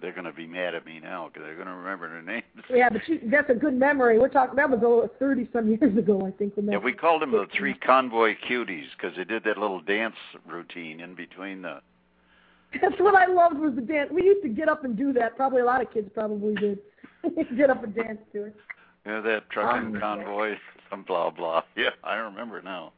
they're 0.00 0.12
going 0.12 0.24
to 0.24 0.32
be 0.32 0.46
mad 0.46 0.74
at 0.74 0.86
me 0.86 1.00
now 1.00 1.28
because 1.28 1.46
they're 1.46 1.54
going 1.54 1.66
to 1.66 1.74
remember 1.74 2.08
their 2.08 2.22
names. 2.22 2.44
Yeah, 2.68 2.88
but 2.90 3.06
you, 3.06 3.20
that's 3.30 3.50
a 3.50 3.54
good 3.54 3.74
memory. 3.74 4.18
We're 4.18 4.28
talking 4.28 4.56
that 4.56 4.70
was 4.70 4.80
over 4.84 5.08
thirty 5.18 5.48
some 5.52 5.68
years 5.80 5.96
ago, 5.96 6.26
I 6.26 6.30
think. 6.32 6.56
When 6.56 6.66
that 6.66 6.72
Yeah, 6.72 6.78
we 6.78 6.92
called 6.92 7.22
them 7.22 7.32
the 7.32 7.46
three 7.56 7.74
convoy 7.74 8.34
cuties 8.48 8.86
because 8.96 9.16
they 9.16 9.24
did 9.24 9.44
that 9.44 9.58
little 9.58 9.80
dance 9.80 10.16
routine 10.46 11.00
in 11.00 11.14
between 11.14 11.62
the. 11.62 11.80
That's 12.80 13.00
what 13.00 13.14
I 13.16 13.26
loved 13.26 13.58
was 13.58 13.74
the 13.74 13.80
dance. 13.80 14.10
We 14.12 14.22
used 14.22 14.42
to 14.42 14.48
get 14.48 14.68
up 14.68 14.84
and 14.84 14.96
do 14.96 15.12
that. 15.14 15.36
Probably 15.36 15.60
a 15.60 15.64
lot 15.64 15.82
of 15.82 15.92
kids 15.92 16.08
probably 16.14 16.54
did. 16.54 16.78
get 17.56 17.68
up 17.70 17.82
and 17.82 17.94
dance 17.94 18.18
to 18.32 18.44
it. 18.46 18.56
You 19.04 19.12
know, 19.12 19.22
that 19.22 19.50
trucking 19.50 19.96
Um, 19.96 20.00
convoy, 20.00 20.54
some 20.88 21.02
blah 21.02 21.30
blah. 21.30 21.62
Yeah, 21.76 21.90
I 22.04 22.14
remember 22.16 22.62
now. 22.62 22.92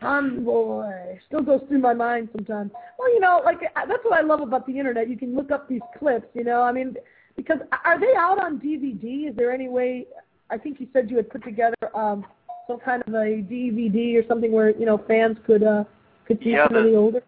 Um, 0.00 0.44
boy, 0.44 1.18
still 1.26 1.42
goes 1.42 1.60
through 1.68 1.80
my 1.80 1.94
mind 1.94 2.28
sometimes. 2.36 2.70
Well, 2.98 3.12
you 3.12 3.20
know, 3.20 3.42
like 3.44 3.60
that's 3.74 4.04
what 4.04 4.18
I 4.18 4.22
love 4.22 4.40
about 4.40 4.66
the 4.66 4.78
internet. 4.78 5.08
You 5.08 5.16
can 5.16 5.34
look 5.34 5.50
up 5.50 5.68
these 5.68 5.80
clips. 5.98 6.26
You 6.34 6.44
know, 6.44 6.62
I 6.62 6.70
mean, 6.72 6.94
because 7.36 7.58
are 7.84 7.98
they 7.98 8.14
out 8.16 8.38
on 8.38 8.58
DVD? 8.60 9.28
Is 9.30 9.36
there 9.36 9.50
any 9.52 9.68
way? 9.68 10.06
I 10.50 10.56
think 10.58 10.80
you 10.80 10.86
said 10.92 11.10
you 11.10 11.16
had 11.16 11.28
put 11.30 11.42
together 11.42 11.74
um 11.94 12.24
some 12.66 12.78
kind 12.78 13.02
of 13.06 13.14
a 13.14 13.42
DVD 13.42 14.22
or 14.22 14.26
something 14.28 14.52
where 14.52 14.70
you 14.78 14.86
know 14.86 14.98
fans 15.08 15.36
could 15.46 15.62
uh 15.64 15.84
could 16.26 16.38
see 16.44 16.50
Yeah, 16.50 16.68
some 16.68 16.76
of 16.76 16.84
the- 16.84 16.90
the 16.90 16.96
older. 16.96 17.22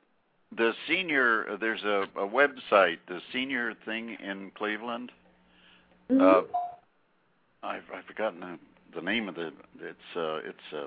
The 0.57 0.73
senior, 0.89 1.57
there's 1.61 1.85
a, 1.85 2.07
a 2.17 2.27
website, 2.29 2.99
the 3.07 3.21
senior 3.33 3.73
thing 3.85 4.17
in 4.21 4.51
Cleveland. 4.57 5.13
Mhm. 6.11 6.21
Uh, 6.21 6.43
I've 7.63 7.85
I've 7.95 8.05
forgotten 8.05 8.41
the, 8.41 8.59
the 8.97 9.01
name 9.03 9.29
of 9.29 9.37
the. 9.37 9.53
It's 9.81 10.17
uh, 10.17 10.39
it's 10.39 10.73
uh, 10.75 10.87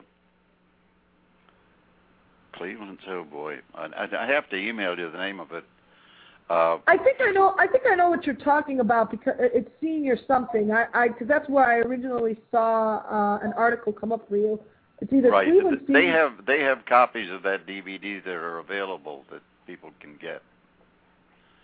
Cleveland. 2.54 3.00
Oh 3.08 3.24
boy, 3.24 3.58
I, 3.76 3.86
I 3.86 4.24
I 4.24 4.28
have 4.28 4.50
to 4.50 4.56
email 4.56 4.98
you 4.98 5.12
the 5.12 5.18
name 5.18 5.40
of 5.40 5.52
it. 5.52 5.64
Uh, 6.50 6.78
I 6.88 6.98
think 6.98 7.18
I 7.22 7.32
know. 7.32 7.56
I 7.58 7.68
think 7.68 7.84
I 7.90 7.96
know 7.96 8.10
what 8.10 8.26
you're 8.26 8.36
talking 8.36 8.80
about 8.82 9.10
because 9.12 9.34
it's 9.40 9.70
senior 9.82 10.18
something. 10.28 10.72
I, 10.72 10.86
I, 10.94 11.08
because 11.08 11.28
that's 11.28 11.48
where 11.50 11.66
I 11.66 11.78
originally 11.80 12.38
saw 12.52 12.98
uh, 12.98 13.40
an 13.44 13.54
article 13.54 13.94
come 13.94 14.12
up 14.12 14.28
for 14.28 14.38
you. 14.38 14.60
It's 15.00 15.12
either 15.12 15.32
right. 15.32 15.48
Cleveland 15.48 15.82
They 15.88 15.94
Senior. 15.94 16.12
have 16.12 16.46
they 16.46 16.60
have 16.62 16.86
copies 16.86 17.32
of 17.32 17.44
that 17.44 17.66
DVD 17.66 18.24
that 18.24 18.34
are 18.34 18.60
available 18.60 19.24
that 19.32 19.42
people 19.66 19.92
can 20.02 20.16
get, 20.22 20.42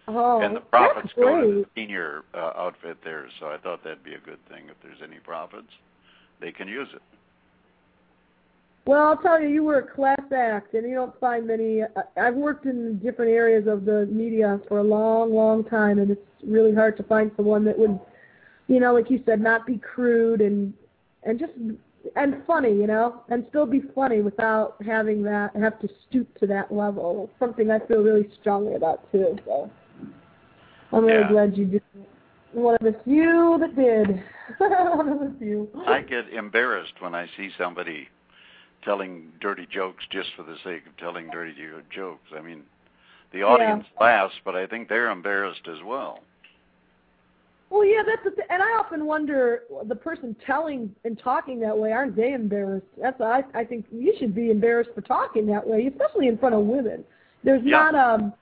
oh, 0.07 0.41
and 0.41 0.55
the 0.55 0.61
profits 0.61 1.09
go 1.15 1.41
to 1.41 1.47
the 1.47 1.65
senior 1.75 2.23
uh, 2.33 2.51
outfit 2.55 2.97
there. 3.03 3.27
So 3.39 3.47
I 3.47 3.57
thought 3.57 3.83
that'd 3.83 4.03
be 4.03 4.13
a 4.13 4.19
good 4.19 4.39
thing. 4.47 4.63
If 4.69 4.77
there's 4.81 5.01
any 5.03 5.19
profits, 5.19 5.71
they 6.39 6.51
can 6.51 6.67
use 6.67 6.87
it. 6.93 7.01
Well, 8.85 9.05
I'll 9.07 9.17
tell 9.17 9.41
you, 9.41 9.49
you 9.49 9.63
were 9.63 9.79
a 9.79 9.87
class 9.87 10.19
act, 10.35 10.73
and 10.73 10.87
you 10.87 10.95
don't 10.95 11.17
find 11.19 11.45
many. 11.45 11.83
I- 11.83 11.87
I've 12.17 12.35
worked 12.35 12.65
in 12.65 12.97
different 12.99 13.31
areas 13.31 13.67
of 13.67 13.85
the 13.85 14.07
media 14.07 14.59
for 14.67 14.79
a 14.79 14.83
long, 14.83 15.33
long 15.33 15.63
time, 15.63 15.99
and 15.99 16.09
it's 16.09 16.25
really 16.43 16.73
hard 16.73 16.97
to 16.97 17.03
find 17.03 17.31
someone 17.35 17.63
that 17.65 17.77
would, 17.77 17.99
you 18.67 18.79
know, 18.79 18.93
like 18.93 19.11
you 19.11 19.21
said, 19.25 19.41
not 19.41 19.65
be 19.65 19.77
crude 19.77 20.41
and 20.41 20.73
and 21.23 21.37
just 21.37 21.51
and 22.15 22.43
funny, 22.47 22.73
you 22.73 22.87
know, 22.87 23.21
and 23.29 23.45
still 23.49 23.65
be 23.65 23.81
funny 23.93 24.21
without 24.21 24.81
having 24.85 25.21
that 25.23 25.53
have 25.55 25.79
to 25.79 25.89
stoop 26.07 26.33
to 26.39 26.47
that 26.47 26.71
level. 26.71 27.25
It's 27.29 27.39
something 27.39 27.69
I 27.69 27.79
feel 27.79 28.01
really 28.01 28.29
strongly 28.39 28.75
about 28.75 29.11
too. 29.11 29.37
So 29.45 29.69
I'm 30.93 31.05
really 31.05 31.19
Yeah. 31.19 31.27
glad 31.27 31.57
you 31.57 31.65
did. 31.65 31.83
One 32.53 32.75
of 32.75 32.81
the 32.81 32.93
few 33.03 33.57
that 33.59 33.75
did. 33.75 34.23
One 34.57 35.09
of 35.09 35.19
the 35.19 35.35
few. 35.37 35.69
I 35.85 36.01
get 36.01 36.29
embarrassed 36.29 36.99
when 37.01 37.13
I 37.13 37.27
see 37.37 37.51
somebody 37.57 38.09
telling 38.83 39.31
dirty 39.41 39.67
jokes 39.71 40.03
just 40.11 40.29
for 40.35 40.43
the 40.43 40.55
sake 40.63 40.85
of 40.87 40.95
telling 40.97 41.29
dirty 41.29 41.53
jokes. 41.93 42.27
I 42.35 42.41
mean, 42.41 42.63
the 43.33 43.43
audience 43.43 43.85
laughs, 43.99 44.33
but 44.43 44.55
I 44.55 44.65
think 44.65 44.89
they're 44.89 45.11
embarrassed 45.11 45.67
as 45.67 45.83
well. 45.85 46.19
Well, 47.69 47.85
yeah, 47.85 48.01
that's 48.05 48.23
the 48.23 48.31
th- 48.31 48.47
and 48.49 48.63
I 48.63 48.77
often 48.79 49.05
wonder 49.05 49.61
the 49.85 49.95
person 49.95 50.35
telling 50.45 50.93
and 51.05 51.19
talking 51.19 51.59
that 51.59 51.77
way 51.77 51.91
aren't 51.91 52.15
they 52.15 52.33
embarrassed? 52.33 52.87
That's 52.99 53.21
I 53.21 53.43
I 53.53 53.63
think 53.63 53.85
you 53.91 54.15
should 54.17 54.33
be 54.33 54.49
embarrassed 54.49 54.89
for 54.95 55.01
talking 55.01 55.45
that 55.47 55.65
way, 55.65 55.85
especially 55.85 56.27
in 56.27 56.37
front 56.37 56.55
of 56.55 56.61
women. 56.65 57.03
There's 57.43 57.63
Yeah. 57.63 57.91
not 57.91 57.95
um 57.95 58.33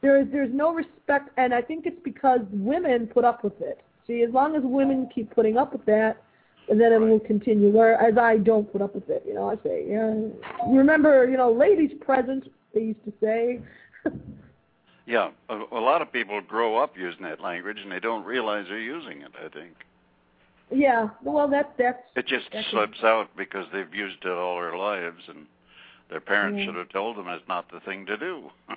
there's 0.00 0.26
there's 0.32 0.52
no 0.52 0.74
respect, 0.74 1.30
and 1.36 1.54
I 1.54 1.62
think 1.62 1.86
it's 1.86 2.00
because 2.02 2.40
women 2.50 3.06
put 3.06 3.24
up 3.24 3.44
with 3.44 3.60
it. 3.60 3.80
See, 4.08 4.22
as 4.22 4.32
long 4.32 4.56
as 4.56 4.62
women 4.64 5.08
keep 5.14 5.32
putting 5.32 5.56
up 5.56 5.72
with 5.72 5.84
that, 5.86 6.20
and 6.72 6.80
then 6.80 6.90
it 6.90 6.98
will 6.98 7.20
continue. 7.20 7.68
Whereas 7.70 8.16
I 8.16 8.38
don't 8.38 8.70
put 8.72 8.80
up 8.80 8.94
with 8.94 9.08
it. 9.10 9.22
You 9.26 9.34
know, 9.34 9.50
I 9.50 9.56
say, 9.62 9.84
yeah. 9.86 10.14
You 10.70 10.78
remember, 10.78 11.28
you 11.28 11.36
know, 11.36 11.52
ladies 11.52 11.90
present. 12.00 12.48
They 12.74 12.80
used 12.80 13.04
to 13.04 13.12
say. 13.22 13.60
Yeah, 15.04 15.30
a, 15.48 15.56
a 15.72 15.80
lot 15.80 16.00
of 16.00 16.12
people 16.12 16.40
grow 16.40 16.78
up 16.78 16.96
using 16.96 17.24
that 17.24 17.40
language 17.40 17.78
and 17.82 17.90
they 17.90 17.98
don't 17.98 18.24
realize 18.24 18.66
they're 18.68 18.78
using 18.78 19.22
it. 19.22 19.32
I 19.44 19.48
think 19.48 19.72
yeah. 20.70 21.08
Well, 21.22 21.48
that's 21.48 21.68
that's. 21.76 21.98
it 22.16 22.26
just 22.26 22.46
That's 22.52 22.68
slips 22.70 22.98
out 23.02 23.28
because 23.36 23.66
they've 23.72 23.92
used 23.92 24.24
it 24.24 24.30
all 24.30 24.56
their 24.56 24.76
lives, 24.76 25.22
and 25.28 25.46
their 26.08 26.20
parents 26.20 26.58
Yeah. 26.60 26.66
should 26.66 26.76
have 26.76 26.88
told 26.90 27.16
them 27.16 27.28
it's 27.28 27.46
not 27.48 27.70
the 27.70 27.80
thing 27.80 28.06
to 28.06 28.16
do. 28.16 28.50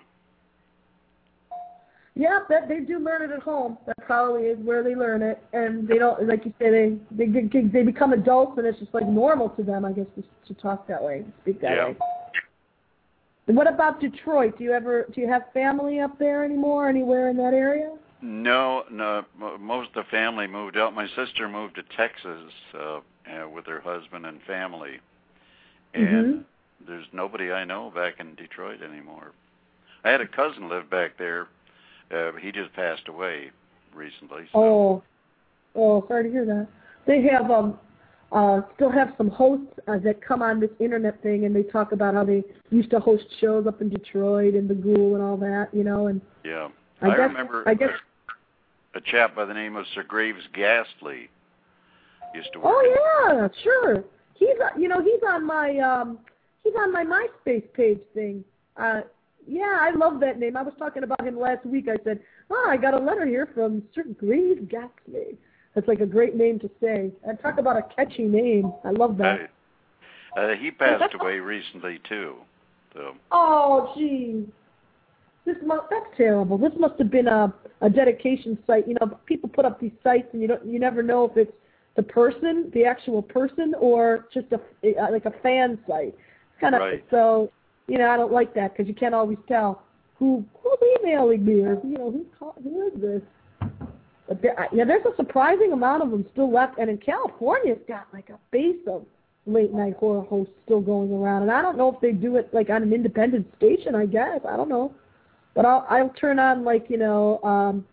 Yeah, 2.17 2.39
that 2.47 2.69
they 2.69 2.79
do 2.79 2.99
learn 2.99 3.23
it 3.23 3.31
at 3.31 3.41
home. 3.41 3.77
That 3.85 3.97
probably 4.05 4.43
is 4.43 4.57
where 4.59 4.83
they 4.83 4.95
learn 4.95 5.21
it, 5.21 5.43
and 5.51 5.85
they 5.85 5.97
don't, 5.97 6.25
like 6.25 6.45
you 6.45 6.53
say, 6.59 6.69
they 6.71 6.97
they 7.11 7.25
get, 7.27 7.73
they 7.73 7.83
become 7.83 8.13
adults, 8.13 8.57
and 8.57 8.65
it's 8.65 8.79
just 8.79 8.93
like 8.93 9.05
normal 9.05 9.49
to 9.49 9.63
them, 9.63 9.83
I 9.83 9.91
guess, 9.91 10.05
to, 10.15 10.23
to 10.53 10.61
talk 10.61 10.87
that 10.87 11.03
way, 11.03 11.25
speak 11.41 11.59
that 11.61 11.75
Yeah. 11.75 11.85
way. 11.89 11.97
What 13.47 13.67
about 13.67 13.99
Detroit? 13.99 14.57
Do 14.57 14.63
you 14.63 14.71
ever 14.71 15.05
do 15.13 15.19
you 15.21 15.27
have 15.27 15.43
family 15.53 15.99
up 15.99 16.17
there 16.17 16.43
anymore? 16.45 16.87
Anywhere 16.87 17.29
in 17.29 17.37
that 17.37 17.53
area? 17.53 17.95
No, 18.21 18.85
no. 18.89 19.25
mo- 19.37 19.57
Most 19.57 19.89
of 19.89 20.05
the 20.05 20.09
family 20.09 20.47
moved 20.47 20.77
out. 20.77 20.95
My 20.95 21.07
sister 21.15 21.49
moved 21.49 21.75
to 21.75 21.83
Texas 21.97 22.49
uh, 22.73 23.01
with 23.53 23.65
her 23.65 23.81
husband 23.81 24.25
and 24.25 24.41
family, 24.43 24.99
and 25.93 26.25
Mhm. 26.35 26.43
there's 26.87 27.05
nobody 27.11 27.51
I 27.51 27.65
know 27.65 27.91
back 27.93 28.21
in 28.21 28.35
Detroit 28.35 28.81
anymore. 28.81 29.33
I 30.05 30.11
had 30.11 30.21
a 30.21 30.27
cousin 30.27 30.69
live 30.69 30.89
back 30.89 31.17
there. 31.17 31.47
Uh, 32.11 32.31
he 32.41 32.51
just 32.51 32.73
passed 32.73 33.07
away 33.07 33.51
recently. 33.93 34.43
So. 34.53 34.59
Oh, 34.59 35.03
oh, 35.75 36.05
sorry 36.07 36.25
to 36.25 36.29
hear 36.29 36.45
that. 36.45 36.67
They 37.07 37.21
have 37.23 37.49
um, 37.51 37.79
uh, 38.31 38.61
still 38.75 38.91
have 38.91 39.13
some 39.17 39.29
hosts 39.29 39.67
uh, 39.87 39.97
that 39.99 40.25
come 40.25 40.41
on 40.41 40.59
this 40.59 40.69
internet 40.79 41.21
thing, 41.21 41.45
and 41.45 41.55
they 41.55 41.63
talk 41.63 41.91
about 41.91 42.13
how 42.13 42.23
they 42.23 42.43
used 42.69 42.89
to 42.91 42.99
host 42.99 43.25
shows 43.39 43.67
up 43.67 43.81
in 43.81 43.89
Detroit 43.89 44.55
and 44.55 44.69
the 44.69 44.75
Ghoul 44.75 45.15
and 45.15 45.23
all 45.23 45.37
that, 45.37 45.69
you 45.71 45.83
know. 45.83 46.07
And 46.07 46.21
Yeah, 46.43 46.69
I, 47.01 47.07
I, 47.07 47.09
guess 47.11 47.19
remember 47.29 47.63
I 47.67 47.73
guess 47.73 47.89
a 48.95 49.01
chap 49.01 49.35
by 49.35 49.45
the 49.45 49.53
name 49.53 49.75
of 49.75 49.85
Sir 49.93 50.03
Graves 50.03 50.43
Ghastly 50.53 51.29
used 52.33 52.51
to 52.53 52.59
work. 52.59 52.73
Oh 52.75 53.27
yeah, 53.27 53.47
sure. 53.63 54.03
He's 54.33 54.55
uh, 54.61 54.77
you 54.77 54.87
know 54.87 55.01
he's 55.01 55.21
on 55.27 55.45
my 55.45 55.77
um 55.79 56.19
he's 56.63 56.73
on 56.77 56.91
my 56.91 57.03
MySpace 57.03 57.71
page 57.73 57.99
thing. 58.13 58.43
Uh, 58.77 59.01
yeah, 59.47 59.77
I 59.79 59.91
love 59.91 60.19
that 60.21 60.39
name. 60.39 60.57
I 60.57 60.61
was 60.61 60.73
talking 60.77 61.03
about 61.03 61.25
him 61.25 61.39
last 61.39 61.65
week. 61.65 61.87
I 61.89 61.97
said, 62.03 62.19
oh, 62.49 62.67
I 62.69 62.77
got 62.77 62.93
a 62.93 62.99
letter 62.99 63.25
here 63.25 63.49
from 63.53 63.83
Sir 63.93 64.03
Graves 64.17 64.61
Ghastly. 64.69 65.37
That's 65.73 65.87
like 65.87 65.99
a 65.99 66.05
great 66.05 66.35
name 66.35 66.59
to 66.59 66.69
say. 66.81 67.11
And 67.27 67.39
talk 67.41 67.57
about 67.57 67.77
a 67.77 67.83
catchy 67.95 68.23
name. 68.23 68.73
I 68.83 68.91
love 68.91 69.17
that. 69.17 69.51
Uh, 70.35 70.39
uh, 70.39 70.55
he 70.55 70.71
passed 70.71 71.13
away 71.19 71.39
recently 71.39 71.99
too. 72.07 72.35
So 72.93 73.15
Oh, 73.31 73.93
gee. 73.97 74.45
This 75.45 75.57
must, 75.63 75.83
that's 75.91 76.05
terrible. 76.17 76.57
This 76.57 76.71
must 76.79 76.97
have 76.97 77.11
been 77.11 77.27
a 77.27 77.53
a 77.81 77.89
dedication 77.89 78.57
site. 78.65 78.87
You 78.87 78.95
know, 78.99 79.19
people 79.25 79.49
put 79.49 79.65
up 79.65 79.79
these 79.79 79.91
sites, 80.03 80.27
and 80.33 80.41
you 80.41 80.47
don't 80.47 80.65
you 80.65 80.79
never 80.79 81.03
know 81.03 81.25
if 81.25 81.37
it's 81.37 81.51
the 81.95 82.03
person, 82.03 82.71
the 82.73 82.85
actual 82.85 83.21
person, 83.21 83.73
or 83.79 84.27
just 84.33 84.47
a 84.51 84.59
uh, 84.99 85.11
like 85.11 85.25
a 85.25 85.33
fan 85.43 85.77
site. 85.87 86.15
Kind 86.59 86.75
of 86.75 86.81
Right. 86.81 87.03
so. 87.11 87.51
You 87.87 87.99
know, 87.99 88.09
I 88.09 88.17
don't 88.17 88.31
like 88.31 88.53
that 88.55 88.73
because 88.73 88.87
you 88.87 88.95
can't 88.95 89.13
always 89.13 89.37
tell 89.47 89.83
who 90.15 90.43
who's 90.61 90.79
emailing 91.01 91.45
me 91.45 91.61
or 91.61 91.79
you 91.83 91.97
know 91.97 92.11
who 92.11 92.53
who 92.63 92.87
is 92.87 93.01
this. 93.01 93.21
But 94.27 94.41
there, 94.41 94.67
yeah, 94.73 94.85
there's 94.85 95.05
a 95.05 95.15
surprising 95.15 95.71
amount 95.71 96.01
of 96.01 96.09
them 96.09 96.25
still 96.31 96.51
left, 96.51 96.79
and 96.79 96.89
in 96.89 96.97
California, 96.97 97.73
it's 97.73 97.87
got 97.87 98.07
like 98.11 98.29
a 98.29 98.39
base 98.51 98.81
of 98.87 99.05
late 99.45 99.71
night 99.71 99.95
horror 99.99 100.23
hosts 100.23 100.53
still 100.65 100.81
going 100.81 101.11
around, 101.13 101.43
and 101.43 101.51
I 101.51 101.61
don't 101.61 101.77
know 101.77 101.93
if 101.93 102.01
they 102.01 102.11
do 102.11 102.37
it 102.37 102.51
like 102.53 102.69
on 102.69 102.81
an 102.81 102.91
independent 102.91 103.47
station. 103.57 103.93
I 103.93 104.07
guess 104.07 104.39
I 104.47 104.57
don't 104.57 104.69
know, 104.69 104.93
but 105.53 105.65
I'll 105.65 105.85
I'll 105.89 106.09
turn 106.09 106.39
on 106.39 106.63
like 106.63 106.87
you 106.89 106.97
know 106.97 107.39
um 107.43 107.85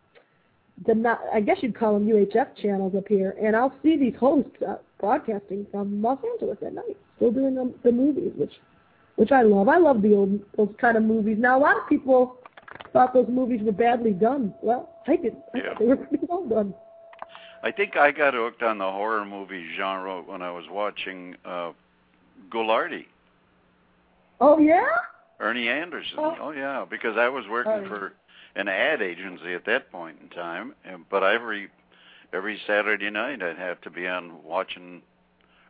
the 0.86 0.95
not 0.95 1.20
I 1.34 1.40
guess 1.40 1.59
you'd 1.61 1.78
call 1.78 1.95
them 1.95 2.09
UHF 2.09 2.57
channels 2.62 2.95
up 2.97 3.09
here, 3.09 3.36
and 3.40 3.55
I'll 3.55 3.74
see 3.82 3.99
these 3.99 4.14
hosts 4.18 4.51
uh, 4.66 4.76
broadcasting 4.99 5.66
from 5.70 6.01
Los 6.01 6.18
Angeles 6.32 6.59
at 6.64 6.72
night, 6.74 6.97
still 7.16 7.30
doing 7.30 7.55
the, 7.55 7.74
the 7.84 7.93
movies, 7.93 8.32
which 8.36 8.53
which 9.23 9.31
I 9.31 9.43
love. 9.43 9.68
I 9.68 9.77
love 9.79 10.03
the 10.03 10.14
old 10.14 10.41
those 10.57 10.75
kind 10.81 10.97
of 10.97 11.05
movies. 11.05 11.37
Now 11.39 11.57
a 11.57 11.62
lot 11.62 11.77
of 11.77 11.89
people 11.89 12.39
thought 12.93 13.14
those 13.14 13.29
movies 13.29 13.61
were 13.62 13.70
badly 13.70 14.11
done. 14.12 14.53
Well, 14.62 14.91
I 15.07 15.14
did. 15.14 15.37
Yeah. 15.55 15.75
they 15.79 15.87
were 15.87 15.97
pretty 15.97 16.27
well 16.29 16.45
done. 16.49 16.75
I 17.62 17.70
think 17.70 17.97
I 17.97 18.11
got 18.11 18.35
hooked 18.35 18.64
on 18.64 18.79
the 18.79 18.91
horror 18.91 19.25
movie 19.25 19.64
genre 19.77 20.23
when 20.23 20.43
I 20.43 20.51
was 20.51 20.64
watching 20.68 21.37
uh 21.45 21.70
Ghoulardi, 22.51 23.05
Oh 24.41 24.59
yeah. 24.59 24.87
Ernie 25.39 25.68
Anderson. 25.68 26.16
Oh. 26.18 26.35
Oh 26.41 26.51
yeah, 26.51 26.85
because 26.91 27.16
I 27.16 27.29
was 27.29 27.45
working 27.49 27.85
Oh. 27.85 27.89
for 27.89 28.12
an 28.57 28.66
ad 28.66 29.01
agency 29.01 29.55
at 29.55 29.64
that 29.66 29.93
point 29.93 30.16
in 30.20 30.29
time, 30.31 30.75
and, 30.85 31.05
but 31.09 31.23
every 31.23 31.68
every 32.33 32.61
Saturday 32.66 33.09
night 33.11 33.41
I'd 33.41 33.57
have 33.57 33.81
to 33.83 33.91
be 33.91 34.09
on 34.09 34.43
watching 34.43 35.01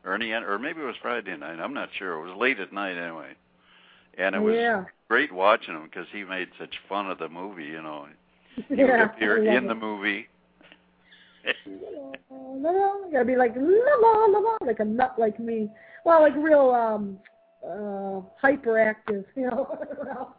Ernie, 0.05 0.33
or 0.33 0.59
maybe 0.59 0.81
it 0.81 0.85
was 0.85 0.97
Friday 1.03 1.37
night. 1.37 1.61
I'm 1.61 1.75
not 1.75 1.91
sure. 1.99 2.15
It 2.15 2.27
was 2.29 2.37
late 2.37 2.59
at 2.59 2.73
night 2.73 2.97
anyway, 2.97 3.35
and 4.19 4.35
it 4.35 4.39
was 4.41 4.55
yeah. 4.57 4.85
great 5.09 5.33
watching 5.33 5.75
him 5.75 5.85
because 5.85 6.07
he 6.13 6.25
made 6.25 6.49
such 6.59 6.75
fun 6.89 7.11
of 7.11 7.19
the 7.19 7.29
movie. 7.29 7.65
You 7.65 7.83
know, 7.83 8.07
he 8.69 8.85
would 8.85 9.01
appear 9.01 9.39
in 9.39 9.65
it. 9.65 9.69
the 9.69 9.75
movie. 9.75 10.29
Gotta 13.13 13.25
be 13.25 13.37
like 13.37 13.55
la 13.57 13.95
la 14.01 14.27
la 14.27 14.39
la, 14.39 14.57
like 14.67 14.81
a 14.81 14.85
nut 14.85 15.15
like 15.19 15.39
me. 15.39 15.71
Well, 16.05 16.23
like 16.23 16.35
real 16.37 16.71
um 16.71 17.19
uh 17.65 18.21
hyperactive, 18.43 19.25
you 19.37 19.51
know. 19.51 20.35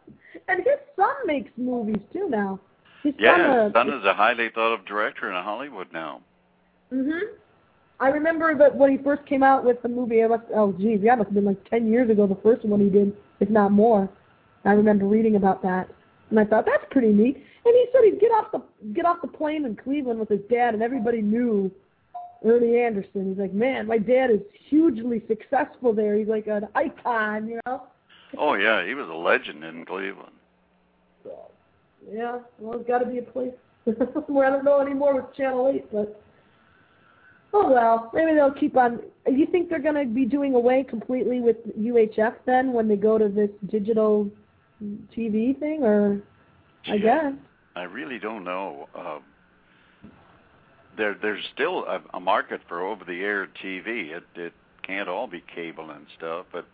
and 0.48 0.58
his 0.58 0.78
son 0.96 1.14
makes 1.26 1.50
movies 1.56 2.02
too 2.12 2.28
now. 2.28 2.58
His 3.02 3.14
Yeah, 3.18 3.36
son, 3.36 3.64
his 3.66 3.72
son 3.74 3.88
is 3.90 4.04
a 4.04 4.14
highly 4.14 4.48
thought 4.54 4.72
of 4.74 4.84
director 4.86 5.28
in 5.28 5.34
Hollywood 5.42 5.92
now. 5.92 6.20
Mhm. 6.92 7.20
I 8.00 8.08
remember 8.08 8.54
that 8.56 8.74
when 8.74 8.90
he 8.90 8.98
first 8.98 9.24
came 9.26 9.42
out 9.42 9.64
with 9.64 9.80
the 9.82 9.88
movie. 9.88 10.20
It 10.20 10.28
must, 10.28 10.44
oh, 10.54 10.72
geez, 10.72 11.00
yeah, 11.02 11.14
it 11.14 11.16
must 11.18 11.28
have 11.28 11.34
been 11.34 11.44
like 11.44 11.68
ten 11.70 11.86
years 11.86 12.10
ago. 12.10 12.26
The 12.26 12.36
first 12.42 12.64
one 12.64 12.80
he 12.80 12.90
did, 12.90 13.12
if 13.40 13.50
not 13.50 13.72
more. 13.72 14.08
I 14.64 14.72
remember 14.72 15.06
reading 15.06 15.36
about 15.36 15.62
that, 15.62 15.90
and 16.30 16.40
I 16.40 16.44
thought 16.44 16.64
that's 16.64 16.84
pretty 16.90 17.12
neat. 17.12 17.36
And 17.36 17.74
he 17.74 17.86
said 17.92 18.04
he'd 18.04 18.20
get 18.20 18.30
off 18.30 18.52
the 18.52 18.62
get 18.94 19.04
off 19.04 19.20
the 19.20 19.28
plane 19.28 19.64
in 19.64 19.76
Cleveland 19.76 20.20
with 20.20 20.28
his 20.28 20.40
dad, 20.50 20.74
and 20.74 20.82
everybody 20.82 21.20
knew 21.20 21.70
Ernie 22.44 22.80
Anderson. 22.80 23.30
He's 23.30 23.38
like, 23.38 23.52
man, 23.52 23.86
my 23.86 23.98
dad 23.98 24.30
is 24.30 24.40
hugely 24.68 25.22
successful 25.28 25.92
there. 25.92 26.16
He's 26.16 26.28
like 26.28 26.46
an 26.46 26.68
icon, 26.74 27.48
you 27.48 27.60
know. 27.66 27.84
Oh 28.38 28.54
yeah, 28.54 28.86
he 28.86 28.94
was 28.94 29.08
a 29.08 29.14
legend 29.14 29.64
in 29.64 29.84
Cleveland. 29.84 30.32
So, 31.22 31.50
yeah, 32.10 32.38
well, 32.58 32.78
it's 32.78 32.88
got 32.88 32.98
to 32.98 33.06
be 33.06 33.18
a 33.18 33.22
place 33.22 33.52
where 34.26 34.46
I 34.46 34.50
don't 34.50 34.64
know 34.64 34.80
anymore 34.80 35.14
with 35.14 35.34
Channel 35.36 35.72
8, 35.74 35.92
but 35.92 36.22
oh 37.54 37.72
well, 37.72 38.10
maybe 38.12 38.34
they'll 38.34 38.52
keep 38.52 38.76
on. 38.76 39.00
You 39.26 39.46
think 39.46 39.70
they're 39.70 39.78
going 39.80 39.94
to 39.94 40.12
be 40.12 40.26
doing 40.26 40.54
away 40.54 40.84
completely 40.84 41.40
with 41.40 41.56
UHF 41.78 42.34
then 42.44 42.72
when 42.72 42.88
they 42.88 42.96
go 42.96 43.16
to 43.16 43.28
this 43.28 43.50
digital 43.70 44.28
TV 45.16 45.58
thing, 45.58 45.82
or 45.82 46.20
I 46.86 46.98
guess. 46.98 47.32
I 47.76 47.84
really 47.84 48.18
don't 48.18 48.44
know. 48.44 48.88
Um, 48.94 49.22
there, 50.96 51.16
there's 51.20 51.42
still 51.54 51.84
a, 51.86 52.00
a 52.14 52.20
market 52.20 52.60
for 52.68 52.82
over-the-air 52.86 53.48
TV. 53.64 54.10
It, 54.10 54.22
it 54.36 54.52
can't 54.86 55.08
all 55.08 55.26
be 55.26 55.42
cable 55.52 55.90
and 55.90 56.06
stuff, 56.16 56.46
but 56.52 56.66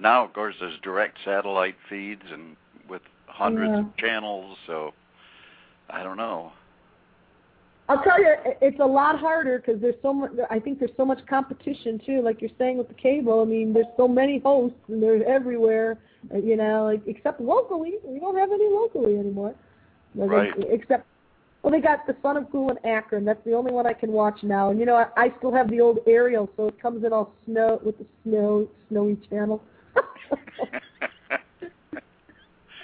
now, 0.00 0.24
of 0.24 0.32
course, 0.32 0.54
there's 0.60 0.78
direct 0.82 1.18
satellite 1.24 1.74
feeds 1.88 2.22
and 2.32 2.56
with 2.88 3.02
hundreds 3.26 3.72
Yeah. 3.72 3.80
of 3.80 3.96
channels. 3.96 4.56
So 4.66 4.94
I 5.90 6.02
don't 6.02 6.16
know. 6.16 6.52
I'll 7.90 8.02
tell 8.02 8.20
you, 8.20 8.34
it's 8.60 8.80
a 8.80 8.84
lot 8.84 9.18
harder 9.18 9.58
because 9.58 9.80
there's 9.80 9.94
so 10.02 10.12
much. 10.12 10.32
I 10.50 10.58
think 10.58 10.78
there's 10.78 10.90
so 10.96 11.06
much 11.06 11.20
competition 11.26 11.98
too. 12.04 12.20
Like 12.20 12.42
you're 12.42 12.50
saying 12.58 12.76
with 12.76 12.88
the 12.88 12.94
cable, 12.94 13.40
I 13.40 13.44
mean, 13.46 13.72
there's 13.72 13.86
so 13.96 14.06
many 14.06 14.40
hosts 14.40 14.76
and 14.88 15.02
they're 15.02 15.26
everywhere. 15.26 15.98
uh, 16.32 16.36
You 16.38 16.56
know, 16.56 16.84
like 16.84 17.00
except 17.06 17.40
locally, 17.40 17.94
we 18.04 18.20
don't 18.20 18.36
have 18.36 18.52
any 18.52 18.68
locally 18.68 19.18
anymore. 19.18 19.54
Like, 20.14 20.30
Right. 20.30 20.52
Except, 20.68 21.06
well, 21.62 21.72
they 21.72 21.80
got 21.80 22.06
the 22.06 22.16
Son 22.22 22.36
of 22.36 22.50
Ghoul 22.50 22.70
in 22.70 22.78
Akron. 22.86 23.24
That's 23.24 23.42
the 23.44 23.54
only 23.54 23.72
one 23.72 23.86
I 23.86 23.94
can 23.94 24.12
watch 24.12 24.42
now. 24.42 24.70
And 24.70 24.78
you 24.78 24.84
know, 24.84 24.96
I, 24.96 25.06
I 25.16 25.34
still 25.38 25.52
have 25.52 25.70
the 25.70 25.80
old 25.80 26.00
aerial, 26.06 26.50
so 26.56 26.68
it 26.68 26.80
comes 26.80 27.04
in 27.04 27.12
all 27.14 27.32
snow 27.46 27.80
with 27.82 27.96
the 27.98 28.06
snow, 28.24 28.68
snowy 28.90 29.16
channel. 29.30 29.62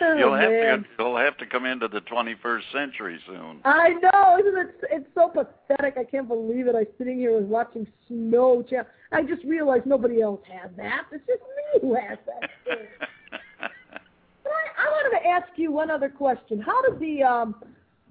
Oh, 0.01 0.17
you'll 0.17 0.35
have 0.35 0.51
man. 0.51 0.83
to 0.83 0.89
you'll 0.99 1.17
have 1.17 1.37
to 1.39 1.47
come 1.47 1.67
into 1.67 1.89
the 1.89 2.01
21st 2.01 2.63
century 2.73 3.19
soon. 3.27 3.61
I 3.65 3.91
know, 3.91 4.39
isn't 4.41 4.59
it? 4.59 4.81
It's 4.91 5.07
so 5.15 5.29
pathetic. 5.29 5.97
I 5.97 6.05
can't 6.05 6.29
believe 6.29 6.67
it. 6.67 6.75
I'm 6.75 6.87
sitting 6.99 7.19
here 7.19 7.37
and 7.37 7.49
watching 7.49 7.87
Snow 8.09 8.65
Channel. 8.69 8.87
I 9.13 9.23
just 9.23 9.45
realized 9.45 9.87
nobody 9.87 10.21
else 10.21 10.41
has 10.53 10.71
that. 10.77 11.05
It's 11.13 11.25
just 11.27 11.41
me 11.41 11.81
who 11.81 11.95
has 11.95 12.19
that. 12.27 12.51
But 14.45 14.53
I, 14.53 14.87
I 14.87 14.91
wanted 14.91 15.19
to 15.21 15.27
ask 15.27 15.49
you 15.57 15.73
one 15.73 15.91
other 15.91 16.11
question. 16.11 16.61
How 16.61 16.83
did 16.83 17.01
the 17.01 17.23
um, 17.23 17.55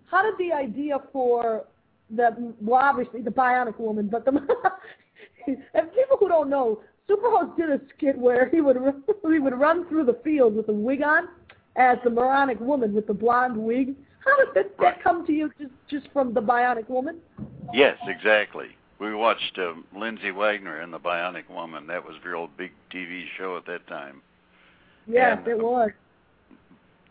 how 0.10 0.24
did 0.24 0.34
the 0.40 0.52
idea 0.52 0.98
for 1.12 1.66
the 2.10 2.54
well, 2.62 2.82
obviously 2.82 3.22
the 3.22 3.30
Bionic 3.30 3.80
Woman, 3.80 4.08
but 4.08 4.26
the 4.26 4.32
and 5.48 5.92
people 5.94 6.18
who 6.20 6.28
don't 6.28 6.50
know, 6.50 6.82
Superhost 7.10 7.56
did 7.58 7.70
a 7.70 7.80
skit 7.96 8.18
where 8.18 8.50
he 8.50 8.62
would 8.62 8.78
he 9.32 9.40
would 9.40 9.54
run 9.54 9.88
through 9.88 10.06
the 10.06 10.20
field 10.24 10.56
with 10.56 10.70
a 10.70 10.74
wig 10.74 11.02
on 11.02 11.28
as 11.76 11.98
the 12.04 12.10
Moronic 12.10 12.60
Woman 12.60 12.94
with 12.94 13.08
the 13.08 13.14
blonde 13.14 13.58
wig. 13.58 13.96
How 14.26 14.38
did 14.38 14.54
that, 14.56 14.78
that 14.80 15.04
come 15.04 15.26
to 15.26 15.34
you 15.34 15.52
just 15.60 15.72
just 15.90 16.08
from 16.14 16.34
the 16.34 16.42
Bionic 16.42 16.90
Woman? 16.90 17.18
yes, 17.74 17.98
exactly. 18.08 18.68
We 19.00 19.14
watched 19.14 19.58
uh, 19.60 19.74
Lindsay 19.98 20.32
Wagner 20.32 20.80
and 20.80 20.94
the 20.94 21.00
Bionic 21.00 21.50
Woman. 21.50 21.88
That 21.88 22.06
was 22.06 22.16
a 22.24 22.30
real 22.30 22.48
big 22.58 22.72
TV 22.94 23.26
show 23.38 23.58
at 23.58 23.66
that 23.66 23.86
time. 23.88 24.22
Yes, 25.08 25.40
And- 25.40 25.48
it 25.48 25.58
was. 25.60 25.90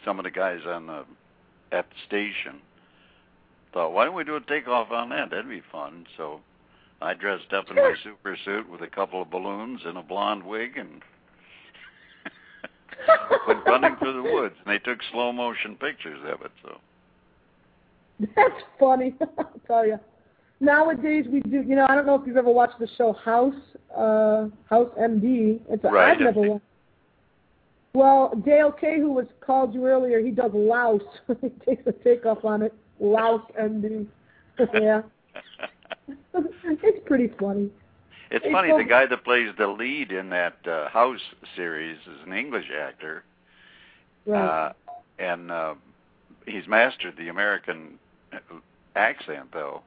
Some 0.05 0.19
of 0.19 0.25
the 0.25 0.31
guys 0.31 0.61
on 0.67 0.87
the 0.87 1.05
at 1.71 1.89
the 1.89 1.97
station 2.07 2.61
thought, 3.73 3.93
why 3.93 4.05
don't 4.05 4.15
we 4.15 4.25
do 4.25 4.37
a 4.37 4.41
takeoff 4.41 4.91
on 4.91 5.11
that? 5.11 5.31
That'd 5.31 5.49
be 5.49 5.63
fun. 5.71 6.07
So 6.17 6.41
I 7.01 7.15
dressed 7.15 7.53
up 7.53 7.71
in 7.71 7.77
my 7.77 7.95
super 8.03 8.37
suit 8.45 8.69
with 8.69 8.81
a 8.83 8.89
couple 8.89 9.23
of 9.23 9.31
balloons 9.31 9.81
and 9.85 9.97
a 9.97 10.03
blonde 10.03 10.43
wig 10.45 10.77
and 10.77 11.03
went 13.47 13.65
running 13.67 13.97
through 13.97 14.23
the 14.23 14.23
woods. 14.33 14.55
And 14.65 14.73
they 14.73 14.79
took 14.79 14.99
slow 15.13 15.33
motion 15.33 15.77
pictures 15.77 16.21
of 16.33 16.43
it. 16.43 16.53
So 16.63 16.79
That's 18.37 18.63
funny. 18.79 19.15
I'll 19.39 19.61
tell 19.67 19.87
you. 19.87 19.99
Nowadays 20.61 21.27
we 21.31 21.41
do. 21.41 21.63
You 21.63 21.75
know, 21.77 21.87
I 21.89 21.95
don't 21.95 22.07
know 22.07 22.15
if 22.15 22.27
you've 22.27 22.37
ever 22.37 22.51
watched 22.51 22.79
the 22.79 22.89
show 22.97 23.13
House, 23.15 23.55
uh, 23.97 24.47
House 24.71 24.91
MD. 25.01 25.61
It's 25.69 25.83
a, 25.85 25.89
Right, 25.89 26.13
I've 26.13 26.21
never 26.21 26.41
watched. 26.41 26.65
Well, 27.95 28.33
Dale 28.45 28.73
K, 28.73 28.99
who 28.99 29.13
was 29.13 29.27
called 29.41 29.75
you 29.75 29.87
earlier, 29.87 30.21
he 30.21 30.31
does 30.31 30.53
Louse. 30.55 31.03
he 31.43 31.49
takes 31.67 31.87
a 31.87 31.93
takeoff 31.93 32.45
on 32.45 32.63
it. 32.63 32.73
Louse 33.01 33.43
MD. 33.61 34.07
yeah, 34.75 35.03
it's 36.35 37.07
pretty 37.07 37.31
funny. 37.39 37.69
It's 38.35 38.47
funny. 38.51 38.73
The 38.77 38.85
guy 38.89 39.07
that 39.07 39.25
plays 39.25 39.51
the 39.59 39.67
lead 39.69 40.11
in 40.11 40.31
that 40.31 40.57
uh, 40.67 40.89
House 40.89 41.21
series 41.55 41.99
is 42.07 42.27
an 42.27 42.33
English 42.33 42.67
actor. 42.77 43.25
Right. 44.27 44.69
Uh, 44.69 44.73
and 45.19 45.51
uh, 45.51 45.75
he's 46.47 46.67
mastered 46.67 47.15
the 47.19 47.29
American 47.29 47.99
accent, 48.97 49.49
though. 49.53 49.83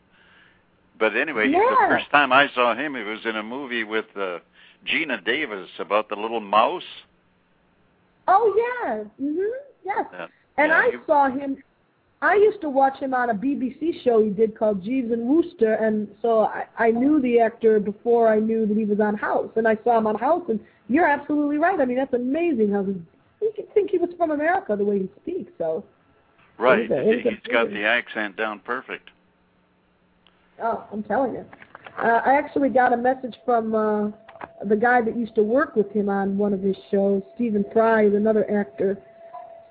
But 1.00 1.16
anyway, 1.18 1.52
the 1.52 1.76
first 1.90 2.10
time 2.12 2.32
I 2.32 2.48
saw 2.54 2.74
him, 2.76 2.96
it 2.96 3.04
was 3.04 3.20
in 3.26 3.36
a 3.36 3.44
movie 3.44 3.84
with 3.84 4.06
uh, 4.16 4.40
Geena 4.88 5.24
Davis 5.26 5.70
about 5.80 6.10
the 6.10 6.16
little 6.16 6.40
mouse. 6.40 6.84
oh 8.28 8.54
yeah. 8.86 9.04
Mhm. 9.22 9.50
Yes. 9.84 10.06
Uh, 10.18 10.28
And 10.58 10.70
yeah, 10.70 10.78
I 10.78 10.92
he- 10.92 10.98
saw 11.06 11.30
him. 11.30 11.62
I 12.22 12.36
used 12.36 12.62
to 12.62 12.70
watch 12.70 12.98
him 13.00 13.14
on 13.14 13.30
a 13.30 13.34
BBC 13.36 14.04
show 14.04 14.24
he 14.24 14.30
did 14.30 14.58
called 14.58 14.84
Jeeves 14.84 15.12
and 15.12 15.28
Wooster, 15.28 15.74
and 15.76 16.08
so 16.22 16.42
I, 16.42 16.66
I 16.78 16.92
knew 16.92 17.22
the 17.22 17.40
actor 17.40 17.80
before 17.80 18.28
I 18.30 18.40
knew 18.40 18.66
that 18.66 18.76
he 18.76 18.86
was 18.86 19.00
on 19.00 19.16
House, 19.16 19.52
and 19.56 19.68
I 19.68 19.78
saw 19.84 19.98
him 19.98 20.08
on 20.08 20.16
House. 20.16 20.44
And 20.50 20.60
you're 20.88 21.08
absolutely 21.08 21.58
right. 21.58 21.80
I 21.80 21.86
mean, 21.86 21.98
that's 21.98 22.14
amazing 22.14 22.72
how 22.72 22.84
he. 22.84 22.96
You 23.42 23.52
could 23.56 23.72
think 23.74 23.92
he 23.92 23.98
was 23.98 24.10
from 24.18 24.32
America 24.32 24.76
the 24.76 24.86
way 24.86 25.00
he 25.00 25.10
speaks. 25.22 25.52
So, 25.58 25.84
right. 26.58 26.84
he's 26.84 26.92
a- 26.92 27.04
he's 27.04 27.24
He's 27.24 27.54
got 27.54 27.70
the 27.70 27.84
accent 27.84 28.38
down 28.38 28.60
perfect. 28.60 29.10
oh, 30.64 30.86
I'm 30.92 31.04
telling 31.04 31.34
you. 31.34 31.46
Uh, 32.02 32.22
I 32.26 32.34
actually 32.34 32.70
got 32.70 32.92
a 32.92 32.98
message 32.98 33.36
from 33.46 33.76
uh, 33.76 34.10
the 34.66 34.76
guy 34.76 35.02
that 35.02 35.16
used 35.16 35.36
to 35.36 35.44
work 35.44 35.76
with 35.76 35.92
him 35.92 36.10
on 36.10 36.38
one 36.38 36.54
of 36.54 36.62
his 36.62 36.76
shows, 36.90 37.22
Stephen 37.36 37.66
Fry, 37.72 38.06
is 38.06 38.14
another 38.14 38.50
actor. 38.50 38.98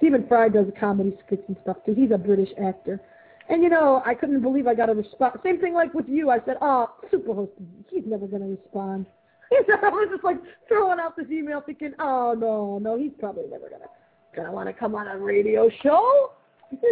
Stephen 0.05 0.27
Fry 0.29 0.51
does 0.51 0.67
comedy 0.79 1.17
skits 1.27 1.45
and 1.49 1.57
stuff 1.63 1.79
too. 1.87 1.95
He's 1.95 2.11
a 2.11 2.19
British 2.19 2.51
actor. 2.63 3.01
And 3.49 3.63
you 3.63 3.71
know, 3.71 4.03
I 4.05 4.13
couldn't 4.13 4.43
believe 4.43 4.67
I 4.67 4.75
got 4.75 4.91
a 4.91 4.95
response. 4.95 5.39
Same 5.43 5.59
thing 5.59 5.73
like 5.73 5.95
with 5.95 6.07
you. 6.07 6.29
I 6.29 6.41
said, 6.45 6.59
"Oh, 6.61 6.91
Superhost, 7.11 7.53
he's 7.91 8.05
never 8.05 8.27
going 8.27 8.43
to 8.43 8.49
respond." 8.49 9.07
I 9.53 9.89
was 9.89 10.11
just 10.13 10.23
like 10.23 10.37
throwing 10.69 11.01
out 11.01 11.17
this 11.17 11.31
email, 11.31 11.63
thinking, 11.63 11.95
"Oh 11.99 12.35
no, 12.39 12.79
no, 12.79 12.99
he's 12.99 13.13
probably 13.19 13.45
never 13.51 13.71
gonna 13.71 13.89
gonna 14.37 14.53
want 14.53 14.69
to 14.69 14.75
come 14.75 14.95
on 14.95 15.09
a 15.09 15.17
radio 15.17 15.71
show." 15.83 16.33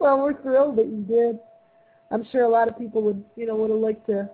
well, 0.00 0.18
we're 0.18 0.42
thrilled 0.42 0.78
that 0.78 0.86
you 0.86 1.04
did. 1.06 1.38
I'm 2.10 2.26
sure 2.32 2.42
a 2.42 2.50
lot 2.50 2.66
of 2.66 2.76
people 2.76 3.02
would, 3.02 3.24
you 3.36 3.46
know, 3.46 3.54
would 3.54 3.70
have 3.70 3.78
liked 3.78 4.06
to 4.06 4.28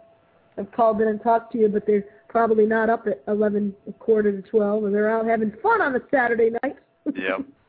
have 0.57 0.73
called 0.73 1.03
in 1.03 1.09
and 1.09 1.23
talked 1.23 1.53
to 1.53 1.59
you, 1.59 1.69
but 1.69 1.87
they're 1.87 2.07
probably 2.29 2.65
not 2.65 2.89
up 2.89 3.07
at 3.07 3.23
11, 3.29 3.75
a 3.87 3.93
quarter 3.93 4.33
to 4.33 4.49
12, 4.49 4.85
or 4.85 4.91
they're 4.91 5.11
out 5.11 5.27
having 5.27 5.53
fun 5.63 5.83
on 5.83 5.95
a 5.95 6.01
Saturday 6.11 6.51
night. 6.63 6.77
Yep. 7.05 7.47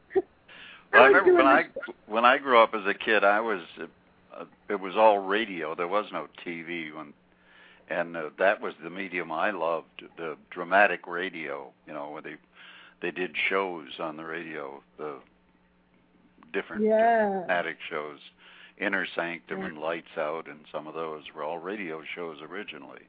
I 0.94 0.98
Well, 0.98 1.04
I 1.04 1.08
remember 1.08 1.34
when 1.36 1.48
I 1.48 1.66
when 2.08 2.26
I 2.26 2.38
grew 2.38 2.60
up 2.60 2.74
as 2.74 2.86
a 2.86 2.94
kid, 2.94 3.24
I 3.24 3.40
was 3.40 3.62
uh, 3.82 4.46
it 4.70 4.80
was 4.80 4.96
all 4.96 5.20
radio. 5.20 5.76
There 5.76 5.88
was 5.88 6.06
no 6.12 6.28
TV 6.46 6.94
when, 6.96 7.14
and 7.90 8.16
uh, 8.16 8.30
that 8.40 8.62
was 8.62 8.74
the 8.84 8.90
medium 8.90 9.32
I 9.32 9.52
loved, 9.52 10.04
the 10.18 10.38
dramatic 10.52 11.08
radio. 11.08 11.72
You 11.88 11.94
know, 11.94 12.10
where 12.12 12.22
they 12.22 12.36
they 13.02 13.12
did 13.12 13.36
shows 13.50 13.88
on 14.00 14.18
the 14.18 14.24
radio, 14.26 14.82
the 14.98 15.16
different 16.54 16.84
Yeah. 16.84 17.30
dramatic 17.40 17.78
shows, 17.90 18.20
Inner 18.78 19.06
Sanctum 19.16 19.60
Yeah. 19.60 19.66
and 19.66 19.78
Lights 19.80 20.18
Out, 20.18 20.48
and 20.48 20.60
some 20.72 20.88
of 20.88 20.94
those 20.94 21.24
were 21.36 21.44
all 21.44 21.58
radio 21.58 22.02
shows 22.16 22.38
originally. 22.42 23.02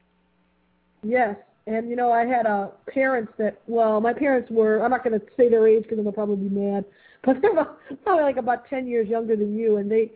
Yes, 1.03 1.37
and 1.67 1.89
you 1.89 1.95
know, 1.95 2.11
I 2.11 2.25
had 2.25 2.45
uh, 2.45 2.69
parents 2.87 3.31
that, 3.37 3.59
well, 3.67 3.99
my 3.99 4.13
parents 4.13 4.49
were, 4.51 4.83
I'm 4.83 4.91
not 4.91 5.03
going 5.03 5.19
to 5.19 5.25
say 5.35 5.49
their 5.49 5.67
age 5.67 5.83
because 5.83 5.97
they'll 6.03 6.11
probably 6.11 6.47
be 6.47 6.55
mad, 6.55 6.85
but 7.23 7.41
they're 7.41 7.51
about, 7.51 7.79
probably 8.03 8.23
like 8.23 8.37
about 8.37 8.69
10 8.69 8.87
years 8.87 9.07
younger 9.07 9.35
than 9.35 9.57
you, 9.57 9.77
and 9.77 9.91
they 9.91 10.11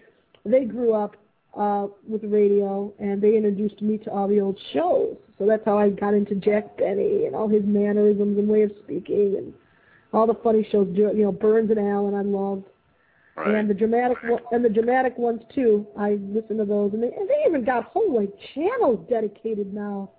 they 0.46 0.64
grew 0.64 0.94
up 0.94 1.16
uh, 1.58 1.88
with 2.08 2.24
radio, 2.24 2.94
and 3.00 3.22
they 3.22 3.36
introduced 3.36 3.82
me 3.82 3.98
to 4.00 4.12
all 4.12 4.28
the 4.28 4.40
old 4.40 4.58
shows. 4.74 5.18
So 5.38 5.46
that's 5.46 5.64
how 5.66 5.78
I 5.78 5.90
got 5.90 6.14
into 6.14 6.36
Jack 6.36 6.78
Benny 6.78 7.26
and 7.26 7.36
all 7.36 7.48
his 7.48 7.64
mannerisms 7.66 8.38
and 8.38 8.48
way 8.48 8.64
of 8.64 8.72
speaking, 8.84 9.36
and 9.38 9.54
all 10.14 10.28
the 10.28 10.36
funny 10.44 10.68
shows. 10.72 10.88
You 10.94 11.14
know, 11.14 11.32
Burns 11.32 11.72
and 11.72 11.80
Allen, 11.80 12.14
I 12.14 12.22
loved. 12.22 12.66
Right. 13.36 13.56
And 13.56 13.70
the 13.70 13.74
dramatic 13.74 14.18
one, 14.24 14.42
and 14.52 14.64
the 14.64 14.70
dramatic 14.70 15.18
ones 15.18 15.42
too. 15.54 15.88
I 15.98 16.20
listen 16.22 16.58
to 16.58 16.66
those, 16.66 16.94
and 16.94 17.02
they 17.02 17.08
and 17.08 17.30
they 17.30 17.44
even 17.48 17.64
got 17.64 17.86
whole 17.86 18.16
like 18.16 18.32
channels 18.54 19.06
dedicated 19.10 19.74
now, 19.74 20.12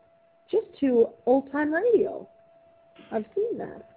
just 0.51 0.67
to 0.81 1.09
old 1.27 1.51
time 1.53 1.73
radio. 1.73 2.27
I've 3.13 3.25
seen 3.35 3.59
that. 3.59 3.89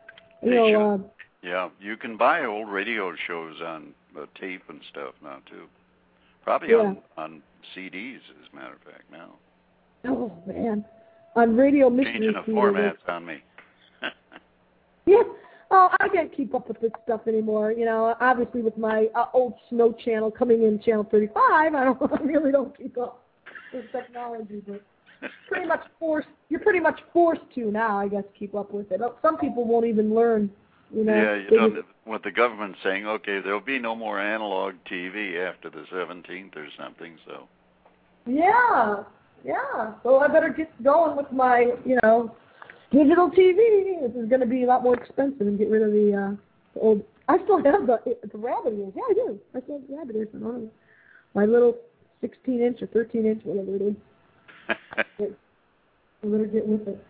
You 0.42 0.50
They 0.50 0.72
know, 0.72 0.94
uh, 0.94 0.98
Yeah, 1.42 1.70
you 1.80 1.98
can 1.98 2.18
buy 2.18 2.46
old 2.46 2.70
radio 2.70 3.14
shows 3.28 3.56
on 3.66 3.94
uh, 4.18 4.26
tape 4.40 4.64
and 4.70 4.80
stuff 4.92 5.14
now 5.24 5.38
too. 5.50 5.66
Probably 6.44 6.70
Yeah. 6.70 6.78
on 6.78 6.98
on 7.18 7.44
CDs, 7.76 8.18
as 8.18 8.48
a 8.52 8.56
matter 8.56 8.74
of 8.74 8.82
fact, 8.82 9.10
now. 9.12 9.36
oh 10.06 10.32
man, 10.46 10.84
on 11.36 11.56
Radio 11.56 11.90
Mystery 11.90 12.14
Changing 12.14 12.34
the 12.34 12.52
formats 12.52 12.98
on 13.08 13.26
me. 13.26 13.38
Yeah. 15.06 15.24
Oh, 15.72 15.90
I 16.00 16.08
can't 16.08 16.32
keep 16.36 16.54
up 16.54 16.68
with 16.68 16.80
this 16.80 16.92
stuff 17.04 17.22
anymore. 17.28 17.72
You 17.72 17.86
know, 17.86 18.16
obviously 18.22 18.62
with 18.62 18.78
my 18.78 19.08
uh, 19.16 19.26
old 19.34 19.56
Snow 19.70 19.92
channel 20.06 20.30
coming 20.30 20.64
in, 20.64 20.80
channel 20.80 21.06
35, 21.10 21.74
I 21.76 21.84
don't, 21.84 22.02
I 22.20 22.24
really 22.24 22.52
don't 22.52 22.78
keep 22.78 22.98
up 22.98 23.24
with 23.74 23.86
technology. 23.92 24.62
But 24.68 24.82
pretty 25.50 25.68
much 25.68 25.82
forced. 26.00 26.28
You're 26.54 26.62
pretty 26.62 26.82
much 26.82 27.00
forced 27.12 27.42
to 27.56 27.72
now, 27.72 27.98
I 27.98 28.08
guess, 28.08 28.26
keep 28.38 28.54
up 28.54 28.72
with 28.72 28.92
it. 28.92 29.02
Some 29.24 29.40
people 29.40 29.66
won't 29.66 29.88
even 29.88 30.14
learn. 30.14 30.52
You 30.94 31.04
know. 31.04 31.16
yeah, 31.16 31.36
you 31.50 31.58
know 31.58 31.70
just- 31.72 31.88
what 32.06 32.22
the 32.22 32.30
government's 32.30 32.78
saying. 32.84 33.08
Okay, 33.08 33.40
there'll 33.40 33.60
be 33.60 33.80
no 33.80 33.96
more 33.96 34.20
analog 34.20 34.76
TV 34.88 35.40
after 35.40 35.72
the 35.72 35.84
17th 35.92 36.56
or 36.56 36.68
something. 36.78 37.18
So 37.26 37.48
Yeah, 38.28 39.02
yeah. 39.44 39.94
So 40.04 40.20
I 40.20 40.28
better 40.28 40.50
get 40.50 40.70
going 40.84 41.18
with 41.18 41.32
my, 41.32 41.72
you 41.86 41.98
know, 42.04 42.36
digital 42.92 43.32
TV. 43.32 44.02
This 44.02 44.16
is 44.16 44.30
going 44.30 44.42
to 44.42 44.46
be 44.46 44.62
a 44.62 44.68
lot 44.68 44.84
more 44.84 44.94
expensive 44.94 45.48
and 45.48 45.58
get 45.58 45.72
rid 45.72 45.82
of 45.82 45.92
the, 45.92 46.14
uh, 46.14 46.36
the 46.76 46.80
old. 46.80 47.04
I 47.30 47.38
still 47.46 47.64
have 47.64 47.88
the 47.88 47.98
the 48.32 48.38
rabbit 48.38 48.74
ears. 48.74 48.94
Yeah, 48.96 49.02
I 49.10 49.14
do. 49.16 49.40
I 49.56 49.62
still 49.62 49.80
have 49.80 49.88
the 49.88 49.96
rabbit 49.96 50.16
ears. 50.18 50.28
on 50.36 50.42
one 50.42 50.56
of 50.56 50.62
them. 50.62 50.72
My 51.34 51.46
little 51.46 51.78
16 52.22 52.62
inch 52.62 52.84
or 52.84 52.88
13 52.94 53.26
inch, 53.26 53.42
whatever 53.44 53.76
it 53.76 53.98
is. 55.20 55.34
I 56.24 56.28
better 56.28 56.46
get 56.46 56.66
with 56.66 56.88
it. 56.88 57.04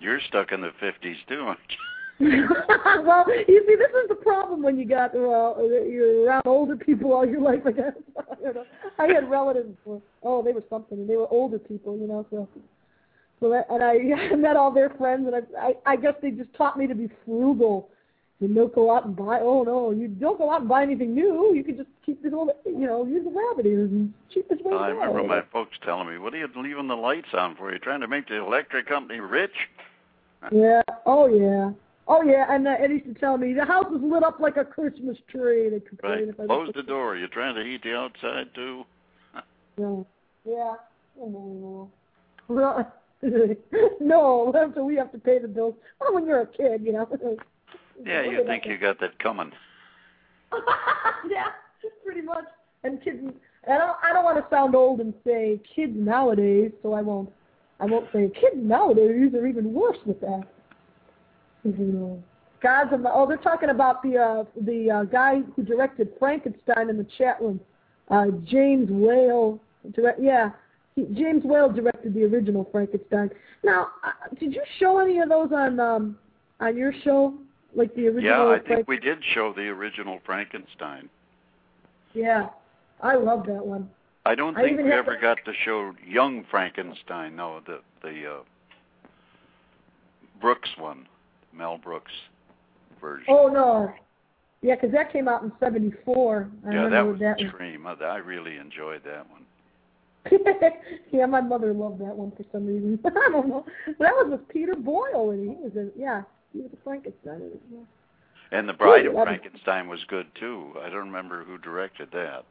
you're 0.00 0.20
stuck 0.28 0.52
in 0.52 0.60
the 0.60 0.72
50s 0.82 1.16
too, 1.28 1.40
aren't 1.40 1.60
you? 1.70 1.76
well, 3.04 3.24
you 3.48 3.64
see, 3.66 3.76
this 3.76 3.90
is 4.02 4.08
the 4.08 4.16
problem 4.16 4.62
when 4.62 4.76
you 4.76 4.84
got 4.84 5.14
well, 5.14 5.56
you're 5.60 6.24
around 6.26 6.42
older 6.46 6.76
people 6.76 7.12
all 7.12 7.26
your 7.26 7.40
life. 7.40 7.60
I 7.64 7.72
guess 7.72 7.92
I, 8.18 8.42
don't 8.42 8.54
know. 8.56 8.64
I 8.98 9.06
had 9.06 9.30
relatives. 9.30 9.76
Oh, 10.22 10.42
they 10.42 10.52
were 10.52 10.64
something, 10.68 10.98
and 10.98 11.08
they 11.08 11.16
were 11.16 11.32
older 11.32 11.58
people, 11.58 11.96
you 11.96 12.08
know. 12.08 12.26
So, 12.30 12.48
so 13.40 13.50
that, 13.50 13.66
and 13.70 13.84
I, 13.84 14.32
I 14.32 14.36
met 14.36 14.56
all 14.56 14.72
their 14.72 14.90
friends, 14.90 15.28
and 15.28 15.36
I, 15.36 15.68
I, 15.68 15.92
I 15.92 15.96
guess 15.96 16.14
they 16.20 16.32
just 16.32 16.52
taught 16.54 16.76
me 16.76 16.88
to 16.88 16.94
be 16.94 17.08
frugal, 17.24 17.88
You 18.40 18.54
don't 18.54 18.72
go 18.72 18.94
out 18.94 19.04
and 19.04 19.16
buy. 19.16 19.40
Oh 19.40 19.64
no, 19.64 19.90
you 19.90 20.06
don't 20.06 20.38
go 20.38 20.52
out 20.52 20.60
and 20.60 20.68
buy 20.68 20.82
anything 20.82 21.12
new. 21.14 21.52
You 21.54 21.64
can 21.64 21.76
just 21.76 21.88
keep 22.06 22.22
the 22.22 22.32
old, 22.32 22.50
you 22.64 22.86
know, 22.86 23.04
use 23.04 23.24
the 23.24 23.30
rabbit 23.30 23.66
ears 23.66 23.90
and 23.90 24.14
cheapest 24.32 24.64
way 24.64 24.76
I 24.76 24.90
remember 24.90 25.24
my 25.24 25.42
folks 25.52 25.76
telling 25.84 26.08
me, 26.08 26.18
"What 26.18 26.32
are 26.34 26.38
you 26.38 26.48
leaving 26.54 26.86
the 26.86 26.94
lights 26.94 27.34
on 27.34 27.56
for? 27.56 27.72
You 27.72 27.80
trying 27.80 28.00
to 28.00 28.08
make 28.08 28.28
the 28.28 28.36
electric 28.36 28.86
company 28.86 29.18
rich?" 29.18 29.54
Yeah. 30.52 30.82
Oh 31.04 31.26
yeah. 31.26 31.72
Oh 32.06 32.22
yeah. 32.22 32.46
And 32.48 32.68
uh, 32.68 32.76
Ed 32.78 32.90
used 32.90 33.06
to 33.06 33.14
tell 33.14 33.38
me 33.38 33.54
the 33.54 33.64
house 33.64 33.86
is 33.92 34.00
lit 34.00 34.22
up 34.22 34.38
like 34.38 34.56
a 34.56 34.64
Christmas 34.64 35.16
tree. 35.28 35.68
They 35.68 35.80
complain 35.80 36.12
Right. 36.12 36.28
if 36.28 36.38
I 36.38 36.46
Close 36.46 36.70
the 36.76 36.84
door. 36.84 37.16
You're 37.16 37.26
trying 37.26 37.56
to 37.56 37.64
heat 37.64 37.82
the 37.82 37.94
outside 37.94 38.54
too. 38.54 38.84
Yeah. 39.78 40.02
Yeah. 40.44 40.74
Oh, 41.20 41.88
no. 42.48 42.86
no, 44.00 44.52
after 44.56 44.84
we 44.84 44.96
have 44.96 45.12
to 45.12 45.18
pay 45.18 45.38
the 45.38 45.46
bills. 45.46 45.74
Well, 46.00 46.14
when 46.14 46.26
you're 46.26 46.40
a 46.40 46.46
kid, 46.46 46.82
you 46.84 46.92
know. 46.92 47.08
Yeah, 48.04 48.22
you 48.22 48.44
think 48.46 48.64
you 48.66 48.78
got 48.78 49.00
that 49.00 49.18
coming. 49.18 49.52
yeah, 51.30 51.48
pretty 52.04 52.22
much. 52.22 52.44
And 52.84 53.02
kids, 53.02 53.18
I 53.66 53.78
don't, 53.78 53.96
I 54.02 54.12
don't 54.12 54.24
want 54.24 54.38
to 54.38 54.46
sound 54.54 54.74
old 54.74 55.00
and 55.00 55.12
say 55.26 55.60
kids 55.74 55.92
nowadays, 55.94 56.72
so 56.82 56.92
I 56.92 57.02
won't. 57.02 57.30
I 57.80 57.84
won't 57.84 58.06
say 58.12 58.30
kids 58.40 58.56
nowadays 58.56 59.34
are 59.34 59.46
even 59.46 59.72
worse 59.72 59.98
with 60.04 60.20
that. 60.20 60.42
You 61.64 61.72
know, 61.72 62.22
gods 62.62 62.90
oh, 62.92 63.26
they're 63.26 63.36
talking 63.36 63.70
about 63.70 64.02
the 64.02 64.16
uh, 64.16 64.44
the 64.64 64.90
uh, 64.90 65.04
guy 65.04 65.40
who 65.54 65.62
directed 65.62 66.12
Frankenstein 66.18 66.90
in 66.90 66.96
the 66.96 67.06
chat 67.16 67.40
room, 67.40 67.60
uh, 68.10 68.26
James 68.44 68.88
Whale. 68.90 69.60
Direct, 69.94 70.20
yeah, 70.20 70.50
he, 70.96 71.04
James 71.14 71.44
Whale 71.44 71.70
directed 71.70 72.14
the 72.14 72.24
original 72.24 72.68
Frankenstein. 72.72 73.30
Now, 73.62 73.88
uh, 74.04 74.34
did 74.38 74.54
you 74.54 74.62
show 74.78 74.98
any 74.98 75.18
of 75.20 75.28
those 75.28 75.50
on 75.52 75.78
um, 75.78 76.18
on 76.60 76.76
your 76.76 76.92
show, 77.04 77.34
like 77.78 77.94
the 77.94 78.08
original? 78.08 78.22
Yeah, 78.24 78.42
I 78.42 78.58
Frank- 78.58 78.66
think 78.66 78.88
we 78.88 78.98
did 78.98 79.18
show 79.34 79.52
the 79.54 79.68
original 79.68 80.18
Frankenstein. 80.26 81.08
Yeah, 82.14 82.48
I 83.02 83.14
love 83.14 83.46
that 83.46 83.64
one. 83.64 83.88
I 84.26 84.34
don't 84.34 84.54
think 84.54 84.72
even 84.72 84.86
we 84.86 84.92
ever 84.92 85.14
to- 85.14 85.20
got 85.20 85.38
to 85.44 85.52
show 85.64 85.94
Young 86.06 86.44
Frankenstein. 86.50 87.36
No, 87.36 87.60
the 87.66 87.80
the 88.02 88.30
uh, 88.30 88.42
Brooks 90.40 90.70
one, 90.78 91.06
Mel 91.52 91.78
Brooks 91.78 92.12
version. 93.00 93.26
Oh 93.28 93.48
no, 93.48 93.92
yeah, 94.62 94.76
'cause 94.76 94.90
that 94.92 95.12
came 95.12 95.28
out 95.28 95.42
in 95.42 95.52
'74. 95.60 96.48
I 96.66 96.70
yeah, 96.70 96.74
that 96.74 96.84
remember 96.84 97.12
was 97.12 97.20
that. 97.20 97.40
extreme. 97.40 97.86
I, 97.86 97.92
I 97.94 98.16
really 98.18 98.56
enjoyed 98.56 99.02
that 99.04 99.26
one. 99.30 99.44
yeah, 101.12 101.26
my 101.26 101.40
mother 101.40 101.72
loved 101.72 102.00
that 102.00 102.14
one 102.14 102.30
for 102.32 102.44
some 102.52 102.66
reason. 102.66 102.98
I 103.06 103.30
don't 103.30 103.48
know. 103.48 103.64
That 103.98 104.12
was 104.14 104.28
with 104.32 104.48
Peter 104.48 104.74
Boyle, 104.74 105.30
and 105.30 105.48
he 105.48 105.56
was 105.56 105.72
a 105.76 105.88
yeah, 105.98 106.22
he 106.52 106.60
was 106.60 106.70
a 106.72 106.76
Frankenstein. 106.84 107.36
in 107.40 107.46
it, 107.48 107.62
Yeah. 107.72 107.78
And 108.50 108.68
the 108.68 108.72
Bride 108.72 109.04
Ooh, 109.06 109.16
of 109.18 109.24
Frankenstein 109.26 109.88
was 109.88 110.02
good 110.08 110.26
too. 110.34 110.72
I 110.82 110.88
don't 110.88 111.06
remember 111.06 111.44
who 111.44 111.58
directed 111.58 112.08
that. 112.12 112.44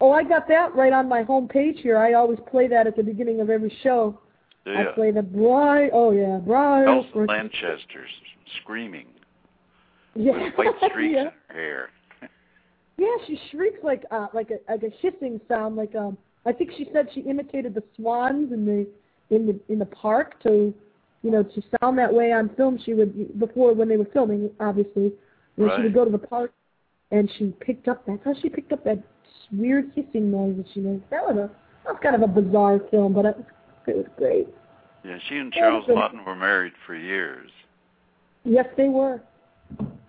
Oh, 0.00 0.12
I 0.12 0.22
got 0.22 0.46
that 0.48 0.74
right 0.74 0.92
on 0.92 1.08
my 1.08 1.22
home 1.22 1.48
page 1.48 1.78
here. 1.80 1.96
I 1.98 2.12
always 2.12 2.38
play 2.50 2.68
that 2.68 2.86
at 2.86 2.94
the 2.96 3.02
beginning 3.02 3.40
of 3.40 3.50
every 3.50 3.74
show. 3.82 4.18
I 4.66 4.84
play 4.94 5.10
the 5.12 5.22
bride. 5.22 5.90
Oh 5.94 6.10
yeah, 6.10 6.36
bride. 6.38 6.86
Elsa 6.86 7.08
Franken- 7.14 7.28
Lanchester 7.28 8.06
screaming 8.62 9.06
Yeah. 10.14 10.32
with 10.44 10.54
white 10.58 10.74
streaks 10.90 11.14
yeah. 11.14 11.20
in 11.22 11.26
her 11.48 11.54
hair. 11.54 11.90
Yeah, 12.98 13.16
she 13.26 13.40
shrieks 13.50 13.78
like 13.82 14.04
uh, 14.10 14.26
like 14.34 14.50
a 14.50 14.58
like 14.70 14.82
a 14.82 14.90
hissing 15.00 15.40
sound. 15.48 15.76
Like 15.76 15.94
um, 15.94 16.18
I 16.44 16.52
think 16.52 16.72
she 16.76 16.86
said 16.92 17.08
she 17.14 17.20
imitated 17.22 17.72
the 17.74 17.82
swans 17.96 18.52
in 18.52 18.66
the 18.66 18.86
in 19.34 19.46
the 19.46 19.58
in 19.72 19.78
the 19.78 19.86
park 19.86 20.38
to, 20.42 20.74
you 21.22 21.30
know, 21.30 21.42
to 21.42 21.62
sound 21.80 21.98
that 21.98 22.12
way 22.12 22.32
on 22.32 22.48
film. 22.56 22.78
She 22.84 22.94
would 22.94 23.38
before 23.38 23.74
when 23.74 23.88
they 23.88 23.96
were 23.96 24.08
filming, 24.12 24.50
obviously, 24.60 25.12
you 25.56 25.66
know, 25.66 25.76
she 25.76 25.82
would 25.82 25.94
go 25.94 26.04
to 26.04 26.10
the 26.10 26.18
park, 26.18 26.52
and 27.10 27.30
she 27.38 27.54
picked 27.60 27.88
up. 27.88 28.04
That's 28.06 28.24
how 28.24 28.34
she 28.40 28.48
picked 28.48 28.72
up 28.72 28.84
that 28.84 29.02
weird 29.52 29.90
hissing 29.94 30.30
noise 30.30 30.56
that 30.58 30.66
she 30.74 30.80
made. 30.80 31.02
That 31.10 31.22
was 31.26 31.36
a 31.36 31.50
that 31.84 31.92
was 31.94 32.00
kind 32.02 32.14
of 32.14 32.22
a 32.22 32.28
bizarre 32.40 32.80
film, 32.90 33.14
but 33.14 33.24
it, 33.24 33.36
it 33.86 33.96
was 33.96 34.06
great. 34.16 34.48
Yeah, 35.04 35.18
she 35.28 35.36
and 35.36 35.52
Charles 35.52 35.84
but- 35.86 35.96
Laughton 35.96 36.24
were 36.26 36.36
married 36.36 36.72
for 36.86 36.94
years. 36.94 37.50
Yes, 38.44 38.66
they 38.76 38.88
were. 38.88 39.20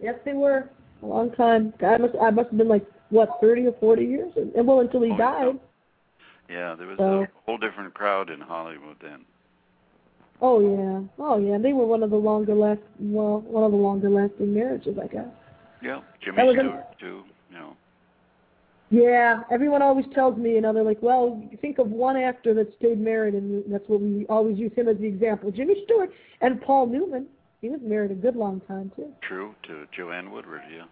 Yes, 0.02 0.16
they 0.26 0.34
were. 0.34 0.70
A 1.02 1.06
long 1.06 1.32
time. 1.32 1.74
I 1.82 1.98
must 1.98 2.14
I 2.22 2.30
must 2.30 2.50
have 2.50 2.58
been 2.58 2.68
like 2.68 2.86
what 3.10 3.38
thirty 3.42 3.66
or 3.66 3.74
forty 3.80 4.06
years, 4.06 4.32
and, 4.36 4.54
and 4.54 4.68
well 4.68 4.82
until 4.82 5.02
he 5.02 5.12
Oh, 5.12 5.18
died. 5.18 5.60
Yeah, 6.50 6.76
there 6.76 6.88
was 6.88 6.98
So- 6.98 7.22
a 7.24 7.28
whole 7.46 7.58
different 7.58 7.94
crowd 7.94 8.30
in 8.30 8.40
Hollywood 8.42 8.98
then. 9.02 9.26
Oh 10.42 10.60
yeah, 10.62 11.02
oh 11.20 11.38
yeah. 11.38 11.58
They 11.58 11.74
were 11.74 11.86
one 11.86 12.02
of 12.04 12.10
the 12.12 12.16
longer 12.16 12.56
last, 12.56 12.80
well, 13.00 13.42
one 13.42 13.64
of 13.64 13.72
the 13.72 13.78
longer 13.78 14.10
lasting 14.10 14.54
marriages, 14.54 14.98
I 15.02 15.08
guess. 15.08 15.28
Yeah, 15.82 16.02
Jimmy 16.24 16.44
was 16.44 16.56
a- 16.56 16.60
Stewart 16.60 17.00
too. 17.00 17.24
You 17.52 17.58
know. 17.58 17.76
Yeah, 18.92 19.42
everyone 19.52 19.82
always 19.84 20.06
tells 20.16 20.36
me, 20.38 20.52
you 20.54 20.62
know, 20.62 20.74
they're 20.74 20.84
like, 20.84 20.98
well, 21.02 21.44
think 21.62 21.78
of 21.78 21.92
one 21.92 22.18
actor 22.18 22.56
that 22.56 22.74
stayed 22.80 23.00
married, 23.00 23.36
and 23.36 23.64
that's 23.72 23.84
what 23.88 24.02
we 24.02 24.26
always 24.30 24.58
use 24.58 24.72
him 24.76 24.88
as 24.88 24.98
the 24.98 25.06
example. 25.06 25.52
Jimmy 25.52 25.76
Stewart 25.86 26.10
and 26.42 26.60
Paul 26.62 26.88
Newman. 26.88 27.28
He 27.62 27.70
was 27.70 27.82
married 27.84 28.10
a 28.12 28.16
good 28.16 28.36
long 28.38 28.62
time 28.68 28.92
too. 28.96 29.12
True 29.22 29.54
to 29.68 29.86
Joanne 29.96 30.32
Woodward. 30.32 30.62
Yeah. 30.74 30.86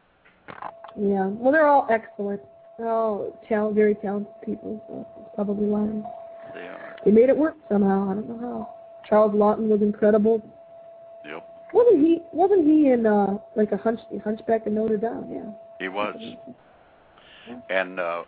Yeah. 0.99 1.25
Well, 1.27 1.51
they're 1.53 1.67
all 1.67 1.87
excellent. 1.89 2.41
They're 2.77 2.89
all 2.89 3.41
talent, 3.47 3.73
very 3.75 3.95
talented 3.95 4.31
people. 4.45 4.83
So 4.87 5.31
probably 5.35 5.67
why 5.67 5.87
They 6.53 6.67
are. 6.67 6.97
they 7.05 7.11
made 7.11 7.29
it 7.29 7.37
work 7.37 7.55
somehow. 7.69 8.11
I 8.11 8.13
don't 8.15 8.29
know 8.29 8.39
how. 8.39 8.76
Charles 9.09 9.33
Laughton 9.33 9.67
was 9.67 9.81
incredible. 9.81 10.41
Yep. 11.25 11.47
Wasn't 11.73 11.99
he? 11.99 12.19
Wasn't 12.33 12.65
he 12.65 12.91
in 12.91 13.05
uh 13.05 13.37
like 13.55 13.71
a 13.71 13.77
hunch 13.77 13.99
Hunchback 14.23 14.65
of 14.67 14.73
Notre 14.73 14.97
Dame? 14.97 15.27
Yeah. 15.31 15.51
He 15.79 15.87
was. 15.87 16.15
And 17.69 17.99
uh, 17.99 18.23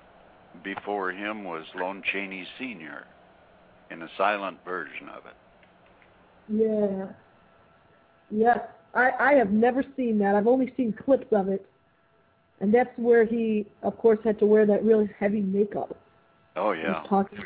before 0.63 1.11
him 1.11 1.43
was 1.43 1.65
Lon 1.75 2.01
Chaney 2.11 2.47
Sr. 2.57 3.05
in 3.91 4.01
a 4.01 4.07
silent 4.17 4.57
version 4.63 5.09
of 5.09 5.23
it. 5.25 5.35
Yeah. 6.47 7.07
Yes. 8.31 8.59
I, 8.93 9.11
I 9.19 9.33
have 9.33 9.51
never 9.51 9.83
seen 9.95 10.17
that. 10.19 10.35
I've 10.35 10.47
only 10.47 10.73
seen 10.75 10.93
clips 10.93 11.27
of 11.31 11.47
it. 11.49 11.65
And 12.61 12.73
that's 12.73 12.89
where 12.97 13.25
he, 13.25 13.67
of 13.83 13.97
course, 13.97 14.19
had 14.23 14.39
to 14.39 14.45
wear 14.45 14.65
that 14.65 14.83
really 14.83 15.09
heavy 15.19 15.41
makeup. 15.41 15.95
Oh 16.55 16.71
yeah. 16.71 17.03
talking, 17.07 17.39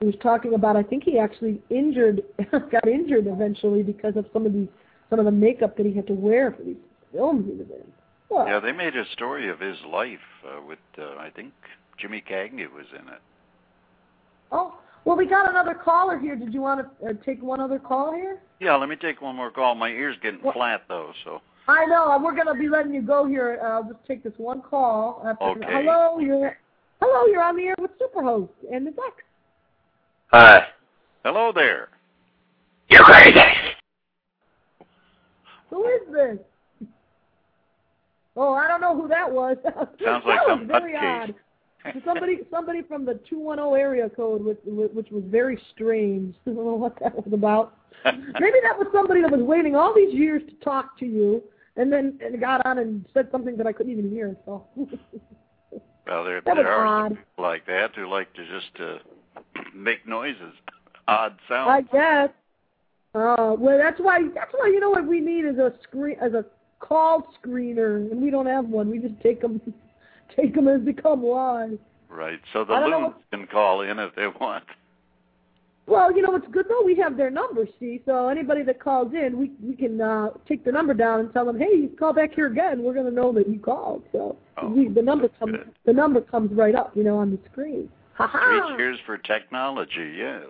he 0.00 0.06
was 0.06 0.14
talking 0.22 0.54
about. 0.54 0.76
I 0.76 0.82
think 0.82 1.04
he 1.04 1.18
actually 1.18 1.60
injured, 1.70 2.22
got 2.70 2.86
injured 2.86 3.26
eventually 3.26 3.82
because 3.82 4.16
of 4.16 4.26
some 4.32 4.46
of 4.46 4.52
the 4.52 4.68
some 5.10 5.18
of 5.18 5.24
the 5.24 5.30
makeup 5.32 5.76
that 5.78 5.86
he 5.86 5.94
had 5.94 6.06
to 6.06 6.12
wear 6.12 6.52
for 6.52 6.62
these 6.62 6.76
films 7.12 7.46
he 7.46 7.52
was 7.56 7.66
in. 7.70 7.92
Well, 8.28 8.46
Yeah, 8.46 8.60
they 8.60 8.72
made 8.72 8.94
a 8.94 9.04
story 9.12 9.48
of 9.48 9.58
his 9.58 9.76
life 9.90 10.18
uh, 10.46 10.60
with 10.62 10.78
uh, 10.98 11.16
I 11.18 11.30
think 11.34 11.52
Jimmy 11.98 12.22
Cagney 12.28 12.70
was 12.70 12.84
in 12.92 13.08
it. 13.08 13.20
Oh, 14.52 14.78
well, 15.04 15.16
we 15.16 15.26
got 15.26 15.48
another 15.48 15.74
caller 15.74 16.18
here. 16.18 16.36
Did 16.36 16.52
you 16.52 16.60
want 16.60 16.86
to 17.00 17.06
uh, 17.06 17.12
take 17.24 17.42
one 17.42 17.60
other 17.60 17.78
call 17.78 18.12
here? 18.14 18.38
Yeah, 18.60 18.76
let 18.76 18.88
me 18.90 18.96
take 18.96 19.22
one 19.22 19.34
more 19.36 19.50
call. 19.50 19.74
My 19.74 19.88
ear's 19.88 20.16
getting 20.22 20.40
What- 20.40 20.54
flat 20.54 20.82
though, 20.88 21.12
so 21.24 21.40
I 21.66 21.84
know. 21.86 22.12
and 22.12 22.22
We're 22.22 22.34
going 22.34 22.46
to 22.46 22.54
be 22.54 22.68
letting 22.68 22.94
you 22.94 23.02
go 23.02 23.26
here. 23.26 23.58
Uh, 23.62 23.66
I'll 23.66 23.84
just 23.84 24.04
take 24.06 24.22
this 24.22 24.32
one 24.36 24.60
call. 24.62 25.22
After, 25.26 25.44
Okay. 25.44 25.66
Hello, 25.68 26.18
you're 26.18 26.56
hello. 27.00 27.26
You're 27.26 27.42
on 27.42 27.56
the 27.56 27.64
air 27.68 27.74
with 27.78 27.90
Superhost 27.98 28.48
and 28.70 28.84
Ms. 28.84 28.94
X. 29.06 29.16
Hi. 30.30 30.66
hello 31.24 31.52
there. 31.54 31.88
You're 32.90 33.02
crazy. 33.04 33.38
Who 35.70 35.86
is 35.86 36.00
this? 36.12 36.88
Oh, 38.36 38.52
I 38.54 38.68
don't 38.68 38.80
know 38.80 38.94
who 39.00 39.08
that 39.08 39.30
was. 39.30 39.56
Sounds 39.64 39.88
that 39.98 40.24
like 40.26 40.40
was 40.46 40.58
some 40.60 40.66
very 40.68 40.96
odd. 40.96 41.34
somebody, 42.04 42.40
somebody 42.50 42.82
from 42.82 43.04
the 43.04 43.18
two 43.28 43.38
one 43.38 43.58
zero 43.58 43.74
area 43.74 44.08
code, 44.10 44.44
which, 44.44 44.58
which 44.64 45.10
was 45.10 45.24
very 45.26 45.60
strange. 45.74 46.34
I 46.46 46.50
don't 46.50 46.56
know 46.64 46.74
what 46.74 46.98
that 47.00 47.14
was 47.14 47.32
about. 47.32 47.74
Maybe 48.04 48.58
that 48.62 48.78
was 48.78 48.86
somebody 48.92 49.22
that 49.22 49.30
was 49.30 49.40
waiting 49.40 49.74
all 49.76 49.94
these 49.94 50.14
years 50.14 50.42
to 50.48 50.54
talk 50.64 50.98
to 50.98 51.06
you, 51.06 51.42
and 51.76 51.90
then 51.92 52.18
and 52.24 52.38
got 52.40 52.64
on 52.66 52.78
and 52.78 53.04
said 53.14 53.28
something 53.32 53.56
that 53.56 53.66
I 53.66 53.72
couldn't 53.72 53.92
even 53.92 54.10
hear. 54.10 54.36
So. 54.44 54.66
Well, 56.06 56.24
there 56.24 56.40
That 56.42 56.56
was 56.56 56.64
there 56.64 56.72
are 56.72 56.86
odd. 56.86 57.08
some 57.10 57.16
people 57.16 57.44
like 57.44 57.66
that 57.66 57.94
who 57.94 58.08
like 58.08 58.32
to 58.34 58.44
just 58.46 58.80
uh, 58.80 58.98
make 59.74 60.06
noises, 60.06 60.54
odd 61.06 61.36
sounds. 61.48 61.70
I 61.70 61.80
guess. 61.92 62.30
Uh, 63.14 63.54
well, 63.58 63.78
that's 63.78 63.98
why. 64.00 64.20
That's 64.34 64.52
why 64.52 64.68
you 64.68 64.80
know 64.80 64.90
what 64.90 65.06
we 65.06 65.20
need 65.20 65.44
is 65.44 65.58
a 65.58 65.72
screen 65.82 66.16
as 66.20 66.34
a 66.34 66.44
call 66.80 67.26
screener, 67.42 68.10
and 68.10 68.20
we 68.22 68.30
don't 68.30 68.46
have 68.46 68.66
one. 68.66 68.90
We 68.90 68.98
just 68.98 69.20
take 69.22 69.40
them, 69.40 69.60
take 70.36 70.54
them 70.54 70.68
as 70.68 70.80
they 70.84 70.92
come 70.92 71.24
live. 71.24 71.78
Right. 72.08 72.40
So 72.52 72.64
the 72.64 72.74
loons 72.74 73.14
can 73.30 73.46
call 73.46 73.82
in 73.82 73.98
if 73.98 74.14
they 74.14 74.26
want. 74.40 74.64
Well, 75.86 76.14
you 76.14 76.20
know 76.20 76.30
what's 76.30 76.46
good 76.48 76.66
though? 76.68 76.82
We 76.84 76.96
have 76.96 77.16
their 77.16 77.30
number, 77.30 77.66
see. 77.80 78.02
So 78.04 78.28
anybody 78.28 78.62
that 78.64 78.78
calls 78.78 79.12
in, 79.14 79.38
we 79.38 79.52
we 79.66 79.74
can 79.74 79.98
uh, 80.00 80.30
take 80.46 80.62
the 80.64 80.72
number 80.72 80.92
down 80.92 81.20
and 81.20 81.32
tell 81.32 81.46
them, 81.46 81.58
hey, 81.58 81.74
you 81.74 81.90
call 81.98 82.12
back 82.12 82.34
here 82.34 82.46
again. 82.46 82.82
We're 82.82 82.92
gonna 82.94 83.10
know 83.10 83.32
that 83.32 83.48
you 83.48 83.58
called. 83.58 84.02
So 84.12 84.36
Oh, 84.60 84.68
we, 84.68 84.88
the 84.88 85.00
number 85.00 85.28
comes 85.38 85.52
good. 85.52 85.70
the 85.86 85.92
number 85.94 86.20
comes 86.20 86.52
right 86.52 86.74
up, 86.74 86.94
you 86.94 87.04
know, 87.04 87.16
on 87.16 87.30
the 87.30 87.38
screen. 87.50 87.88
Three 88.18 88.76
cheers 88.76 88.98
for 89.06 89.18
technology. 89.18 90.14
Yes. 90.16 90.46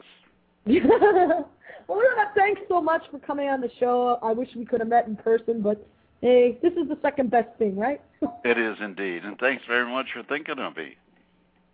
well, 0.67 1.49
Rhoda, 1.89 2.31
thanks 2.35 2.61
so 2.69 2.81
much 2.81 3.03
for 3.11 3.19
coming 3.19 3.49
on 3.49 3.61
the 3.61 3.71
show. 3.79 4.19
I 4.23 4.33
wish 4.33 4.49
we 4.57 4.65
could 4.65 4.81
have 4.81 4.89
met 4.89 5.07
in 5.07 5.17
person, 5.17 5.63
but 5.63 5.87
Hey, 6.21 6.59
this 6.63 6.73
is 6.73 6.89
the 6.89 6.99
second 7.01 7.31
best 7.31 7.49
thing, 7.59 7.77
right? 7.77 8.01
It 8.45 8.59
is 8.59 8.77
indeed, 8.81 9.25
and 9.25 9.39
thanks 9.39 9.63
very 9.69 9.89
much 9.89 10.07
for 10.13 10.23
thinking 10.25 10.59
of 10.59 10.77
me. 10.77 10.97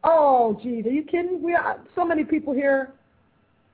oh, 0.02 0.58
geez, 0.62 0.84
are 0.84 0.90
you 0.90 1.02
kidding? 1.02 1.42
We 1.42 1.54
are 1.54 1.80
so 1.94 2.04
many 2.04 2.24
people 2.24 2.52
here. 2.52 2.92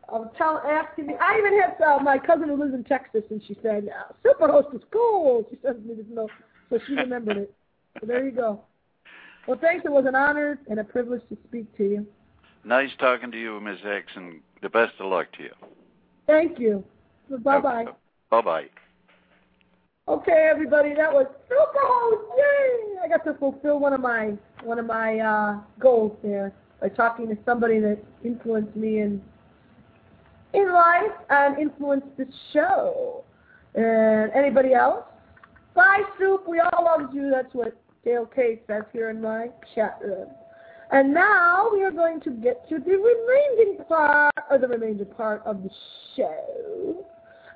Uh, 0.09 0.25
tell, 0.37 0.59
asking 0.59 1.07
me. 1.07 1.15
I 1.21 1.39
even 1.39 1.61
had 1.61 1.81
uh, 1.81 1.99
my 2.01 2.19
cousin 2.19 2.49
who 2.49 2.57
lives 2.57 2.75
in 2.75 2.85
Texas, 2.85 3.23
and 3.31 3.41
she 3.47 3.57
said, 3.63 3.89
uh, 3.89 4.13
"Superhost 4.25 4.75
is 4.75 4.83
cool." 4.93 5.47
She 5.51 5.59
sent 5.63 5.85
me 5.87 5.95
this 5.95 6.07
note, 6.11 6.31
so 6.69 6.79
she 6.87 6.95
remembered 6.95 7.37
it. 7.37 7.55
So 8.01 8.07
there 8.07 8.25
you 8.25 8.33
go. 8.33 8.63
Well, 9.47 9.59
thanks. 9.61 9.85
It 9.85 9.91
was 9.91 10.05
an 10.07 10.15
honor 10.15 10.59
and 10.69 10.79
a 10.81 10.85
privilege 10.85 11.23
to 11.29 11.37
speak 11.49 11.77
to 11.79 11.85
you. 11.85 12.07
Nice 12.65 12.91
talking 12.99 13.31
to 13.31 13.39
you, 13.39 13.61
Miss 13.61 13.79
X, 13.85 14.07
and 14.17 14.41
the 14.63 14.69
best 14.69 14.93
of 15.01 15.07
luck 15.07 15.27
to 15.39 15.45
you. 15.45 15.53
Thank 16.27 16.59
you. 16.59 16.85
Bye 17.43 17.61
bye. 17.61 17.85
Bye 18.31 18.43
bye. 18.43 18.65
Okay, 20.09 20.49
everybody, 20.51 20.95
that 20.95 21.13
was 21.13 21.27
Superhost. 21.49 22.37
Yay! 22.37 22.99
I 23.05 23.09
got 23.09 23.25
to 23.25 23.35
fulfill 23.39 23.79
one 23.79 23.93
of 23.93 24.01
my 24.01 24.33
one 24.65 24.79
of 24.79 24.87
my 24.87 25.19
uh, 25.19 25.61
goals 25.79 26.17
there 26.23 26.53
by 26.81 26.89
talking 26.89 27.29
to 27.29 27.39
somebody 27.45 27.79
that 27.81 27.99
influenced 28.25 28.75
me 28.77 29.01
in 29.01 29.23
in 30.53 30.73
life 30.73 31.13
and 31.31 31.59
influenced 31.59 32.09
the 32.17 32.27
show. 32.53 33.25
And 33.75 34.33
anybody 34.33 34.75
else? 34.75 35.05
Bye, 35.75 36.03
Soup. 36.19 36.43
We 36.49 36.61
all 36.61 36.85
loved 36.85 37.15
you. 37.15 37.31
That's 37.31 37.55
what 37.55 37.81
Dale 38.05 38.27
K 38.27 38.61
says 38.67 38.85
here 38.93 39.11
in 39.11 39.21
my 39.21 39.49
chat 39.75 39.99
room. 40.03 40.29
And 40.93 41.15
now 41.15 41.69
we 41.73 41.83
are 41.85 41.91
going 41.91 42.21
to 42.23 42.31
get 42.31 42.69
to 42.69 42.79
the 42.79 42.97
remaining 42.97 43.85
part, 43.87 44.35
or 44.51 44.59
the 44.59 44.67
remainder 44.67 45.05
part 45.05 45.43
of 45.45 45.63
the 45.63 45.71
show. 46.17 47.07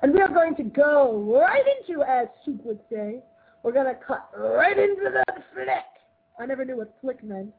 And 0.01 0.13
we 0.13 0.21
are 0.21 0.29
going 0.29 0.55
to 0.55 0.63
go 0.63 1.35
right 1.37 1.63
into, 1.79 2.03
as 2.03 2.27
Soup 2.45 2.63
would 2.63 2.79
say, 2.91 3.21
we're 3.63 3.73
going 3.73 3.87
to 3.87 3.95
cut 3.95 4.29
right 4.37 4.77
into 4.77 5.09
the 5.11 5.23
flick. 5.53 5.69
I 6.39 6.45
never 6.45 6.63
knew 6.63 6.77
what 6.77 6.93
flick 7.01 7.23
meant. 7.23 7.53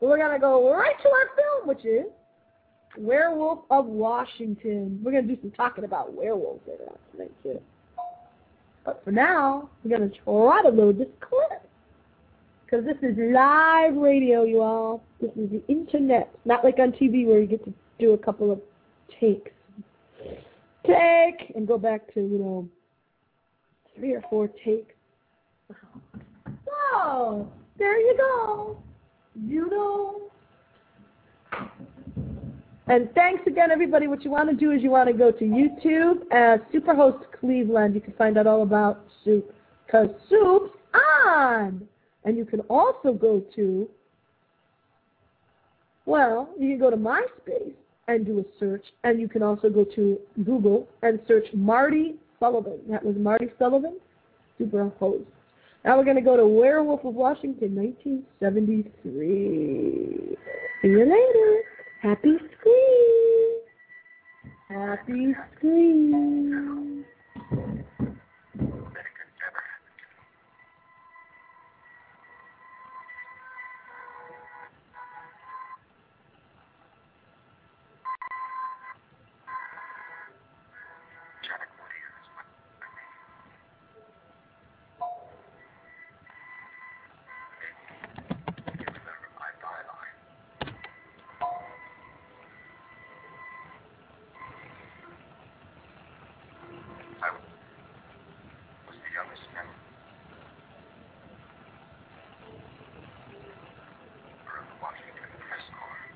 But 0.00 0.08
we're 0.08 0.18
going 0.18 0.32
to 0.32 0.38
go 0.38 0.70
right 0.74 0.96
to 1.02 1.08
our 1.08 1.28
film, 1.36 1.68
which 1.68 1.84
is 1.84 2.06
Werewolf 2.98 3.60
of 3.70 3.86
Washington. 3.86 5.00
We're 5.02 5.12
going 5.12 5.28
to 5.28 5.34
do 5.34 5.40
some 5.40 5.52
talking 5.52 5.84
about 5.84 6.12
werewolves 6.12 6.66
later 6.66 6.84
on 6.90 6.98
tonight, 7.12 7.32
too. 7.42 7.60
But 8.84 9.02
for 9.04 9.12
now, 9.12 9.70
we're 9.82 9.96
going 9.96 10.10
to 10.10 10.18
try 10.24 10.60
to 10.62 10.68
load 10.68 10.98
this 10.98 11.08
clip. 11.20 11.68
Because 12.72 12.86
this 12.86 12.96
is 13.02 13.18
live 13.18 13.94
radio, 13.96 14.44
you 14.44 14.62
all. 14.62 15.04
This 15.20 15.30
is 15.36 15.50
the 15.50 15.62
internet. 15.68 16.34
Not 16.46 16.64
like 16.64 16.78
on 16.78 16.92
TV 16.92 17.26
where 17.26 17.38
you 17.38 17.46
get 17.46 17.62
to 17.66 17.74
do 17.98 18.12
a 18.12 18.18
couple 18.18 18.50
of 18.50 18.62
takes. 19.20 19.50
Take 20.86 21.54
and 21.54 21.68
go 21.68 21.76
back 21.76 22.14
to, 22.14 22.20
you 22.20 22.38
know, 22.38 22.68
three 23.94 24.14
or 24.14 24.22
four 24.30 24.48
takes. 24.64 24.94
So, 26.64 27.52
there 27.78 28.00
you 28.00 28.16
go. 28.16 28.82
You 29.34 29.68
know. 29.68 30.30
And 32.86 33.12
thanks 33.14 33.42
again, 33.46 33.70
everybody. 33.70 34.06
What 34.06 34.24
you 34.24 34.30
want 34.30 34.48
to 34.48 34.56
do 34.56 34.70
is 34.70 34.82
you 34.82 34.88
want 34.88 35.08
to 35.08 35.14
go 35.14 35.30
to 35.30 35.44
YouTube 35.44 36.26
Superhost 36.74 37.20
Cleveland. 37.38 37.94
You 37.94 38.00
can 38.00 38.14
find 38.14 38.38
out 38.38 38.46
all 38.46 38.62
about 38.62 39.04
Soup 39.26 39.54
because 39.84 40.08
Soup's 40.30 40.74
on. 41.26 41.86
And 42.24 42.36
you 42.36 42.44
can 42.44 42.60
also 42.60 43.12
go 43.12 43.42
to, 43.56 43.88
well, 46.06 46.48
you 46.58 46.70
can 46.70 46.78
go 46.78 46.90
to 46.90 46.96
MySpace 46.96 47.74
and 48.08 48.26
do 48.26 48.38
a 48.38 48.44
search. 48.58 48.84
And 49.04 49.20
you 49.20 49.28
can 49.28 49.42
also 49.42 49.68
go 49.68 49.84
to 49.84 50.18
Google 50.44 50.88
and 51.02 51.20
search 51.26 51.46
Marty 51.52 52.14
Sullivan. 52.38 52.78
That 52.88 53.04
was 53.04 53.16
Marty 53.16 53.48
Sullivan, 53.58 53.98
super 54.58 54.90
Superhost. 55.00 55.26
Now 55.84 55.98
we're 55.98 56.04
going 56.04 56.16
to 56.16 56.22
go 56.22 56.36
to 56.36 56.46
Werewolf 56.46 57.04
of 57.04 57.14
Washington, 57.14 57.74
1973. 57.74 60.36
See 60.82 60.88
you 60.88 61.00
later. 61.00 61.62
Happy 62.02 62.36
screen. 62.58 63.58
Happy 64.68 65.34
screen. 65.56 67.04
was 98.92 99.00
the 99.00 99.08
youngest 99.16 99.40
member 99.56 99.72
of 104.52 104.68
the 104.68 104.76
Washington 104.84 105.32
Press 105.48 105.64
Corps. 105.72 106.12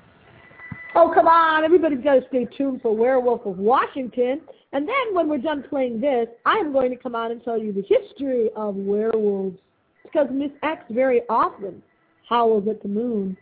Oh, 0.93 1.09
come 1.13 1.27
on. 1.27 1.56
Everybody's 1.67 2.01
got 2.01 2.13
to 2.13 2.21
stay 2.29 2.47
tuned 2.57 2.81
for 2.81 2.95
Werewolf 2.95 3.45
of 3.45 3.57
Washington. 3.57 4.39
And 4.71 4.87
then 4.87 4.95
when 5.11 5.27
we're 5.27 5.37
done 5.37 5.65
playing 5.69 5.99
this, 5.99 6.29
I'm 6.45 6.71
going 6.71 6.91
to 6.91 6.95
come 6.95 7.13
on 7.13 7.31
and 7.31 7.43
tell 7.43 7.57
you 7.57 7.73
the 7.73 7.81
history 7.81 8.49
of 8.55 8.75
werewolves. 8.75 9.57
Because 10.01 10.27
Miss 10.31 10.51
X 10.63 10.85
very 10.89 11.23
often 11.27 11.83
howls 12.29 12.69
at 12.69 12.81
the 12.81 12.87
moon. 12.87 13.35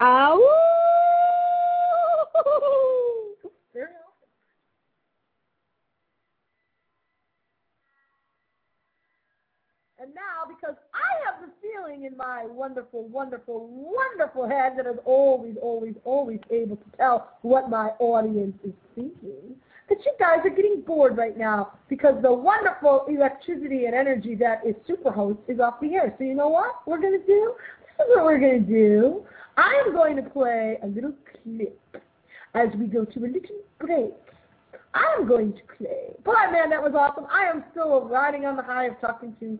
Ow! 0.00 0.40
Very 3.74 3.88
often. 3.88 4.28
And 9.98 10.14
now, 10.14 10.48
because 10.48 10.76
I 10.94 11.26
have 11.26 11.46
the 11.46 11.52
feeling 11.60 12.06
in 12.06 12.16
my 12.34 12.46
wonderful, 12.46 13.06
wonderful, 13.08 13.68
wonderful 13.70 14.48
head 14.48 14.72
that 14.76 14.86
is 14.86 14.98
always, 15.04 15.54
always, 15.62 15.94
always 16.04 16.40
able 16.50 16.76
to 16.76 16.96
tell 16.96 17.30
what 17.42 17.70
my 17.70 17.90
audience 18.00 18.56
is 18.64 18.72
thinking, 18.94 19.54
that 19.88 19.98
you 20.04 20.12
guys 20.18 20.38
are 20.44 20.50
getting 20.50 20.82
bored 20.84 21.16
right 21.16 21.38
now 21.38 21.72
because 21.88 22.20
the 22.22 22.32
wonderful 22.32 23.06
electricity 23.08 23.84
and 23.84 23.94
energy 23.94 24.34
that 24.34 24.62
is 24.66 24.74
Superhost 24.88 25.38
is 25.46 25.60
off 25.60 25.74
the 25.80 25.94
air. 25.94 26.12
So 26.18 26.24
you 26.24 26.34
know 26.34 26.48
what 26.48 26.86
we're 26.86 27.00
going 27.00 27.20
to 27.20 27.26
do? 27.26 27.54
This 27.98 28.06
is 28.06 28.16
what 28.16 28.24
we're 28.24 28.40
going 28.40 28.66
to 28.66 28.72
do. 28.72 29.24
I 29.56 29.82
am 29.86 29.92
going 29.92 30.16
to 30.16 30.22
play 30.22 30.78
a 30.82 30.86
little 30.88 31.14
clip 31.44 32.02
as 32.54 32.68
we 32.76 32.86
go 32.86 33.04
to 33.04 33.18
a 33.20 33.26
little 33.26 33.40
break. 33.78 34.14
I 34.94 35.16
am 35.18 35.28
going 35.28 35.52
to 35.52 35.60
play. 35.78 36.16
Boy, 36.24 36.50
man, 36.50 36.70
that 36.70 36.82
was 36.82 36.94
awesome. 36.96 37.26
I 37.30 37.44
am 37.44 37.62
still 37.70 38.08
riding 38.08 38.44
on 38.44 38.56
the 38.56 38.62
high 38.62 38.86
of 38.86 39.00
talking 39.00 39.36
to 39.38 39.56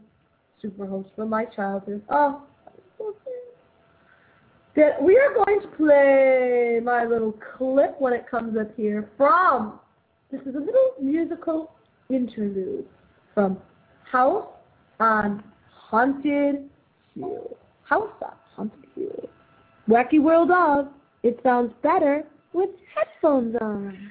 Superhost 0.64 1.14
from 1.14 1.28
my 1.28 1.44
childhood. 1.44 2.02
Oh, 2.08 2.42
that 4.76 5.00
we 5.00 5.16
are 5.16 5.32
going 5.34 5.60
to 5.60 5.68
play 5.76 6.80
my 6.82 7.04
little 7.04 7.34
clip 7.56 7.94
when 8.00 8.12
it 8.12 8.28
comes 8.28 8.56
up 8.58 8.74
here 8.76 9.08
from. 9.16 9.78
This 10.30 10.40
is 10.42 10.54
a 10.54 10.58
little 10.58 10.94
musical 11.00 11.72
interlude 12.10 12.86
from 13.34 13.58
House 14.10 14.46
on 14.98 15.44
Haunted 15.72 16.68
Hill. 17.14 17.56
House 17.84 18.10
on 18.22 18.34
Haunted 18.56 18.84
Hill. 18.96 19.28
Wacky 19.88 20.20
World 20.20 20.50
of. 20.50 20.88
It 21.22 21.38
sounds 21.42 21.72
better 21.82 22.24
with 22.52 22.70
headphones 22.94 23.56
on. 23.60 24.10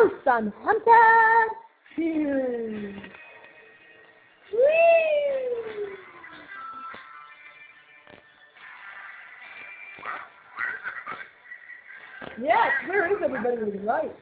The 0.00 0.06
house 0.06 0.26
on 0.26 0.52
haunted 0.62 1.56
hill. 1.94 3.02
Whee! 4.52 4.60
Yes, 12.42 12.70
where 12.88 13.12
is 13.12 13.22
everybody 13.22 13.72
with 13.72 13.84
right? 13.84 14.16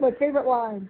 My 0.00 0.10
favorite 0.18 0.46
line. 0.46 0.88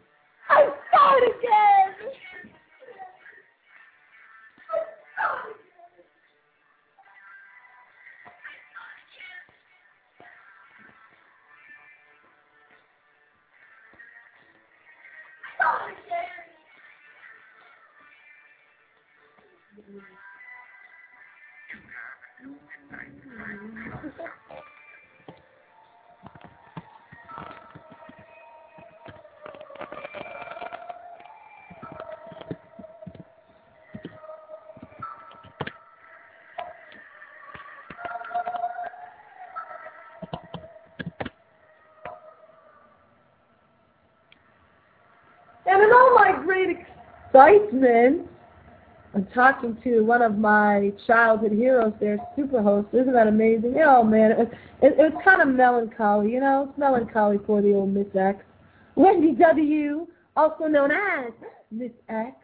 In 45.86 45.92
all 45.92 46.14
my 46.14 46.32
great 46.44 46.76
excitement, 46.76 48.28
I'm 49.14 49.26
talking 49.26 49.78
to 49.84 50.00
one 50.02 50.20
of 50.20 50.36
my 50.36 50.92
childhood 51.06 51.52
heroes 51.52 51.94
there, 52.00 52.18
Superhost. 52.36 52.92
Isn't 52.92 53.12
that 53.12 53.28
amazing? 53.28 53.76
Oh, 53.84 54.02
man, 54.02 54.32
it, 54.32 54.52
it, 54.82 54.98
it 54.98 55.14
was 55.14 55.22
kind 55.24 55.40
of 55.40 55.48
melancholy, 55.48 56.32
you 56.32 56.40
know? 56.40 56.66
It's 56.68 56.78
melancholy 56.78 57.38
for 57.46 57.62
the 57.62 57.72
old 57.72 57.94
Miss 57.94 58.08
X. 58.14 58.42
Wendy 58.94 59.32
W., 59.32 60.06
also 60.36 60.64
known 60.64 60.90
as 60.90 61.32
Miss 61.70 61.92
X. 62.08 62.36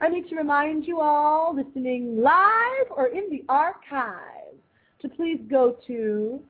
I 0.00 0.08
need 0.08 0.28
to 0.28 0.36
remind 0.36 0.86
you 0.86 1.00
all 1.00 1.54
listening 1.54 2.20
live 2.20 2.86
or 2.90 3.06
in 3.08 3.28
the 3.30 3.44
archives 3.48 4.56
to 5.02 5.08
please 5.08 5.40
go 5.48 5.76
to 5.86 6.40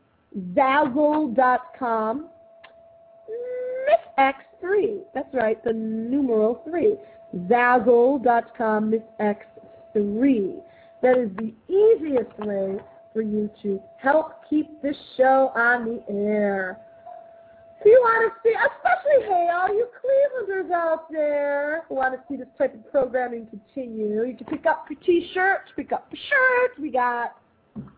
Zazzle.com 0.55 2.21
Miss 2.21 2.27
X3. 2.27 2.38
That's 5.31 5.43
right, 5.43 5.63
the 5.65 5.73
numeral 5.73 6.63
3. 6.69 6.97
Zazzle.com 7.49 8.91
Miss 8.91 9.03
X3. 9.21 10.63
That 11.03 11.19
is 11.19 11.31
the 11.37 11.53
easiest 11.69 12.39
way 12.39 12.79
for 13.13 13.23
you 13.23 13.51
to 13.63 13.81
help 13.99 14.49
keep 14.49 14.81
this 14.83 14.97
show 15.17 15.53
on 15.55 15.85
the 15.85 16.03
air. 16.13 16.79
If 17.81 17.87
you 17.87 18.01
want 18.01 18.33
to 18.33 18.49
see, 18.49 18.55
especially, 18.55 19.29
hey, 19.29 19.49
all 19.55 19.69
you 19.69 19.87
Clevelanders 20.03 20.73
out 20.73 21.13
there 21.13 21.85
who 21.89 21.95
want 21.97 22.15
to 22.15 22.21
see 22.29 22.37
this 22.37 22.49
type 22.57 22.75
of 22.75 22.91
programming 22.91 23.47
continue, 23.47 24.25
you 24.25 24.37
can 24.37 24.47
pick 24.47 24.67
up 24.67 24.87
your 24.91 24.99
T-shirts, 25.01 25.71
pick 25.77 25.93
up 25.93 26.09
your 26.11 26.21
shirts. 26.29 26.81
We 26.81 26.91
got 26.91 27.37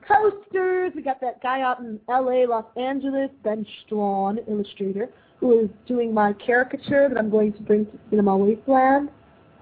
coasters. 0.06 0.92
We 0.94 1.02
got 1.02 1.20
that 1.20 1.42
guy 1.42 1.62
out 1.62 1.78
in 1.80 2.00
L.A., 2.10 2.46
Los 2.46 2.66
Angeles, 2.76 3.30
Ben 3.42 3.64
Strawn, 3.86 4.38
illustrator, 4.48 5.08
who 5.40 5.60
is 5.60 5.70
doing 5.86 6.12
my 6.12 6.34
caricature 6.34 7.08
that 7.08 7.18
I'm 7.18 7.30
going 7.30 7.52
to 7.54 7.62
bring 7.62 7.86
to 7.86 7.98
Cinema 8.10 8.36
Wasteland. 8.36 9.08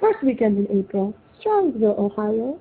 First 0.01 0.22
weekend 0.24 0.59
in 0.59 0.79
April, 0.79 1.14
Strongsville, 1.41 1.99
Ohio. 1.99 2.59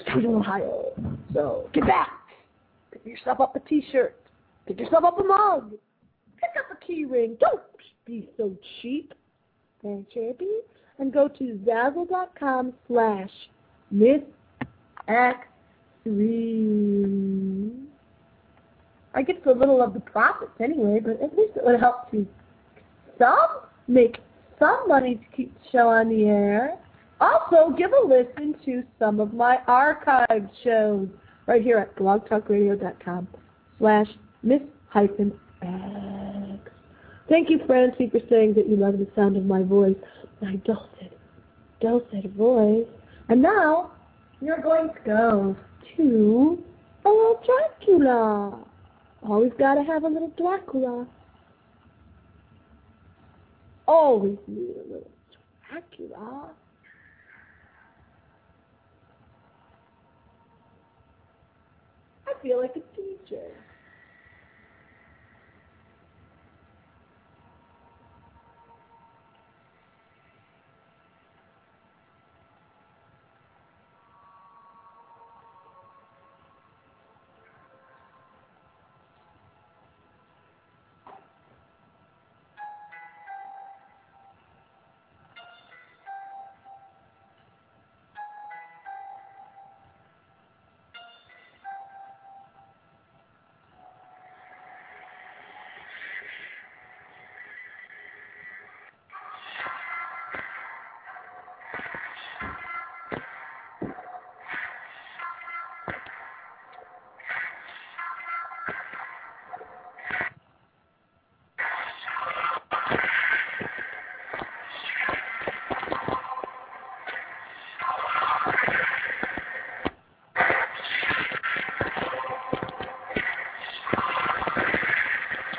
Strongsville, 0.00 0.38
Ohio. 0.40 0.92
So 1.32 1.68
get 1.72 1.86
back. 1.86 2.12
Pick 2.92 3.04
yourself 3.04 3.40
up 3.40 3.56
a 3.56 3.60
T-shirt. 3.60 4.16
Pick 4.66 4.78
yourself 4.80 5.04
up 5.04 5.18
a 5.18 5.24
mug. 5.24 5.72
Pick 6.36 6.50
up 6.58 6.76
a 6.76 6.86
key 6.86 7.04
ring. 7.04 7.36
Don't 7.40 7.60
be 8.06 8.28
so 8.36 8.56
cheap. 8.80 9.14
Thank 9.82 10.06
you. 10.14 10.62
And 10.98 11.12
go 11.12 11.28
to 11.28 11.60
Zazzle.com 11.66 12.72
slash 12.86 13.30
Miss 13.90 14.20
X 15.08 15.38
three. 16.04 17.72
I 19.14 19.22
get 19.22 19.46
a 19.46 19.52
little 19.52 19.82
of 19.82 19.94
the 19.94 20.00
profits 20.00 20.52
anyway, 20.60 21.00
but 21.00 21.22
at 21.22 21.36
least 21.36 21.56
it 21.56 21.64
would 21.64 21.78
help 21.80 22.10
to 22.10 22.26
some 23.18 23.60
make 23.88 24.18
some 24.58 24.88
money 24.88 25.16
to 25.16 25.36
keep 25.36 25.54
the 25.54 25.68
show 25.70 25.88
on 25.88 26.08
the 26.08 26.24
air. 26.24 26.78
Also, 27.20 27.74
give 27.76 27.90
a 27.92 28.06
listen 28.06 28.54
to 28.64 28.82
some 28.98 29.20
of 29.20 29.32
my 29.32 29.58
archived 29.68 30.50
shows 30.62 31.08
right 31.46 31.62
here 31.62 31.78
at 31.78 31.94
blogtalkradio.com 31.96 33.28
slash 33.78 34.08
miss 34.42 34.60
hyphen 34.88 35.32
X. 35.62 36.70
Thank 37.28 37.50
you, 37.50 37.60
Francie, 37.66 38.10
for 38.10 38.20
saying 38.28 38.54
that 38.54 38.68
you 38.68 38.76
love 38.76 38.98
the 38.98 39.08
sound 39.16 39.36
of 39.36 39.44
my 39.44 39.62
voice, 39.62 39.96
my 40.42 40.56
dulcet, 40.56 41.18
dulcet 41.80 42.30
voice. 42.32 42.86
And 43.28 43.40
now, 43.40 43.92
you're 44.40 44.60
going 44.60 44.88
to 44.88 45.00
go 45.06 45.56
to 45.96 46.62
a 47.04 47.08
little 47.08 47.40
Dracula. 47.46 48.64
Always 49.22 49.52
got 49.58 49.76
to 49.76 49.82
have 49.84 50.04
a 50.04 50.08
little 50.08 50.32
Dracula. 50.36 51.06
Always 53.86 54.38
need 54.46 54.76
a 54.76 54.88
little 54.88 55.10
Dracula. 55.70 56.50
I 62.26 62.32
feel 62.42 62.60
like 62.60 62.74
a 62.76 62.80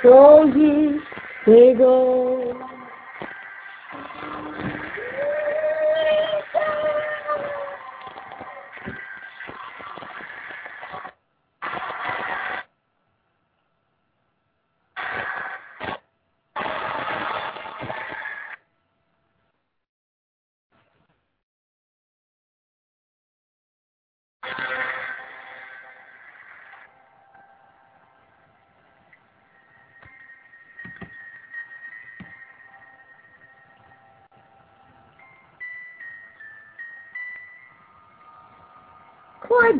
DJ. 0.05 0.11
Closes, 0.11 1.01
they 1.47 1.73
go. 1.77 2.74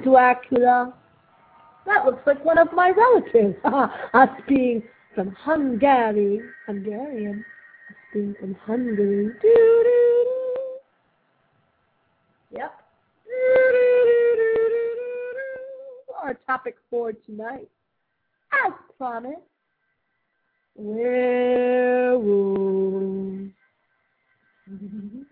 Dracula. 0.06 0.94
That 1.86 2.06
looks 2.06 2.26
like 2.26 2.46
one 2.46 2.58
of 2.58 2.72
my 2.74 2.92
relatives. 2.92 3.58
Us 4.14 4.30
being 4.48 4.82
from 5.14 5.32
Hungary, 5.32 6.40
Hungarian. 6.66 7.44
Us 7.90 7.96
being 8.14 8.34
from 8.40 8.56
Hungary. 8.66 9.32
Yep. 12.52 12.72
Our 16.24 16.36
topic 16.48 16.78
for 16.90 17.12
tonight, 17.12 17.68
as 18.66 18.74
promised, 18.98 19.42
werewolves. 20.76 22.16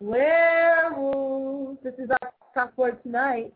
Werewolves. 0.00 1.78
This 1.84 1.94
is 1.98 2.10
talk 2.54 2.74
for 2.76 2.90
tonight. 2.92 3.52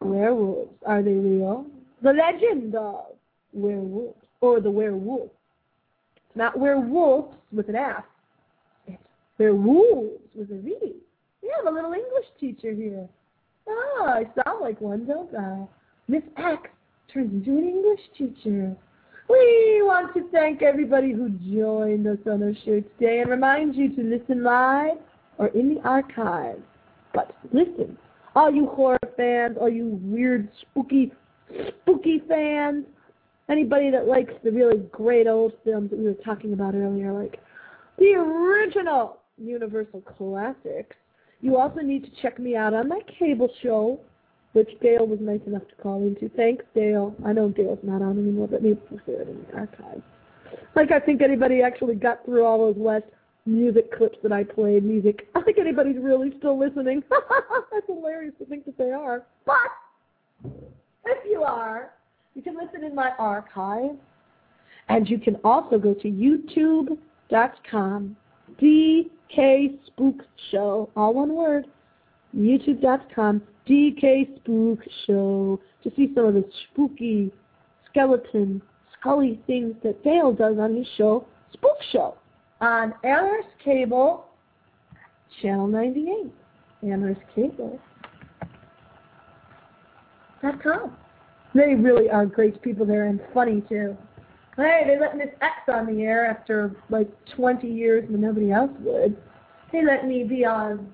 Werewolves. 0.00 0.72
Are 0.86 1.02
they 1.02 1.12
real? 1.12 1.66
The 2.02 2.12
legend 2.12 2.74
of 2.74 3.06
werewolves. 3.52 4.16
Or 4.40 4.60
the 4.60 4.70
werewolf. 4.70 5.30
Not 6.34 6.58
werewolves 6.58 7.36
with 7.52 7.68
an 7.68 7.76
F. 7.76 8.04
Werewolves 9.38 10.20
with 10.34 10.50
a 10.50 10.60
V. 10.60 10.76
We 11.42 11.52
have 11.56 11.66
a 11.66 11.74
little 11.74 11.92
English 11.92 12.26
teacher 12.38 12.72
here. 12.72 13.08
Oh, 13.68 14.04
I 14.06 14.24
sound 14.42 14.60
like 14.60 14.80
one, 14.80 15.06
don't 15.06 15.34
I? 15.34 15.66
Miss 16.08 16.22
X 16.36 16.68
turns 17.12 17.32
into 17.32 17.58
an 17.58 17.68
English 17.68 18.00
teacher. 18.16 18.76
We 19.28 19.80
want 19.82 20.14
to 20.14 20.28
thank 20.30 20.62
everybody 20.62 21.12
who 21.12 21.30
joined 21.54 22.06
us 22.06 22.18
on 22.26 22.42
our 22.42 22.54
show 22.64 22.80
today 22.80 23.20
and 23.20 23.30
remind 23.30 23.76
you 23.76 23.88
to 23.94 24.02
listen 24.02 24.42
live 24.42 24.98
or 25.38 25.48
in 25.48 25.74
the 25.74 25.80
archives. 25.82 26.62
But 27.14 27.34
listen, 27.52 27.96
all 28.34 28.50
you 28.50 28.66
horror 28.66 28.98
fans, 29.16 29.56
all 29.60 29.68
you 29.68 29.98
weird, 30.02 30.48
spooky, 30.60 31.12
spooky 31.82 32.22
fans, 32.28 32.84
anybody 33.48 33.90
that 33.90 34.06
likes 34.06 34.32
the 34.42 34.50
really 34.50 34.78
great 34.90 35.26
old 35.26 35.52
films 35.64 35.90
that 35.90 35.98
we 35.98 36.06
were 36.06 36.14
talking 36.14 36.52
about 36.52 36.74
earlier, 36.74 37.12
like 37.12 37.40
the 37.98 38.14
original 38.14 39.18
Universal 39.38 40.02
classics, 40.02 40.96
you 41.40 41.56
also 41.56 41.80
need 41.80 42.04
to 42.04 42.10
check 42.22 42.38
me 42.38 42.54
out 42.56 42.74
on 42.74 42.88
my 42.88 43.00
cable 43.18 43.48
show, 43.62 43.98
which 44.52 44.68
Dale 44.80 45.06
was 45.06 45.18
nice 45.20 45.40
enough 45.46 45.66
to 45.68 45.82
call 45.82 46.02
into. 46.02 46.28
Thanks, 46.36 46.64
Dale. 46.74 47.14
I 47.24 47.32
know 47.32 47.48
Dale's 47.48 47.78
not 47.82 48.02
on 48.02 48.18
anymore, 48.18 48.48
but 48.48 48.62
maybe 48.62 48.80
we'll 48.90 49.00
see 49.06 49.12
it 49.12 49.28
in 49.28 49.44
the 49.50 49.58
archives. 49.58 50.02
Like 50.76 50.92
I 50.92 51.00
think 51.00 51.22
anybody 51.22 51.62
actually 51.62 51.96
got 51.96 52.24
through 52.24 52.44
all 52.44 52.58
those 52.58 52.76
West 52.76 53.06
music 53.46 53.96
clips 53.96 54.18
that 54.22 54.32
I 54.32 54.44
played, 54.44 54.84
music. 54.84 55.28
I 55.34 55.42
think 55.42 55.58
anybody's 55.58 55.96
really 56.00 56.32
still 56.38 56.58
listening. 56.58 57.02
That's 57.10 57.86
hilarious 57.86 58.34
to 58.38 58.46
think 58.46 58.64
that 58.66 58.78
they 58.78 58.92
are. 58.92 59.24
But 59.44 59.56
if 61.06 61.18
you 61.28 61.42
are, 61.42 61.90
you 62.34 62.42
can 62.42 62.56
listen 62.56 62.84
in 62.84 62.94
my 62.94 63.10
archive. 63.18 63.96
And 64.88 65.08
you 65.08 65.18
can 65.18 65.36
also 65.44 65.78
go 65.78 65.94
to 65.94 66.08
youtube.com, 66.08 66.98
DK 68.60 69.78
Spook 69.86 70.16
Show, 70.50 70.90
all 70.96 71.14
one 71.14 71.34
word, 71.34 71.66
youtube.com, 72.36 73.42
DK 73.68 74.36
Spook 74.36 74.80
Show, 75.06 75.60
to 75.84 75.90
see 75.96 76.12
some 76.14 76.26
of 76.26 76.34
the 76.34 76.44
spooky, 76.70 77.30
skeleton, 77.88 78.60
scully 78.98 79.40
things 79.46 79.74
that 79.82 80.02
Dale 80.02 80.32
does 80.32 80.58
on 80.58 80.74
his 80.76 80.86
show, 80.96 81.26
Spook 81.52 81.78
Show 81.92 82.16
on 82.62 82.94
Amherst 83.04 83.48
Cable, 83.62 84.24
Channel 85.42 85.66
98. 85.66 86.32
Amherst 86.84 87.20
Cable. 87.34 87.78
Dot 90.40 90.62
com. 90.62 90.96
They 91.54 91.74
really 91.74 92.08
are 92.08 92.24
great 92.24 92.62
people 92.62 92.86
there 92.86 93.06
and 93.06 93.20
funny 93.34 93.62
too. 93.68 93.96
Hey, 94.56 94.82
they 94.86 94.98
let 94.98 95.16
Miss 95.16 95.28
X 95.40 95.54
on 95.68 95.86
the 95.86 96.02
air 96.02 96.26
after 96.26 96.74
like 96.88 97.08
20 97.36 97.68
years 97.68 98.08
when 98.08 98.20
nobody 98.20 98.52
else 98.52 98.70
would. 98.80 99.16
They 99.72 99.84
let 99.84 100.06
me 100.06 100.24
be 100.24 100.44
on 100.44 100.88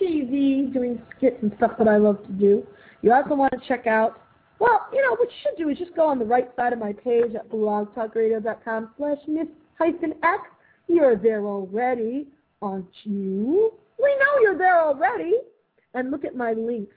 TV 0.00 0.72
doing 0.72 1.00
skits 1.16 1.36
and 1.42 1.52
stuff 1.56 1.72
that 1.78 1.88
I 1.88 1.96
love 1.96 2.24
to 2.26 2.32
do. 2.32 2.66
You 3.02 3.12
also 3.12 3.34
want 3.34 3.52
to 3.52 3.68
check 3.68 3.86
out, 3.86 4.20
well, 4.58 4.86
you 4.92 5.02
know, 5.02 5.12
what 5.12 5.28
you 5.28 5.36
should 5.42 5.62
do 5.62 5.68
is 5.68 5.78
just 5.78 5.94
go 5.94 6.06
on 6.06 6.18
the 6.18 6.24
right 6.24 6.50
side 6.56 6.72
of 6.72 6.78
my 6.78 6.92
page 6.92 7.34
at 7.34 7.48
blogtalkradio.com 7.50 8.90
slash 8.96 9.18
Miss 9.26 9.48
hyphen 9.78 10.14
X 10.22 10.42
you're 10.88 11.16
there 11.16 11.46
already, 11.46 12.26
aren't 12.60 12.90
you? 13.04 13.72
We 14.02 14.16
know 14.16 14.40
you're 14.40 14.58
there 14.58 14.80
already. 14.80 15.34
And 15.94 16.10
look 16.10 16.24
at 16.24 16.34
my 16.36 16.52
links. 16.52 16.94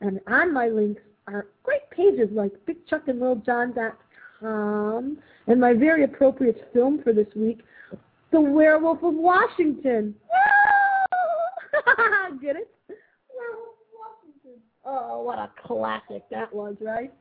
And 0.00 0.20
on 0.26 0.54
my 0.54 0.68
links 0.68 1.02
are 1.26 1.48
great 1.62 1.90
pages 1.90 2.30
like 2.32 2.52
BigChuckandLittleJohn.com 2.66 5.18
and 5.46 5.60
my 5.60 5.74
very 5.74 6.04
appropriate 6.04 6.70
film 6.72 7.02
for 7.02 7.12
this 7.12 7.26
week, 7.36 7.60
The 8.30 8.40
Werewolf 8.40 9.02
of 9.02 9.12
Washington. 9.14 10.14
Get 12.40 12.56
it? 12.56 12.70
Werewolf 12.88 13.76
of 13.76 13.84
Washington. 13.98 14.62
Oh, 14.84 15.20
what 15.22 15.38
a 15.38 15.50
classic 15.66 16.22
that 16.30 16.50
was, 16.54 16.76
right? 16.80 17.12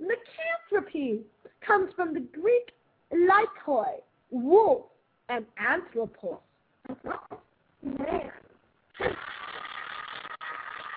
Lycanthropy 0.00 1.26
comes 1.60 1.92
from 1.94 2.14
the 2.14 2.20
Greek 2.20 2.72
Lycoi, 3.12 4.02
wolf, 4.30 4.86
and 5.28 5.44
anthropos. 5.58 6.38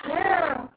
Yeah. 0.07 0.67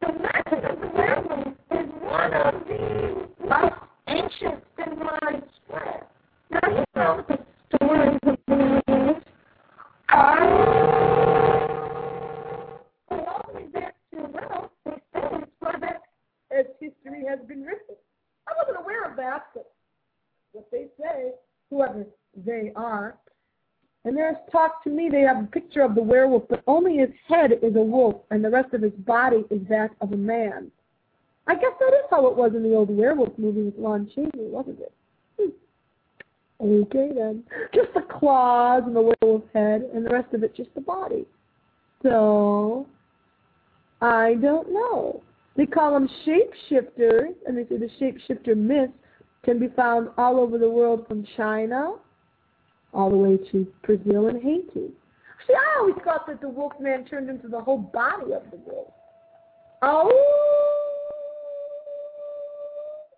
The 0.00 0.06
legend 0.06 0.64
of 0.64 0.80
the 0.80 0.86
is 1.70 1.88
one 2.02 2.34
of 2.34 2.54
the 2.66 3.28
most 3.48 3.74
ancient 4.08 4.64
widespread. 4.76 6.04
Now 6.50 6.68
you 6.68 6.84
know 6.94 7.24
the 7.28 7.38
stories 7.76 8.18
of 8.22 8.38
the 8.46 8.82
werewolves 8.86 9.24
as 16.60 16.66
history 16.80 17.24
has 17.28 17.38
been 17.46 17.62
written. 17.62 17.96
I 18.48 18.52
wasn't 18.58 18.78
aware 18.78 19.08
of 19.08 19.16
that, 19.16 19.46
but 19.54 19.72
what 20.52 20.70
they 20.70 20.86
say, 21.00 21.32
whoever 21.70 22.04
they 22.44 22.72
are. 22.76 23.16
And 24.04 24.16
there's 24.16 24.36
talk 24.50 24.82
to 24.84 24.90
me, 24.90 25.08
they 25.10 25.20
have 25.20 25.44
a 25.44 25.46
picture 25.46 25.82
of 25.82 25.94
the 25.94 26.02
werewolf, 26.02 26.44
but 26.48 26.62
only 26.66 26.96
his 26.96 27.10
head 27.28 27.52
is 27.62 27.76
a 27.76 27.82
wolf, 27.82 28.22
and 28.30 28.42
the 28.42 28.50
rest 28.50 28.72
of 28.72 28.82
his 28.82 28.92
body 28.92 29.44
is 29.50 29.60
that 29.68 29.90
of 30.00 30.12
a 30.12 30.16
man. 30.16 30.70
I 31.46 31.54
guess 31.54 31.72
that 31.78 31.88
is 31.88 32.04
how 32.08 32.26
it 32.28 32.36
was 32.36 32.52
in 32.54 32.62
the 32.62 32.74
old 32.74 32.96
werewolf 32.96 33.36
movie 33.38 33.62
with 33.62 33.76
Lon 33.76 34.10
Chaney, 34.14 34.30
wasn't 34.34 34.80
it? 34.80 34.92
Hmm. 35.38 36.64
Okay 36.64 37.10
then. 37.14 37.44
Just 37.74 37.92
the 37.94 38.02
claws 38.02 38.84
and 38.86 38.96
the 38.96 39.14
werewolf 39.22 39.42
head, 39.52 39.82
and 39.94 40.06
the 40.06 40.10
rest 40.10 40.32
of 40.32 40.42
it 40.44 40.54
just 40.56 40.74
the 40.74 40.80
body. 40.80 41.26
So, 42.02 42.86
I 44.00 44.34
don't 44.40 44.72
know. 44.72 45.22
They 45.56 45.66
call 45.66 45.92
them 45.92 46.08
shapeshifters, 46.24 47.34
and 47.46 47.58
they 47.58 47.64
say 47.64 47.76
the 47.76 47.90
shapeshifter 48.00 48.56
myth 48.56 48.90
can 49.44 49.58
be 49.58 49.68
found 49.68 50.08
all 50.16 50.38
over 50.38 50.56
the 50.56 50.70
world 50.70 51.06
from 51.06 51.26
China 51.36 51.96
all 52.92 53.10
the 53.10 53.16
way 53.16 53.38
to 53.52 53.66
Brazil 53.84 54.28
and 54.28 54.42
Haiti. 54.42 54.92
See, 55.46 55.54
I 55.54 55.78
always 55.80 55.96
thought 56.04 56.26
that 56.26 56.40
the 56.40 56.48
wolf 56.48 56.72
man 56.80 57.04
turned 57.04 57.30
into 57.30 57.48
the 57.48 57.60
whole 57.60 57.78
body 57.78 58.32
of 58.32 58.42
the 58.50 58.58
wolf. 58.66 58.92
Oh! 59.82 60.10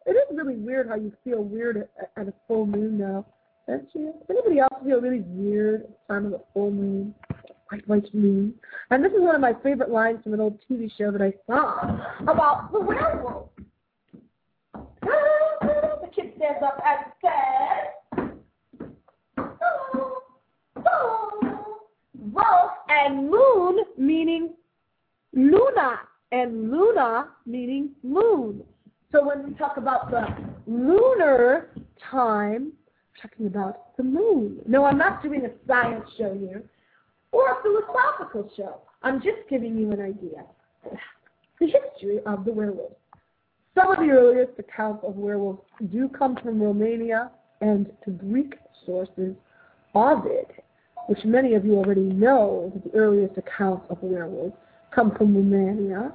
It 0.06 0.12
is 0.12 0.36
really 0.36 0.56
weird 0.56 0.88
how 0.88 0.96
you 0.96 1.12
feel 1.24 1.42
weird 1.42 1.88
at, 2.16 2.28
a 2.28 2.32
full 2.48 2.66
moon 2.66 2.98
now. 2.98 3.24
Don't 3.68 3.88
you? 3.94 4.14
Anybody 4.28 4.58
else 4.58 4.74
feel 4.84 5.00
really 5.00 5.20
weird 5.20 5.82
at 5.82 5.88
the 5.88 5.94
time 6.12 6.26
of 6.26 6.32
the 6.32 6.40
full 6.52 6.70
moon? 6.70 7.14
Great 7.72 7.88
White 7.88 8.14
Moon. 8.14 8.54
And 8.90 9.02
this 9.02 9.12
is 9.12 9.20
one 9.20 9.34
of 9.34 9.40
my 9.40 9.54
favorite 9.62 9.88
lines 9.88 10.22
from 10.22 10.34
an 10.34 10.40
old 10.40 10.58
TV 10.70 10.90
show 10.98 11.10
that 11.10 11.22
I 11.22 11.32
saw 11.46 11.80
about 12.20 12.70
the 12.72 12.80
werewolf. 12.80 13.48
The 15.62 16.08
kid 16.14 16.32
stands 16.36 16.62
up 16.62 16.78
and 16.84 17.06
says, 17.22 18.32
"Oh, 20.84 21.22
Wolf 22.30 22.70
and 22.88 23.28
moon 23.28 23.78
meaning 23.98 24.54
Luna, 25.32 26.00
and 26.30 26.70
Luna 26.70 27.28
meaning 27.46 27.90
moon. 28.02 28.62
So 29.10 29.26
when 29.26 29.46
we 29.46 29.54
talk 29.54 29.76
about 29.76 30.10
the 30.10 30.26
lunar 30.66 31.70
time, 32.10 32.72
we're 32.72 33.28
talking 33.28 33.46
about 33.46 33.96
the 33.96 34.04
moon. 34.04 34.60
No, 34.66 34.84
I'm 34.84 34.98
not 34.98 35.22
doing 35.22 35.44
a 35.44 35.50
science 35.66 36.04
show 36.16 36.34
here 36.34 36.62
or 37.32 37.50
a 37.50 37.62
philosophical 37.62 38.50
show. 38.56 38.80
I'm 39.02 39.20
just 39.20 39.48
giving 39.50 39.76
you 39.76 39.90
an 39.90 40.00
idea 40.00 40.44
the 41.60 41.66
history 41.66 42.18
of 42.26 42.44
the 42.44 42.52
werewolf. 42.52 42.92
Some 43.74 43.90
of 43.90 43.98
the 43.98 44.10
earliest 44.10 44.58
accounts 44.58 45.04
of 45.06 45.16
werewolves 45.16 45.62
do 45.92 46.08
come 46.08 46.36
from 46.42 46.62
Romania 46.62 47.30
and 47.60 47.90
to 48.04 48.10
Greek 48.10 48.54
sources, 48.84 49.34
Ovid, 49.94 50.46
which 51.07 51.24
many 51.24 51.55
of 51.55 51.64
you 51.64 51.76
already 51.76 52.03
know 52.03 52.70
that 52.74 52.84
the 52.84 52.98
earliest 52.98 53.36
accounts 53.36 53.84
of 53.90 53.98
werewolves 54.03 54.55
come 54.94 55.14
from 55.16 55.34
Romania. 55.34 56.12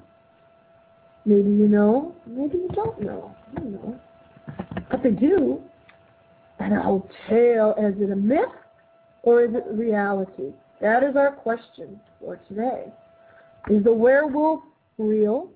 Maybe 1.26 1.50
you 1.50 1.68
know, 1.68 2.16
maybe 2.26 2.58
you 2.58 2.70
don't 2.74 3.02
know. 3.02 3.36
I 3.52 3.60
don't 3.60 3.72
know. 3.74 4.00
But 4.90 5.04
they 5.04 5.12
do. 5.12 5.62
And 6.60 6.74
I'll 6.74 7.08
tell, 7.28 7.72
is 7.74 7.96
it 8.00 8.12
a 8.12 8.16
myth 8.16 8.50
or 9.24 9.44
is 9.44 9.52
it 9.54 9.66
reality? 9.72 10.54
That 10.82 11.04
is 11.04 11.16
our 11.16 11.32
question 11.32 12.00
for 12.20 12.40
today. 12.48 12.94
Is 13.70 13.84
the 13.84 13.94
werewolf 13.94 14.62
real? 14.98 15.50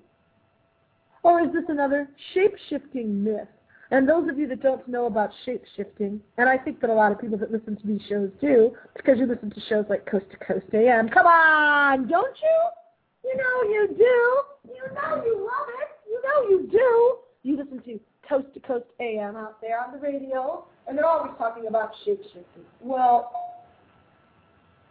Or 1.22 1.40
is 1.40 1.52
this 1.52 1.64
another 1.68 2.08
shape-shifting 2.34 3.22
myth? 3.22 3.48
And 3.92 4.08
those 4.08 4.26
of 4.30 4.38
you 4.38 4.48
that 4.48 4.62
don't 4.62 4.88
know 4.88 5.04
about 5.04 5.30
shape-shifting, 5.44 6.18
and 6.38 6.48
I 6.48 6.56
think 6.56 6.80
that 6.80 6.88
a 6.88 6.94
lot 6.94 7.12
of 7.12 7.20
people 7.20 7.36
that 7.36 7.52
listen 7.52 7.76
to 7.76 7.86
these 7.86 8.00
shows 8.08 8.30
do, 8.40 8.74
because 8.96 9.18
you 9.18 9.26
listen 9.26 9.50
to 9.50 9.60
shows 9.68 9.84
like 9.90 10.06
Coast 10.10 10.24
to 10.30 10.38
Coast 10.38 10.64
AM, 10.72 11.10
come 11.10 11.26
on, 11.26 12.08
don't 12.08 12.34
you? 12.42 13.30
You 13.30 13.36
know 13.36 13.62
you 13.70 13.88
do. 13.88 14.72
You 14.72 14.94
know 14.94 15.22
you 15.22 15.38
love 15.44 15.68
it. 15.82 15.88
You 16.08 16.22
know 16.22 16.48
you 16.48 16.68
do. 16.72 17.18
You 17.42 17.56
listen 17.58 17.82
to 17.82 18.00
Coast 18.26 18.46
to 18.54 18.60
Coast 18.60 18.86
AM 18.98 19.36
out 19.36 19.60
there 19.60 19.78
on 19.78 19.92
the 19.92 19.98
radio, 19.98 20.64
and 20.88 20.96
they're 20.96 21.04
always 21.04 21.32
talking 21.36 21.66
about 21.66 21.90
shape-shifting. 22.06 22.64
Well, 22.80 23.30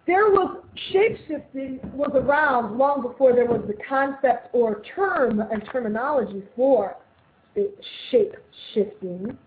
there 0.06 0.30
was 0.30 0.64
shape-shifting 0.92 1.80
was 1.96 2.12
around 2.14 2.78
long 2.78 3.02
before 3.02 3.34
there 3.34 3.46
was 3.46 3.64
the 3.66 3.78
concept 3.90 4.50
or 4.54 4.84
term 4.96 5.40
and 5.40 5.68
terminology 5.72 6.44
for 6.56 6.98
shape-shifting. 8.10 9.38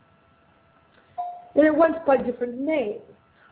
And 1.55 1.66
it 1.66 1.74
went 1.74 2.05
by 2.05 2.16
different 2.16 2.59
names. 2.59 3.02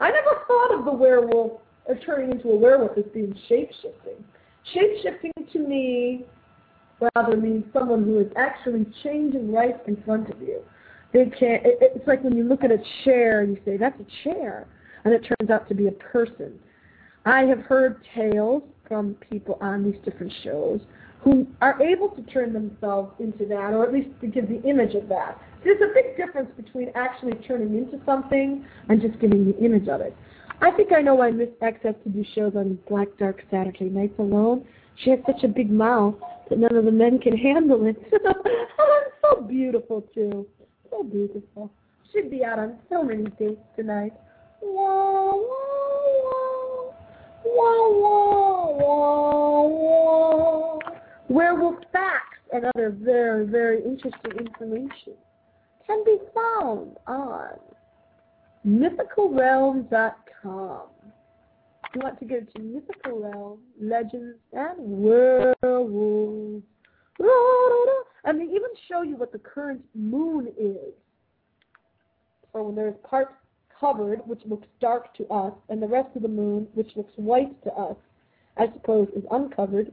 I 0.00 0.10
never 0.10 0.44
thought 0.46 0.78
of 0.78 0.84
the 0.84 0.92
werewolf 0.92 1.60
or 1.84 1.96
turning 1.96 2.32
into 2.32 2.50
a 2.50 2.56
werewolf 2.56 2.96
as 2.98 3.04
being 3.14 3.34
shape-shifting. 3.48 4.24
Shape-shifting 4.72 5.32
to 5.52 5.58
me 5.58 6.24
rather 7.14 7.36
means 7.36 7.64
someone 7.72 8.04
who 8.04 8.18
is 8.20 8.30
actually 8.36 8.86
changing 9.02 9.52
right 9.52 9.76
in 9.86 10.00
front 10.04 10.30
of 10.30 10.40
you. 10.40 10.60
They 11.12 11.26
can't. 11.26 11.64
It, 11.66 11.78
it's 11.80 12.06
like 12.06 12.22
when 12.24 12.36
you 12.36 12.44
look 12.44 12.64
at 12.64 12.70
a 12.70 12.78
chair 13.04 13.40
and 13.40 13.56
you 13.56 13.62
say 13.64 13.76
that's 13.76 14.00
a 14.00 14.06
chair, 14.24 14.66
and 15.04 15.12
it 15.12 15.20
turns 15.20 15.50
out 15.50 15.68
to 15.68 15.74
be 15.74 15.88
a 15.88 15.92
person. 15.92 16.58
I 17.24 17.42
have 17.42 17.60
heard 17.60 18.00
tales 18.14 18.62
from 18.88 19.14
people 19.30 19.58
on 19.60 19.84
these 19.84 20.00
different 20.04 20.32
shows 20.42 20.80
who 21.22 21.46
are 21.60 21.80
able 21.80 22.08
to 22.08 22.22
turn 22.22 22.52
themselves 22.52 23.12
into 23.20 23.46
that, 23.46 23.72
or 23.72 23.84
at 23.84 23.92
least 23.92 24.08
give 24.32 24.48
the 24.48 24.60
image 24.68 24.94
of 24.94 25.08
that. 25.08 25.40
There's 25.62 25.80
a 25.80 25.94
big 25.94 26.16
difference 26.16 26.50
between 26.56 26.90
actually 26.94 27.34
turning 27.46 27.76
into 27.76 28.04
something 28.04 28.64
and 28.88 29.00
just 29.00 29.20
giving 29.20 29.46
the 29.46 29.56
image 29.64 29.88
of 29.88 30.00
it. 30.00 30.16
I 30.60 30.70
think 30.72 30.92
I 30.92 31.00
know 31.00 31.14
why 31.14 31.30
Miss 31.30 31.48
X 31.60 31.78
has 31.84 31.94
to 32.04 32.10
do 32.10 32.24
shows 32.34 32.54
on 32.56 32.78
Black 32.88 33.08
Dark 33.18 33.42
Saturday 33.50 33.88
nights 33.88 34.18
alone. 34.18 34.64
She 34.96 35.10
has 35.10 35.20
such 35.26 35.44
a 35.44 35.48
big 35.48 35.70
mouth 35.70 36.14
that 36.50 36.58
none 36.58 36.74
of 36.74 36.84
the 36.84 36.92
men 36.92 37.18
can 37.18 37.36
handle 37.38 37.86
it. 37.86 37.96
Oh, 38.78 39.04
so 39.22 39.42
beautiful 39.42 40.02
too. 40.12 40.46
So 40.90 41.04
beautiful. 41.04 41.70
She'd 42.12 42.30
be 42.30 42.44
out 42.44 42.58
on 42.58 42.78
so 42.90 43.02
many 43.04 43.24
dates 43.38 43.60
tonight. 43.76 44.12
Wah, 44.60 45.34
wah. 45.34 45.72
Wah, 47.44 47.88
wah, 47.90 48.66
wah, 48.78 49.62
wah. 49.62 50.78
Werewolf 51.28 51.76
facts 51.92 52.38
and 52.52 52.64
other 52.74 52.90
very, 52.90 53.46
very 53.46 53.82
interesting 53.82 54.32
information 54.38 55.14
can 55.86 56.02
be 56.04 56.18
found 56.34 56.96
on 57.06 57.58
mythicalrealm.com. 58.66 60.80
You 61.94 62.00
want 62.00 62.18
to 62.20 62.24
go 62.24 62.40
to 62.40 62.62
Mythical 62.62 63.20
Realm, 63.20 63.58
Legends, 63.80 64.38
and 64.52 64.78
Werewolves. 64.78 66.64
And 68.24 68.40
they 68.40 68.44
even 68.44 68.70
show 68.88 69.02
you 69.02 69.16
what 69.16 69.32
the 69.32 69.38
current 69.38 69.84
moon 69.94 70.48
is. 70.58 70.94
So 72.52 72.62
when 72.62 72.74
there's 72.74 72.94
part 73.02 73.34
covered, 73.78 74.26
which 74.26 74.40
looks 74.46 74.66
dark 74.80 75.14
to 75.16 75.26
us, 75.28 75.52
and 75.68 75.82
the 75.82 75.88
rest 75.88 76.16
of 76.16 76.22
the 76.22 76.28
moon, 76.28 76.66
which 76.74 76.96
looks 76.96 77.12
white 77.16 77.62
to 77.64 77.72
us, 77.72 77.96
I 78.56 78.68
suppose 78.72 79.08
is 79.16 79.24
uncovered. 79.30 79.92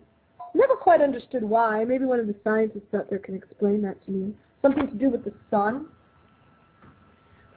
Never 0.53 0.76
quite 0.76 1.01
understood 1.01 1.43
why. 1.43 1.84
Maybe 1.85 2.05
one 2.05 2.19
of 2.19 2.27
the 2.27 2.35
scientists 2.43 2.93
out 2.95 3.09
there 3.09 3.19
can 3.19 3.35
explain 3.35 3.81
that 3.84 4.03
to 4.05 4.11
me. 4.11 4.34
Something 4.61 4.88
to 4.88 4.95
do 4.95 5.09
with 5.09 5.23
the 5.23 5.34
sun. 5.49 5.88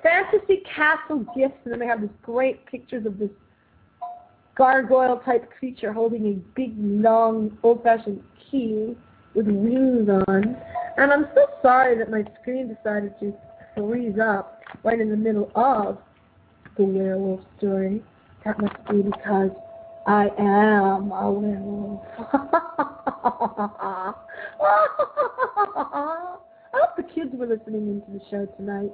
Fantasy 0.02 0.62
castle 0.74 1.24
gifts, 1.36 1.58
and 1.64 1.72
then 1.72 1.78
they 1.78 1.86
have 1.86 2.00
these 2.00 2.10
great 2.22 2.66
pictures 2.66 3.06
of 3.06 3.18
this 3.18 3.30
gargoyle 4.56 5.20
type 5.24 5.50
creature 5.58 5.92
holding 5.92 6.26
a 6.26 6.32
big, 6.54 6.74
long, 6.76 7.56
old 7.62 7.82
fashioned 7.82 8.22
key 8.50 8.96
with 9.34 9.46
wings 9.46 10.08
on. 10.28 10.56
And 10.96 11.12
I'm 11.12 11.26
so 11.34 11.46
sorry 11.62 11.96
that 11.98 12.10
my 12.10 12.24
screen 12.40 12.74
decided 12.74 13.14
to 13.20 13.32
freeze 13.76 14.18
up 14.18 14.60
right 14.82 15.00
in 15.00 15.08
the 15.08 15.16
middle 15.16 15.50
of 15.54 15.98
the 16.76 16.84
werewolf 16.84 17.40
story. 17.58 18.02
That 18.44 18.60
must 18.60 18.76
be 18.90 19.02
because 19.02 19.50
I 20.06 20.28
am 20.38 21.12
a 21.12 21.30
werewolf. 21.30 22.02
I 26.74 26.78
hope 26.78 26.96
the 26.96 27.02
kids 27.02 27.30
were 27.34 27.46
listening 27.46 27.88
into 27.88 28.10
the 28.10 28.20
show 28.30 28.46
tonight 28.56 28.90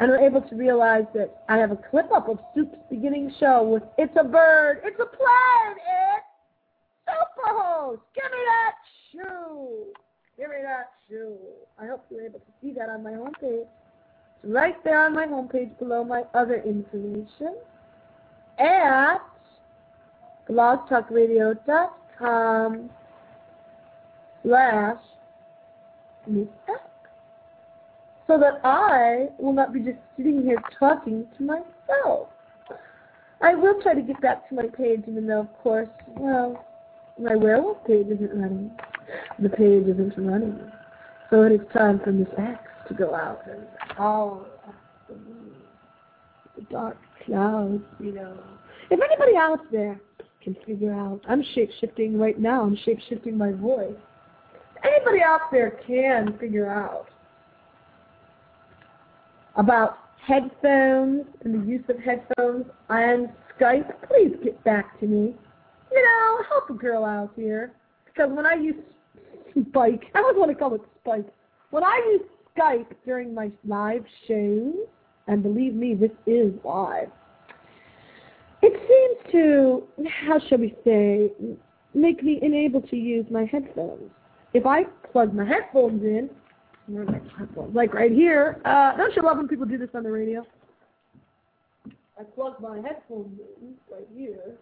and 0.00 0.10
are 0.10 0.18
able 0.18 0.40
to 0.42 0.56
realize 0.56 1.04
that 1.14 1.42
I 1.48 1.58
have 1.58 1.70
a 1.70 1.76
clip 1.76 2.10
up 2.12 2.28
of 2.28 2.38
Soup's 2.54 2.76
beginning 2.90 3.32
show 3.38 3.62
with 3.62 3.84
It's 3.96 4.12
a 4.18 4.24
Bird, 4.24 4.80
It's 4.84 4.98
a 4.98 5.06
Plane, 5.06 5.76
It's 5.76 6.26
Superhost. 7.08 8.00
Give 8.14 8.24
me 8.24 8.38
that 8.46 8.74
shoe. 9.12 9.92
Give 10.36 10.48
me 10.48 10.56
that 10.62 10.90
shoe. 11.08 11.36
I 11.78 11.86
hope 11.86 12.04
you're 12.10 12.26
able 12.26 12.40
to 12.40 12.52
see 12.60 12.72
that 12.72 12.88
on 12.88 13.04
my 13.04 13.12
homepage. 13.12 13.66
It's 14.42 14.52
right 14.52 14.82
there 14.82 15.00
on 15.04 15.14
my 15.14 15.26
homepage 15.26 15.78
below 15.78 16.02
my 16.02 16.24
other 16.34 16.60
information 16.62 17.54
at 18.58 19.18
blogtalkradio.com 20.48 22.90
slash 24.42 25.00
Miss 26.26 26.48
so 28.26 28.38
that 28.38 28.60
I 28.64 29.28
will 29.38 29.52
not 29.52 29.72
be 29.72 29.80
just 29.80 29.98
sitting 30.16 30.42
here 30.42 30.60
talking 30.78 31.26
to 31.36 31.42
myself. 31.42 32.28
I 33.42 33.54
will 33.54 33.82
try 33.82 33.94
to 33.94 34.00
get 34.00 34.20
back 34.22 34.48
to 34.48 34.54
my 34.54 34.66
page, 34.66 35.02
even 35.06 35.26
though, 35.26 35.40
of 35.40 35.52
course, 35.62 35.90
well, 36.08 36.64
my 37.20 37.36
werewolf 37.36 37.84
page 37.86 38.06
isn't 38.06 38.34
running. 38.34 38.70
The 39.38 39.50
page 39.50 39.86
isn't 39.86 40.14
running. 40.16 40.58
So 41.30 41.42
it 41.42 41.52
is 41.52 41.60
time 41.72 42.00
for 42.02 42.12
Miss 42.12 42.28
X 42.38 42.58
to 42.88 42.94
go 42.94 43.14
out 43.14 43.42
and 43.46 43.66
howl 43.96 44.46
the 45.08 45.14
the 46.56 46.62
dark 46.70 46.96
clouds, 47.24 47.82
you 47.98 48.12
know. 48.12 48.38
If 48.90 49.00
anybody 49.00 49.36
out 49.36 49.60
there 49.72 49.98
can 50.44 50.56
figure 50.66 50.92
out, 50.92 51.20
I'm 51.28 51.42
shape 51.54 51.70
shifting 51.80 52.18
right 52.18 52.38
now. 52.38 52.62
I'm 52.62 52.76
shape 52.84 52.98
shifting 53.08 53.36
my 53.36 53.52
voice. 53.52 53.96
Anybody 54.84 55.22
out 55.22 55.50
there 55.50 55.80
can 55.86 56.36
figure 56.38 56.70
out 56.70 57.06
about 59.56 59.98
headphones 60.26 61.24
and 61.44 61.62
the 61.62 61.66
use 61.66 61.84
of 61.88 61.98
headphones 61.98 62.66
and 62.90 63.28
Skype, 63.58 63.90
please 64.08 64.34
get 64.42 64.62
back 64.64 64.98
to 65.00 65.06
me. 65.06 65.34
You 65.92 66.02
know, 66.02 66.42
help 66.48 66.70
a 66.70 66.74
girl 66.74 67.04
out 67.04 67.30
here. 67.36 67.72
Because 68.04 68.30
when 68.32 68.46
I 68.46 68.54
use 68.54 68.74
Spike, 69.68 70.04
I 70.14 70.18
always 70.18 70.36
want 70.36 70.50
to 70.50 70.56
call 70.56 70.74
it 70.74 70.82
Spike. 71.00 71.26
When 71.70 71.84
I 71.84 72.00
use 72.12 72.22
Skype 72.56 72.94
during 73.04 73.34
my 73.34 73.50
live 73.66 74.04
shows, 74.28 74.74
and 75.26 75.42
believe 75.42 75.74
me, 75.74 75.94
this 75.94 76.10
is 76.26 76.52
live, 76.64 77.08
it 78.62 78.72
seems 78.72 78.93
to, 79.34 79.82
how 80.08 80.38
shall 80.48 80.58
we 80.58 80.74
say, 80.84 81.30
make 81.92 82.22
me 82.22 82.38
unable 82.40 82.80
to 82.82 82.96
use 82.96 83.26
my 83.30 83.44
headphones. 83.44 84.10
If 84.52 84.66
I 84.66 84.84
plug 85.10 85.34
my 85.34 85.44
headphones 85.44 86.02
in? 86.04 86.30
Like 87.72 87.94
right 87.94 88.12
here. 88.12 88.60
Uh, 88.64 88.96
don't 88.96 89.14
you 89.16 89.22
love 89.22 89.38
when 89.38 89.48
people 89.48 89.66
do 89.66 89.78
this 89.78 89.88
on 89.94 90.02
the 90.02 90.10
radio? 90.10 90.44
I 92.18 92.22
plug 92.22 92.60
my 92.60 92.76
headphones 92.76 93.38
in 93.60 93.74
right 93.90 94.06
here. 94.14 94.56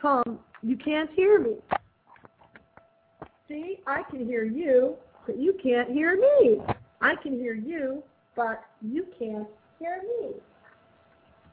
Come, 0.00 0.38
you 0.62 0.76
can't 0.76 1.10
hear 1.14 1.40
me. 1.40 1.56
See, 3.48 3.80
I 3.86 4.02
can 4.10 4.26
hear 4.26 4.44
you, 4.44 4.96
but 5.26 5.38
you 5.38 5.56
can't 5.62 5.90
hear 5.90 6.16
me. 6.16 6.60
I 7.00 7.16
can 7.16 7.32
hear 7.32 7.54
you, 7.54 8.02
but 8.36 8.62
you 8.82 9.06
can't 9.18 9.48
hear 9.78 10.02
me. 10.20 10.32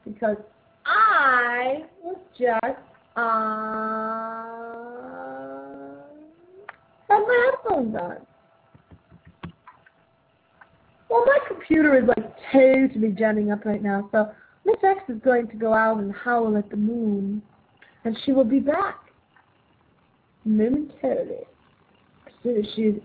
Because 0.04 0.36
I 0.86 1.84
was 2.02 2.16
just 2.38 2.78
uh, 3.16 3.20
had 7.08 7.20
my 7.20 7.50
headphones 7.50 7.96
on. 7.96 8.16
Well, 11.08 11.24
my 11.26 11.38
computer 11.46 11.96
is 11.96 12.08
like 12.08 12.34
totally 12.52 13.12
jamming 13.12 13.52
up 13.52 13.64
right 13.64 13.82
now, 13.82 14.08
so 14.12 14.32
Miss 14.64 14.76
X 14.82 15.00
is 15.08 15.20
going 15.24 15.48
to 15.48 15.56
go 15.56 15.72
out 15.72 15.98
and 15.98 16.12
howl 16.12 16.56
at 16.56 16.68
the 16.70 16.76
moon, 16.76 17.42
and 18.04 18.18
she 18.24 18.32
will 18.32 18.44
be 18.44 18.58
back 18.58 18.98
momentarily 20.44 21.44
as 22.26 22.32
soon 22.42 22.58
as 22.58 22.64
she 22.74 22.82
is 22.82 23.00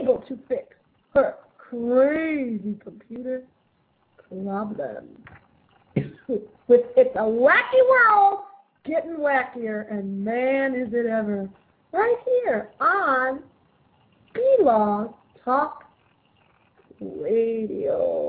able 0.00 0.18
to 0.28 0.38
fix 0.48 0.74
her 1.14 1.34
crazy 1.58 2.78
computer 2.82 3.42
problem. 4.28 5.08
With 6.68 6.82
It's 6.96 7.14
a 7.16 7.20
Wacky 7.20 7.88
World 7.88 8.40
getting 8.84 9.16
wackier, 9.16 9.90
and 9.90 10.24
man, 10.24 10.74
is 10.74 10.92
it 10.92 11.06
ever. 11.06 11.48
Right 11.92 12.16
here 12.24 12.70
on 12.80 13.42
B-Log 14.34 15.14
Talk 15.44 15.84
Radio. 17.00 18.26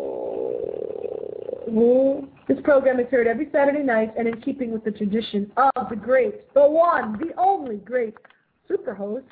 This 2.48 2.58
program 2.64 3.00
is 3.00 3.08
heard 3.12 3.28
every 3.28 3.50
Saturday 3.52 3.84
night 3.84 4.14
and 4.18 4.28
in 4.28 4.40
keeping 4.42 4.72
with 4.72 4.86
the 4.86 4.92
tradition 4.92 5.52
of 5.58 5.90
the 5.90 5.98
great, 5.98 6.54
the 6.54 6.66
one, 6.66 7.20
the 7.20 7.34
only 7.38 7.78
great 7.78 8.16
superhost. 8.70 9.24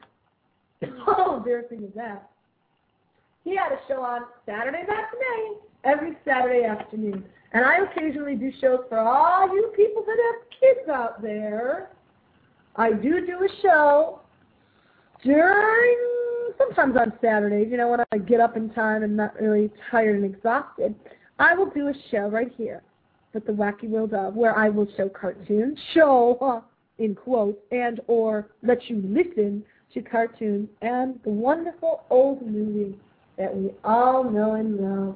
Oh, 1.07 1.37
embarrassing 1.37 1.83
is 1.83 1.91
that. 1.95 2.29
He 3.43 3.55
had 3.55 3.71
a 3.71 3.79
show 3.87 4.01
on 4.01 4.23
Saturday 4.45 4.83
matinee 4.87 5.59
every 5.85 6.17
Saturday 6.25 6.65
afternoon. 6.65 7.23
And 7.55 7.63
I 7.63 7.77
occasionally 7.89 8.35
do 8.35 8.51
shows 8.59 8.81
for 8.89 8.99
all 8.99 9.47
you 9.47 9.71
people 9.77 10.03
that 10.05 10.17
have 10.17 10.59
kids 10.59 10.89
out 10.89 11.21
there. 11.21 11.89
I 12.75 12.91
do 12.91 13.25
do 13.25 13.45
a 13.45 13.61
show 13.61 14.19
during, 15.23 15.97
sometimes 16.57 16.97
on 16.97 17.13
Saturdays, 17.21 17.69
you 17.71 17.77
know, 17.77 17.87
when 17.87 18.01
I 18.11 18.17
get 18.17 18.41
up 18.41 18.57
in 18.57 18.71
time 18.71 19.03
and 19.03 19.15
not 19.15 19.39
really 19.39 19.71
tired 19.89 20.21
and 20.21 20.25
exhausted. 20.35 20.95
I 21.39 21.53
will 21.55 21.69
do 21.69 21.87
a 21.87 21.93
show 22.11 22.27
right 22.27 22.51
here 22.57 22.81
with 23.33 23.45
the 23.45 23.53
Wacky 23.53 23.87
World 23.87 24.13
of, 24.13 24.35
where 24.35 24.57
I 24.57 24.67
will 24.67 24.87
show 24.97 25.07
cartoons, 25.07 25.79
show 25.93 26.61
in 26.99 27.15
quotes, 27.15 27.57
and 27.71 28.01
or 28.07 28.49
let 28.63 28.89
you 28.89 28.97
listen 28.97 29.63
to 29.93 30.01
cartoons 30.01 30.67
and 30.81 31.21
the 31.23 31.29
wonderful 31.29 32.03
old 32.09 32.45
movies 32.45 32.95
that 33.37 33.55
we 33.55 33.71
all 33.85 34.29
know 34.29 34.55
and 34.55 34.75
love. 34.75 35.15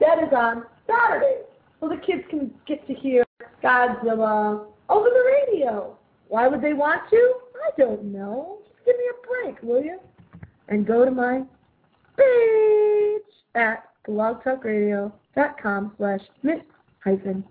That 0.00 0.18
is 0.24 0.32
on 0.32 0.64
Saturdays. 0.88 1.47
So 1.80 1.88
the 1.88 1.96
kids 1.96 2.22
can 2.28 2.50
get 2.66 2.86
to 2.86 2.94
hear 2.94 3.24
Godzilla 3.62 4.66
over 4.88 5.08
the 5.08 5.24
radio. 5.46 5.96
Why 6.28 6.48
would 6.48 6.60
they 6.60 6.72
want 6.72 7.02
to? 7.10 7.34
I 7.66 7.70
don't 7.78 8.04
know. 8.04 8.58
Just 8.64 8.84
give 8.84 8.96
me 8.96 9.04
a 9.10 9.26
break, 9.26 9.62
will 9.62 9.82
you? 9.82 9.98
And 10.68 10.86
go 10.86 11.04
to 11.04 11.10
my 11.10 11.42
page 12.16 13.22
at 13.54 13.84
blogtalkradio.com 14.06 15.92
slash 15.96 16.20
miss 16.42 16.60
hyphen. 17.04 17.44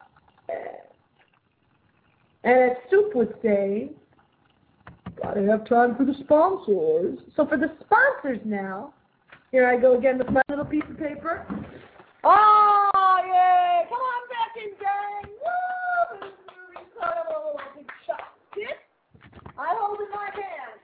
And 2.44 2.72
as 2.72 2.78
Soup 2.90 3.14
would 3.16 3.34
say, 3.42 3.90
gotta 5.22 5.44
have 5.44 5.68
time 5.68 5.96
for 5.96 6.06
the 6.06 6.16
sponsors. 6.24 7.20
So 7.36 7.46
for 7.46 7.58
the 7.58 7.72
sponsors 7.82 8.40
now, 8.46 8.94
here 9.52 9.68
I 9.68 9.78
go 9.78 9.98
again 9.98 10.18
with 10.18 10.30
my 10.30 10.42
little 10.50 10.66
piece 10.66 10.84
of 10.90 10.98
paper. 10.98 11.46
Oh, 12.24 12.87
Come 13.18 14.00
on 14.00 14.22
back 14.30 14.54
I 19.58 19.74
my 20.14 20.30
hand. 20.34 20.80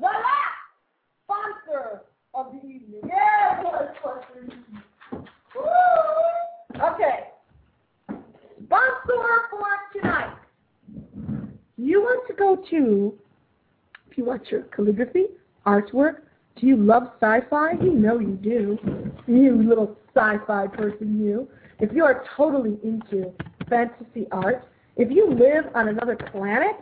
Voila! 0.00 0.38
Sponsor 1.24 2.02
of 2.32 2.52
the 2.52 2.58
evening. 2.66 3.00
Okay. 6.80 7.18
Sponsor 8.64 9.48
for 9.50 9.68
tonight. 9.92 10.36
You 11.76 12.00
want 12.00 12.26
to 12.28 12.34
go 12.34 12.56
to, 12.70 13.14
if 14.10 14.16
you 14.16 14.24
want 14.24 14.50
your 14.50 14.62
calligraphy, 14.62 15.26
artwork, 15.66 16.22
do 16.58 16.66
you 16.66 16.76
love 16.76 17.12
sci-fi? 17.20 17.72
You 17.72 17.92
know 17.92 18.18
you 18.18 18.38
do. 18.42 18.78
You 19.26 19.62
little 19.62 19.96
sci-fi 20.14 20.66
person, 20.68 21.20
you. 21.20 21.46
If 21.80 21.92
you 21.92 22.04
are 22.04 22.24
totally 22.36 22.78
into 22.82 23.32
fantasy 23.68 24.26
art, 24.32 24.66
if 24.96 25.10
you 25.10 25.30
live 25.30 25.66
on 25.74 25.88
another 25.88 26.16
planet, 26.16 26.76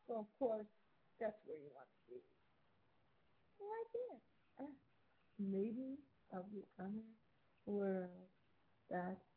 So 0.08 0.14
of 0.20 0.26
course, 0.40 0.66
that's 1.20 1.36
where 1.46 1.58
you 1.58 1.70
want 1.76 1.88
to 1.88 1.94
be. 2.10 2.16
Right 3.60 3.90
there. 3.94 4.20
Maidens 5.40 6.00
of 6.34 6.44
the 6.54 6.64
Other 6.84 7.06
World.com. 7.68 9.31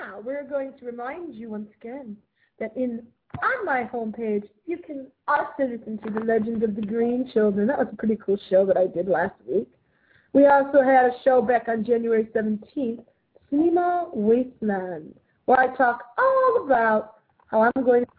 Now, 0.00 0.20
we're 0.20 0.44
going 0.44 0.72
to 0.78 0.86
remind 0.86 1.34
you 1.34 1.50
once 1.50 1.68
again 1.80 2.16
that 2.58 2.76
in 2.76 3.02
on 3.42 3.64
my 3.64 3.88
homepage, 3.92 4.48
you 4.66 4.78
can 4.78 5.08
also 5.26 5.48
listen 5.60 5.98
to 6.04 6.10
The 6.10 6.20
Legend 6.20 6.62
of 6.62 6.76
the 6.76 6.82
Green 6.82 7.28
Children. 7.32 7.66
That 7.66 7.78
was 7.78 7.88
a 7.92 7.96
pretty 7.96 8.16
cool 8.24 8.38
show 8.48 8.64
that 8.66 8.76
I 8.76 8.86
did 8.86 9.08
last 9.08 9.34
week. 9.46 9.68
We 10.32 10.46
also 10.46 10.82
had 10.82 11.06
a 11.06 11.12
show 11.24 11.42
back 11.42 11.66
on 11.68 11.84
January 11.84 12.28
17th, 12.34 13.04
Cinema 13.50 14.08
Wasteland, 14.12 15.14
where 15.46 15.58
I 15.58 15.74
talk 15.76 16.04
all 16.18 16.64
about 16.64 17.14
how 17.48 17.62
I'm 17.62 17.84
going 17.84 18.04
to 18.04 18.10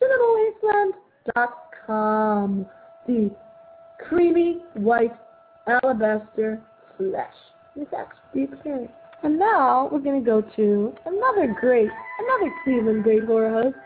cinemawasteland.com. 0.00 2.66
The 3.06 3.30
creamy 4.12 4.58
white 4.74 5.12
alabaster 5.66 6.60
flesh. 6.96 7.32
This 7.74 7.86
actually 7.96 8.44
experience. 8.44 8.92
And 9.22 9.38
now 9.38 9.88
we're 9.90 10.00
going 10.00 10.22
to 10.22 10.24
go 10.24 10.42
to 10.56 10.94
another 11.06 11.56
great, 11.58 11.88
another 12.18 12.52
Cleveland 12.64 13.04
great 13.04 13.24
horror 13.24 13.62
host, 13.62 13.76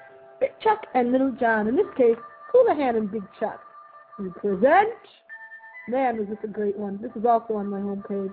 Big 0.41 0.51
Chuck 0.63 0.81
and 0.95 1.13
Little 1.13 1.31
John. 1.39 1.69
In 1.69 1.77
this 1.77 1.87
case, 1.97 2.17
Hoolihan 2.53 2.97
and 2.97 3.11
Big 3.11 3.23
Chuck. 3.39 3.61
We 4.19 4.31
present, 4.31 4.97
man, 5.89 6.19
was 6.19 6.27
this 6.29 6.39
a 6.43 6.49
great 6.49 6.77
one. 6.77 6.99
This 7.01 7.13
is 7.15 7.25
also 7.25 7.55
on 7.55 7.69
my 7.69 7.79
homepage. 7.79 8.33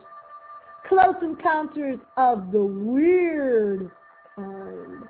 Close 0.88 1.15
Encounters 1.22 1.99
of 2.18 2.52
the 2.52 2.64
Weird 2.64 3.91
Kind. 4.36 5.03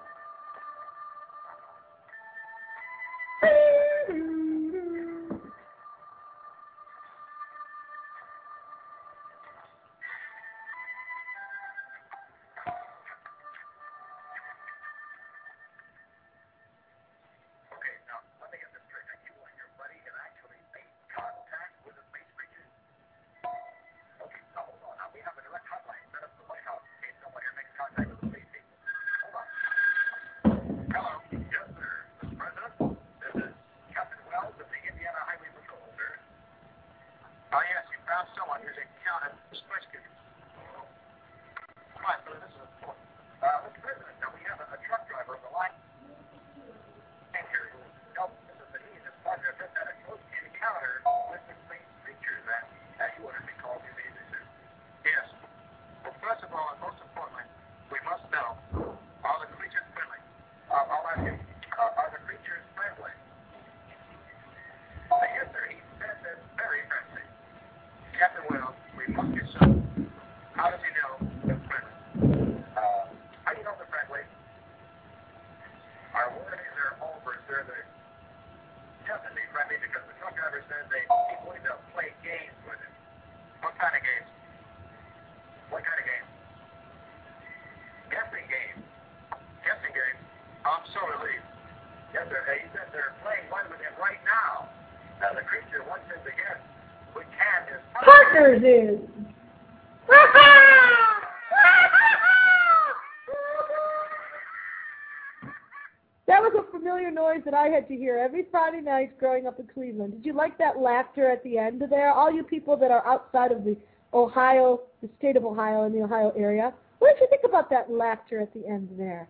That 107.54 107.60
I 107.60 107.68
had 107.68 107.88
to 107.90 107.96
hear 107.96 108.18
every 108.18 108.48
Friday 108.50 108.82
night 108.82 109.20
growing 109.20 109.46
up 109.46 109.60
in 109.60 109.68
Cleveland. 109.68 110.14
Did 110.14 110.26
you 110.26 110.34
like 110.34 110.58
that 110.58 110.80
laughter 110.80 111.30
at 111.30 111.44
the 111.44 111.60
end 111.60 111.84
there? 111.88 112.12
All 112.12 112.32
you 112.32 112.42
people 112.44 112.76
that 112.78 112.90
are 112.90 113.06
outside 113.06 113.52
of 113.52 113.64
the 113.64 113.78
Ohio, 114.12 114.82
the 115.04 115.10
state 115.20 115.38
of 115.38 115.46
Ohio 115.46 115.84
and 115.84 115.94
the 115.94 116.02
Ohio 116.02 116.34
area, 116.36 116.74
what 116.98 117.14
did 117.14 117.22
you 117.22 117.28
think 117.30 117.44
about 117.46 117.70
that 117.70 117.92
laughter 117.92 118.40
at 118.40 118.52
the 118.56 118.68
end 118.68 118.90
there? 118.98 119.28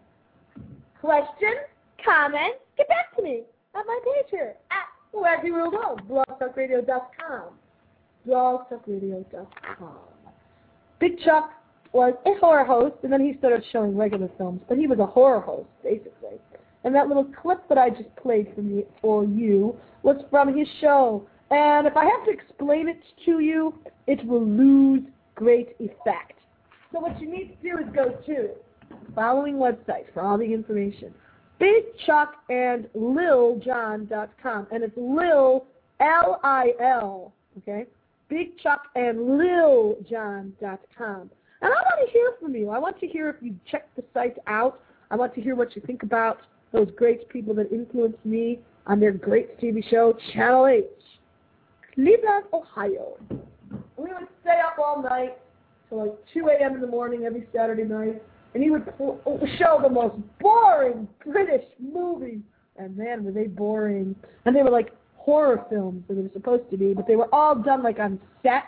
Questions? 1.01 1.67
Comments? 2.05 2.55
Get 2.77 2.87
back 2.87 3.13
to 3.17 3.21
me 3.21 3.43
at 3.75 3.85
my 3.85 3.99
page 4.05 4.27
here 4.31 4.55
at 4.71 4.85
blogtalkradio.com. 5.13 7.49
Blogtalkradio.com. 8.25 9.97
Big 10.99 11.19
Chuck 11.25 11.51
was 11.91 12.13
a 12.25 12.35
horror 12.39 12.63
host, 12.63 12.95
and 13.03 13.11
then 13.11 13.19
he 13.19 13.35
started 13.37 13.65
showing 13.73 13.97
regular 13.97 14.29
films, 14.37 14.61
but 14.69 14.77
he 14.77 14.87
was 14.87 14.99
a 14.99 15.05
horror 15.05 15.41
host, 15.41 15.67
basically. 15.83 16.39
And 16.83 16.93
that 16.95 17.07
little 17.07 17.25
clip 17.41 17.67
that 17.69 17.77
I 17.77 17.89
just 17.89 18.13
played 18.15 18.51
for, 18.55 18.61
me, 18.61 18.83
for 19.01 19.23
you 19.23 19.77
was 20.01 20.17
from 20.29 20.57
his 20.57 20.67
show. 20.81 21.27
And 21.49 21.87
if 21.87 21.95
I 21.95 22.05
have 22.05 22.25
to 22.25 22.31
explain 22.31 22.89
it 22.89 23.01
to 23.25 23.39
you, 23.39 23.73
it 24.07 24.25
will 24.25 24.45
lose 24.45 25.03
great 25.35 25.75
effect. 25.79 26.39
So 26.91 26.99
what 26.99 27.19
you 27.21 27.31
need 27.31 27.57
to 27.61 27.69
do 27.69 27.77
is 27.77 27.85
go 27.93 28.09
to 28.09 28.49
the 28.89 29.11
following 29.15 29.55
website 29.55 30.11
for 30.13 30.21
all 30.21 30.37
the 30.37 30.53
information. 30.53 31.13
Big 31.59 31.83
Chuck 32.05 32.35
and 32.49 32.85
it's 32.85 32.95
Lil, 34.97 35.65
L-I-L, 35.99 37.33
okay? 37.59 37.85
Big 38.29 38.57
Chuck 38.59 38.87
and. 38.95 39.19
And 41.61 41.71
I 41.71 41.81
want 41.81 42.05
to 42.05 42.11
hear 42.11 42.33
from 42.41 42.55
you. 42.55 42.69
I 42.69 42.79
want 42.79 42.99
to 42.99 43.07
hear 43.07 43.29
if 43.29 43.35
you 43.41 43.55
checked 43.71 43.95
the 43.95 44.03
site 44.13 44.37
out. 44.47 44.81
I 45.11 45.15
want 45.15 45.33
to 45.35 45.41
hear 45.41 45.55
what 45.55 45.75
you 45.75 45.81
think 45.85 46.03
about 46.03 46.39
those 46.73 46.89
great 46.97 47.29
people 47.29 47.53
that 47.53 47.71
influenced 47.71 48.25
me 48.25 48.59
on 48.87 48.99
their 48.99 49.11
great 49.11 49.59
TV 49.61 49.87
show, 49.89 50.17
Channel 50.33 50.67
8, 50.67 50.85
Cleveland, 51.93 52.45
Ohio. 52.51 53.15
We 53.95 54.09
would 54.09 54.27
stay 54.41 54.59
up 54.65 54.77
all 54.83 55.01
night 55.01 55.37
till 55.87 55.99
like 55.99 56.17
2 56.33 56.49
a.m. 56.49 56.73
in 56.75 56.81
the 56.81 56.87
morning 56.87 57.23
every 57.23 57.47
Saturday 57.55 57.83
night, 57.83 58.21
and 58.53 58.63
he 58.63 58.71
would 58.71 58.85
pl- 58.97 59.21
oh, 59.25 59.39
show 59.57 59.79
the 59.81 59.89
most 59.89 60.15
boring 60.41 61.07
British 61.23 61.65
movies. 61.79 62.41
And 62.75 62.97
man, 62.97 63.23
were 63.23 63.31
they 63.31 63.45
boring. 63.45 64.15
And 64.45 64.55
they 64.55 64.63
were 64.63 64.71
like 64.71 64.91
horror 65.15 65.63
films 65.69 66.03
that 66.07 66.15
they 66.15 66.21
were 66.23 66.29
supposed 66.33 66.69
to 66.71 66.77
be, 66.77 66.93
but 66.93 67.07
they 67.07 67.15
were 67.15 67.33
all 67.33 67.55
done 67.55 67.83
like 67.83 67.99
on 67.99 68.19
set. 68.41 68.63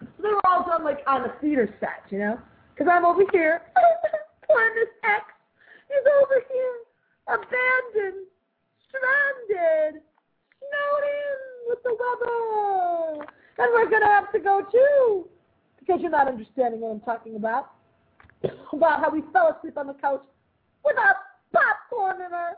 They 0.00 0.28
were 0.28 0.40
all 0.46 0.64
done 0.64 0.84
like 0.84 1.00
on 1.08 1.22
a 1.22 1.32
theater 1.40 1.74
set, 1.80 2.04
you 2.10 2.18
know? 2.18 2.38
Because 2.72 2.90
I'm 2.90 3.04
over 3.04 3.22
here, 3.32 3.62
playing 4.46 4.70
this 4.76 4.88
X 5.04 5.24
is 5.92 6.06
over 6.22 6.38
here, 6.48 6.76
abandoned, 7.28 8.26
stranded, 8.88 10.02
snowed 10.58 11.04
in 11.04 11.38
with 11.68 11.82
the 11.84 11.92
weather. 11.92 13.26
And 13.58 13.68
we're 13.72 13.90
going 13.90 14.02
to 14.02 14.08
have 14.08 14.32
to 14.32 14.38
go 14.38 14.62
too, 14.70 15.28
because 15.78 16.00
you're 16.00 16.10
not 16.10 16.28
understanding 16.28 16.80
what 16.80 16.90
I'm 16.90 17.00
talking 17.00 17.36
about. 17.36 17.72
About 18.72 19.00
how 19.00 19.10
we 19.10 19.22
fell 19.32 19.56
asleep 19.56 19.78
on 19.78 19.86
the 19.86 19.94
couch 19.94 20.22
without 20.84 21.14
popcorn 21.52 22.16
in 22.16 22.32
our 22.32 22.56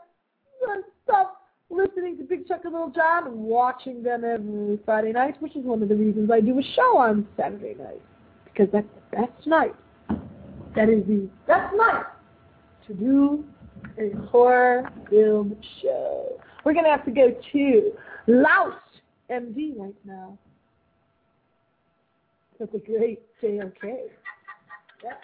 and 0.67 0.83
stuff, 1.03 1.27
listening 1.69 2.17
to 2.17 2.23
Big 2.23 2.47
Chuck 2.47 2.61
and 2.63 2.73
Little 2.73 2.89
John 2.89 3.27
and 3.27 3.35
watching 3.35 4.01
them 4.01 4.23
every 4.23 4.79
Friday 4.85 5.11
night, 5.11 5.39
which 5.41 5.55
is 5.55 5.63
one 5.63 5.83
of 5.83 5.89
the 5.89 5.95
reasons 5.95 6.31
I 6.31 6.39
do 6.39 6.57
a 6.57 6.63
show 6.75 6.97
on 6.97 7.27
Saturday 7.37 7.75
night. 7.77 8.01
Because 8.45 8.67
that's 8.71 8.87
the 9.11 9.17
best 9.17 9.45
night. 9.45 9.75
That 10.75 10.89
is 10.89 11.05
the 11.05 11.29
best 11.45 11.75
night 11.75 12.05
to 12.87 12.93
do 12.93 13.45
a 13.99 14.11
horror 14.27 14.89
film 15.09 15.55
show. 15.81 16.39
We're 16.63 16.73
going 16.73 16.85
to 16.85 16.91
have 16.91 17.05
to 17.05 17.11
go 17.11 17.35
to 17.53 17.91
Loust 18.27 18.77
MD 19.29 19.77
right 19.77 19.95
now. 20.03 20.37
That's 22.59 22.73
a 22.73 22.79
great 22.79 23.21
JOK. 23.41 23.83
Yep. 25.03 25.21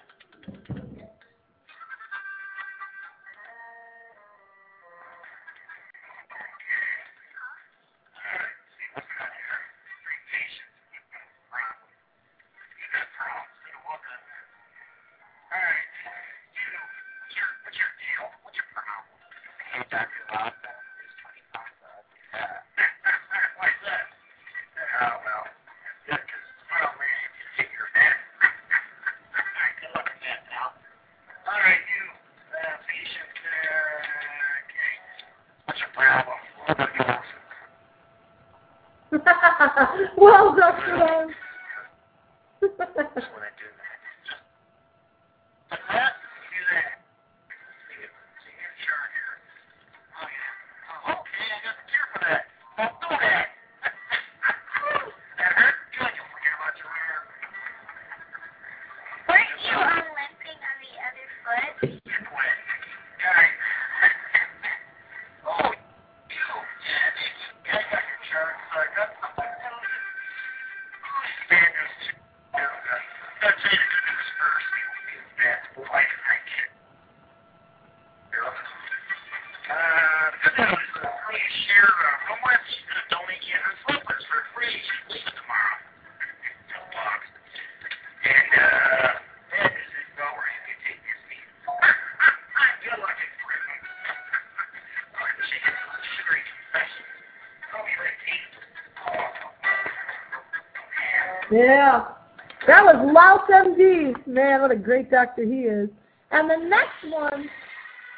MD. 103.51 104.27
Man, 104.27 104.61
what 104.61 104.71
a 104.71 104.75
great 104.75 105.11
doctor 105.11 105.43
he 105.43 105.61
is. 105.61 105.89
And 106.31 106.49
the 106.49 106.57
next 106.57 107.03
one, 107.09 107.49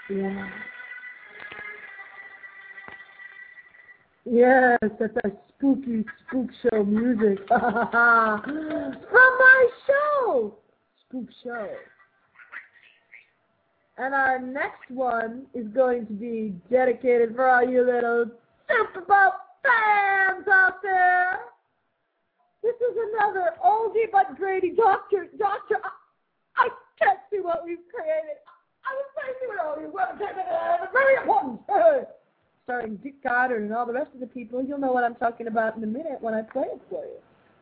yeah. 0.09 0.49
Yes, 4.25 4.77
that's 4.99 5.17
our 5.23 5.31
spooky 5.49 6.05
spook 6.27 6.49
show 6.61 6.83
music. 6.83 7.45
From 7.47 7.61
my 9.11 9.67
show, 9.87 10.55
Spook 11.07 11.27
Show. 11.43 11.69
And 13.97 14.13
our 14.15 14.39
next 14.39 14.89
one 14.89 15.43
is 15.53 15.67
going 15.67 16.07
to 16.07 16.13
be 16.13 16.53
dedicated 16.71 17.35
for 17.35 17.47
all 17.47 17.63
you 17.63 17.85
little 17.85 18.25
Super 18.67 19.01
Bowl 19.01 19.31
fans 19.61 20.47
out 20.51 20.81
there. 20.81 21.39
This 22.63 22.75
is 22.75 22.97
another 23.13 23.51
oldie 23.63 24.09
but 24.11 24.35
Grady 24.37 24.71
doctor. 24.71 25.27
Doctor, 25.37 25.75
I, 25.83 26.63
I 26.63 26.69
can't 26.97 27.19
see 27.29 27.39
what 27.39 27.63
we've 27.65 27.85
created. 27.93 28.39
I 28.85 28.95
was 28.95 29.05
trying 29.13 29.33
to 29.33 29.39
see 29.39 29.47
what 29.47 29.59
all 29.59 29.75
these 29.77 29.93
were. 29.93 30.09
Very 30.91 31.15
important. 31.17 32.07
Starring 32.63 32.95
Dick 33.03 33.21
Goddard 33.53 33.65
and 33.65 33.73
all 33.73 33.85
the 33.85 33.93
rest 33.93 34.09
of 34.13 34.19
the 34.19 34.27
people. 34.27 34.63
You'll 34.63 34.79
know 34.79 34.91
what 34.91 35.03
I'm 35.03 35.15
talking 35.15 35.47
about 35.47 35.77
in 35.77 35.83
a 35.83 35.87
minute 35.87 36.17
when 36.21 36.33
I 36.33 36.41
play 36.41 36.63
it 36.63 36.81
for 36.89 37.03
you. 37.03 37.17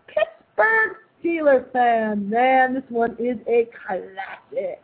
Pittsburgh 0.07 0.97
Steelers 1.23 1.71
fan. 1.71 2.29
Man, 2.29 2.73
this 2.73 2.83
one 2.89 3.11
is 3.19 3.37
a 3.47 3.67
classic. 3.85 4.81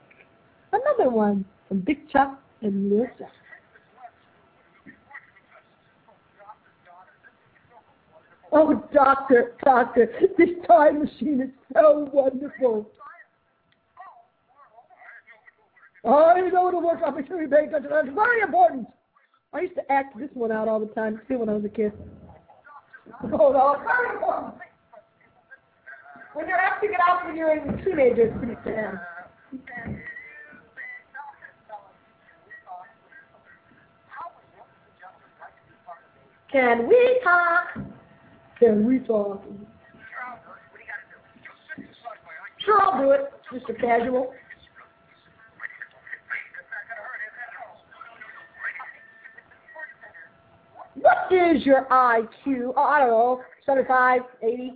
Another 0.72 1.10
one 1.10 1.46
from 1.68 1.82
Big 1.82 2.10
Chuck 2.10 2.40
and 2.62 2.90
Lil 2.90 3.08
Chuck. 3.18 3.28
Oh, 8.52 8.82
doctor, 8.94 9.56
doctor, 9.64 10.10
this 10.38 10.50
time 10.68 11.00
machine 11.04 11.42
is 11.42 11.50
so 11.74 12.10
wonderful. 12.14 12.90
I 16.06 16.40
know 16.54 16.70
it'll 16.70 16.82
work. 16.82 17.02
Pay 17.02 17.20
attention. 17.20 17.90
That's 17.90 18.08
very 18.16 18.42
important. 18.42 18.88
I 19.53 19.61
used 19.61 19.76
to 19.76 19.91
act 19.91 20.18
this 20.18 20.30
one 20.34 20.52
out 20.52 20.68
all 20.68 20.80
the 20.80 20.94
time 20.94 21.22
too 21.28 21.40
when 21.40 21.49
I 21.49 21.53
was 21.53 21.65
a 21.65 21.69
kid. 21.69 21.94
Very 23.22 24.14
important. 24.14 24.56
When 26.34 26.48
you're 26.48 26.57
acting 26.57 26.91
it 26.91 26.99
out 27.07 27.26
when 27.26 27.36
you're 27.36 27.49
a 27.49 27.84
teenager, 27.84 28.28
it's 28.28 28.38
pretty 28.38 28.56
sad. 28.64 28.99
Can 36.52 36.88
we 36.88 37.19
talk? 37.24 37.86
Can 38.60 38.86
we 38.86 38.99
talk? 38.99 39.44
Sure, 42.64 42.82
I'll 42.82 43.02
do 43.02 43.11
it. 43.11 43.32
Just 43.53 43.69
a 43.69 43.74
casual. 43.74 44.34
What 51.02 51.32
is 51.32 51.65
your 51.65 51.86
IQ? 51.86 52.74
Oh, 52.76 52.84
I 52.84 52.99
don't 52.99 53.10
know, 53.10 53.41
75, 53.65 54.22
80? 54.41 54.74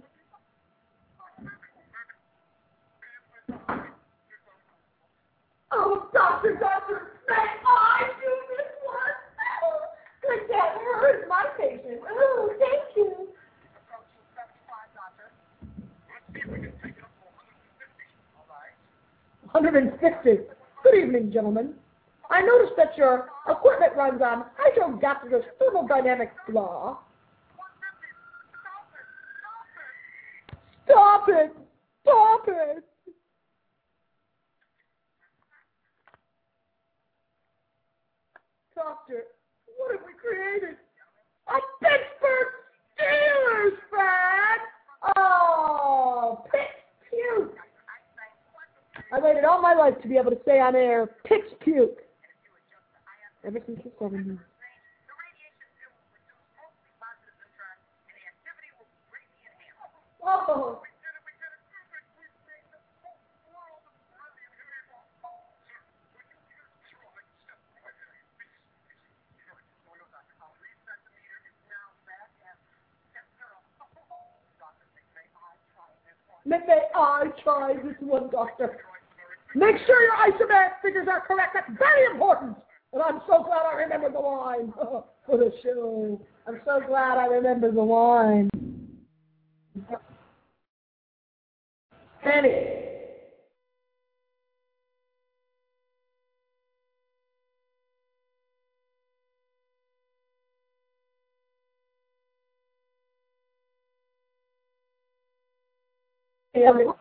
Oh, 5.71 6.09
doctor, 6.13 6.57
doctor, 6.59 7.13
may 7.29 7.35
I 7.35 8.09
do 8.19 8.31
this 8.49 8.67
one? 8.85 9.15
Good 10.21 10.49
that 10.49 10.75
hurts 10.83 11.25
my 11.27 11.45
patient. 11.57 12.01
Oh, 12.07 12.53
thank 12.59 12.95
you. 12.95 13.27
Hundred 19.47 19.75
and 19.75 19.91
fifty. 19.99 20.43
Good 20.83 20.95
evening, 20.95 21.31
gentlemen. 21.31 21.73
I 22.31 22.41
noticed 22.41 22.73
that 22.77 22.97
your 22.97 23.29
equipment 23.49 23.93
runs 23.97 24.21
on 24.21 24.45
hydrogastrous 24.57 25.43
thermodynamic 25.59 26.29
law. 26.49 26.99
Stop 30.85 31.27
it! 31.27 31.51
Stop 32.03 32.45
it! 32.47 32.83
Doctor, 38.75 39.23
what 39.77 39.91
have 39.91 40.01
we 40.07 40.13
created? 40.13 40.77
A 41.49 41.59
Pittsburgh 41.83 42.47
Steelers 42.97 43.77
fan! 43.91 45.15
Oh, 45.17 46.45
Pitts 46.49 46.63
puke! 47.09 47.57
I 49.11 49.19
waited 49.19 49.43
all 49.43 49.61
my 49.61 49.73
life 49.73 50.01
to 50.01 50.07
be 50.07 50.17
able 50.17 50.31
to 50.31 50.39
say 50.45 50.61
on 50.61 50.77
air, 50.77 51.09
Pitts 51.25 51.53
puke. 51.59 51.99
Ever 53.43 53.59
since 53.65 53.79
the 53.83 53.89
70s. 53.99 54.37
Oh. 60.23 60.81
May 76.45 76.57
I 76.95 77.25
this 77.83 77.95
one, 78.01 78.29
doctor? 78.29 78.77
Make 79.55 79.75
sure 79.85 80.03
your 80.03 80.15
isomatic 80.15 80.73
figures 80.83 81.07
are 81.09 81.21
correct. 81.21 81.55
That's 81.55 81.69
very 81.77 82.05
important. 82.11 82.57
And 82.93 83.01
I'm 83.01 83.21
so 83.27 83.43
glad 83.43 83.65
I 83.71 83.75
remembered 83.75 84.13
the 84.13 84.19
line 84.19 84.73
oh, 84.81 85.05
for 85.25 85.37
the 85.37 85.51
show. 85.63 86.21
I'm 86.47 86.59
so 86.65 86.81
glad 86.87 87.17
I 87.17 87.27
remembered 87.27 87.75
the 87.75 87.81
line. 87.81 88.49
Penny. 92.23 92.49
Yeah. 106.53 107.00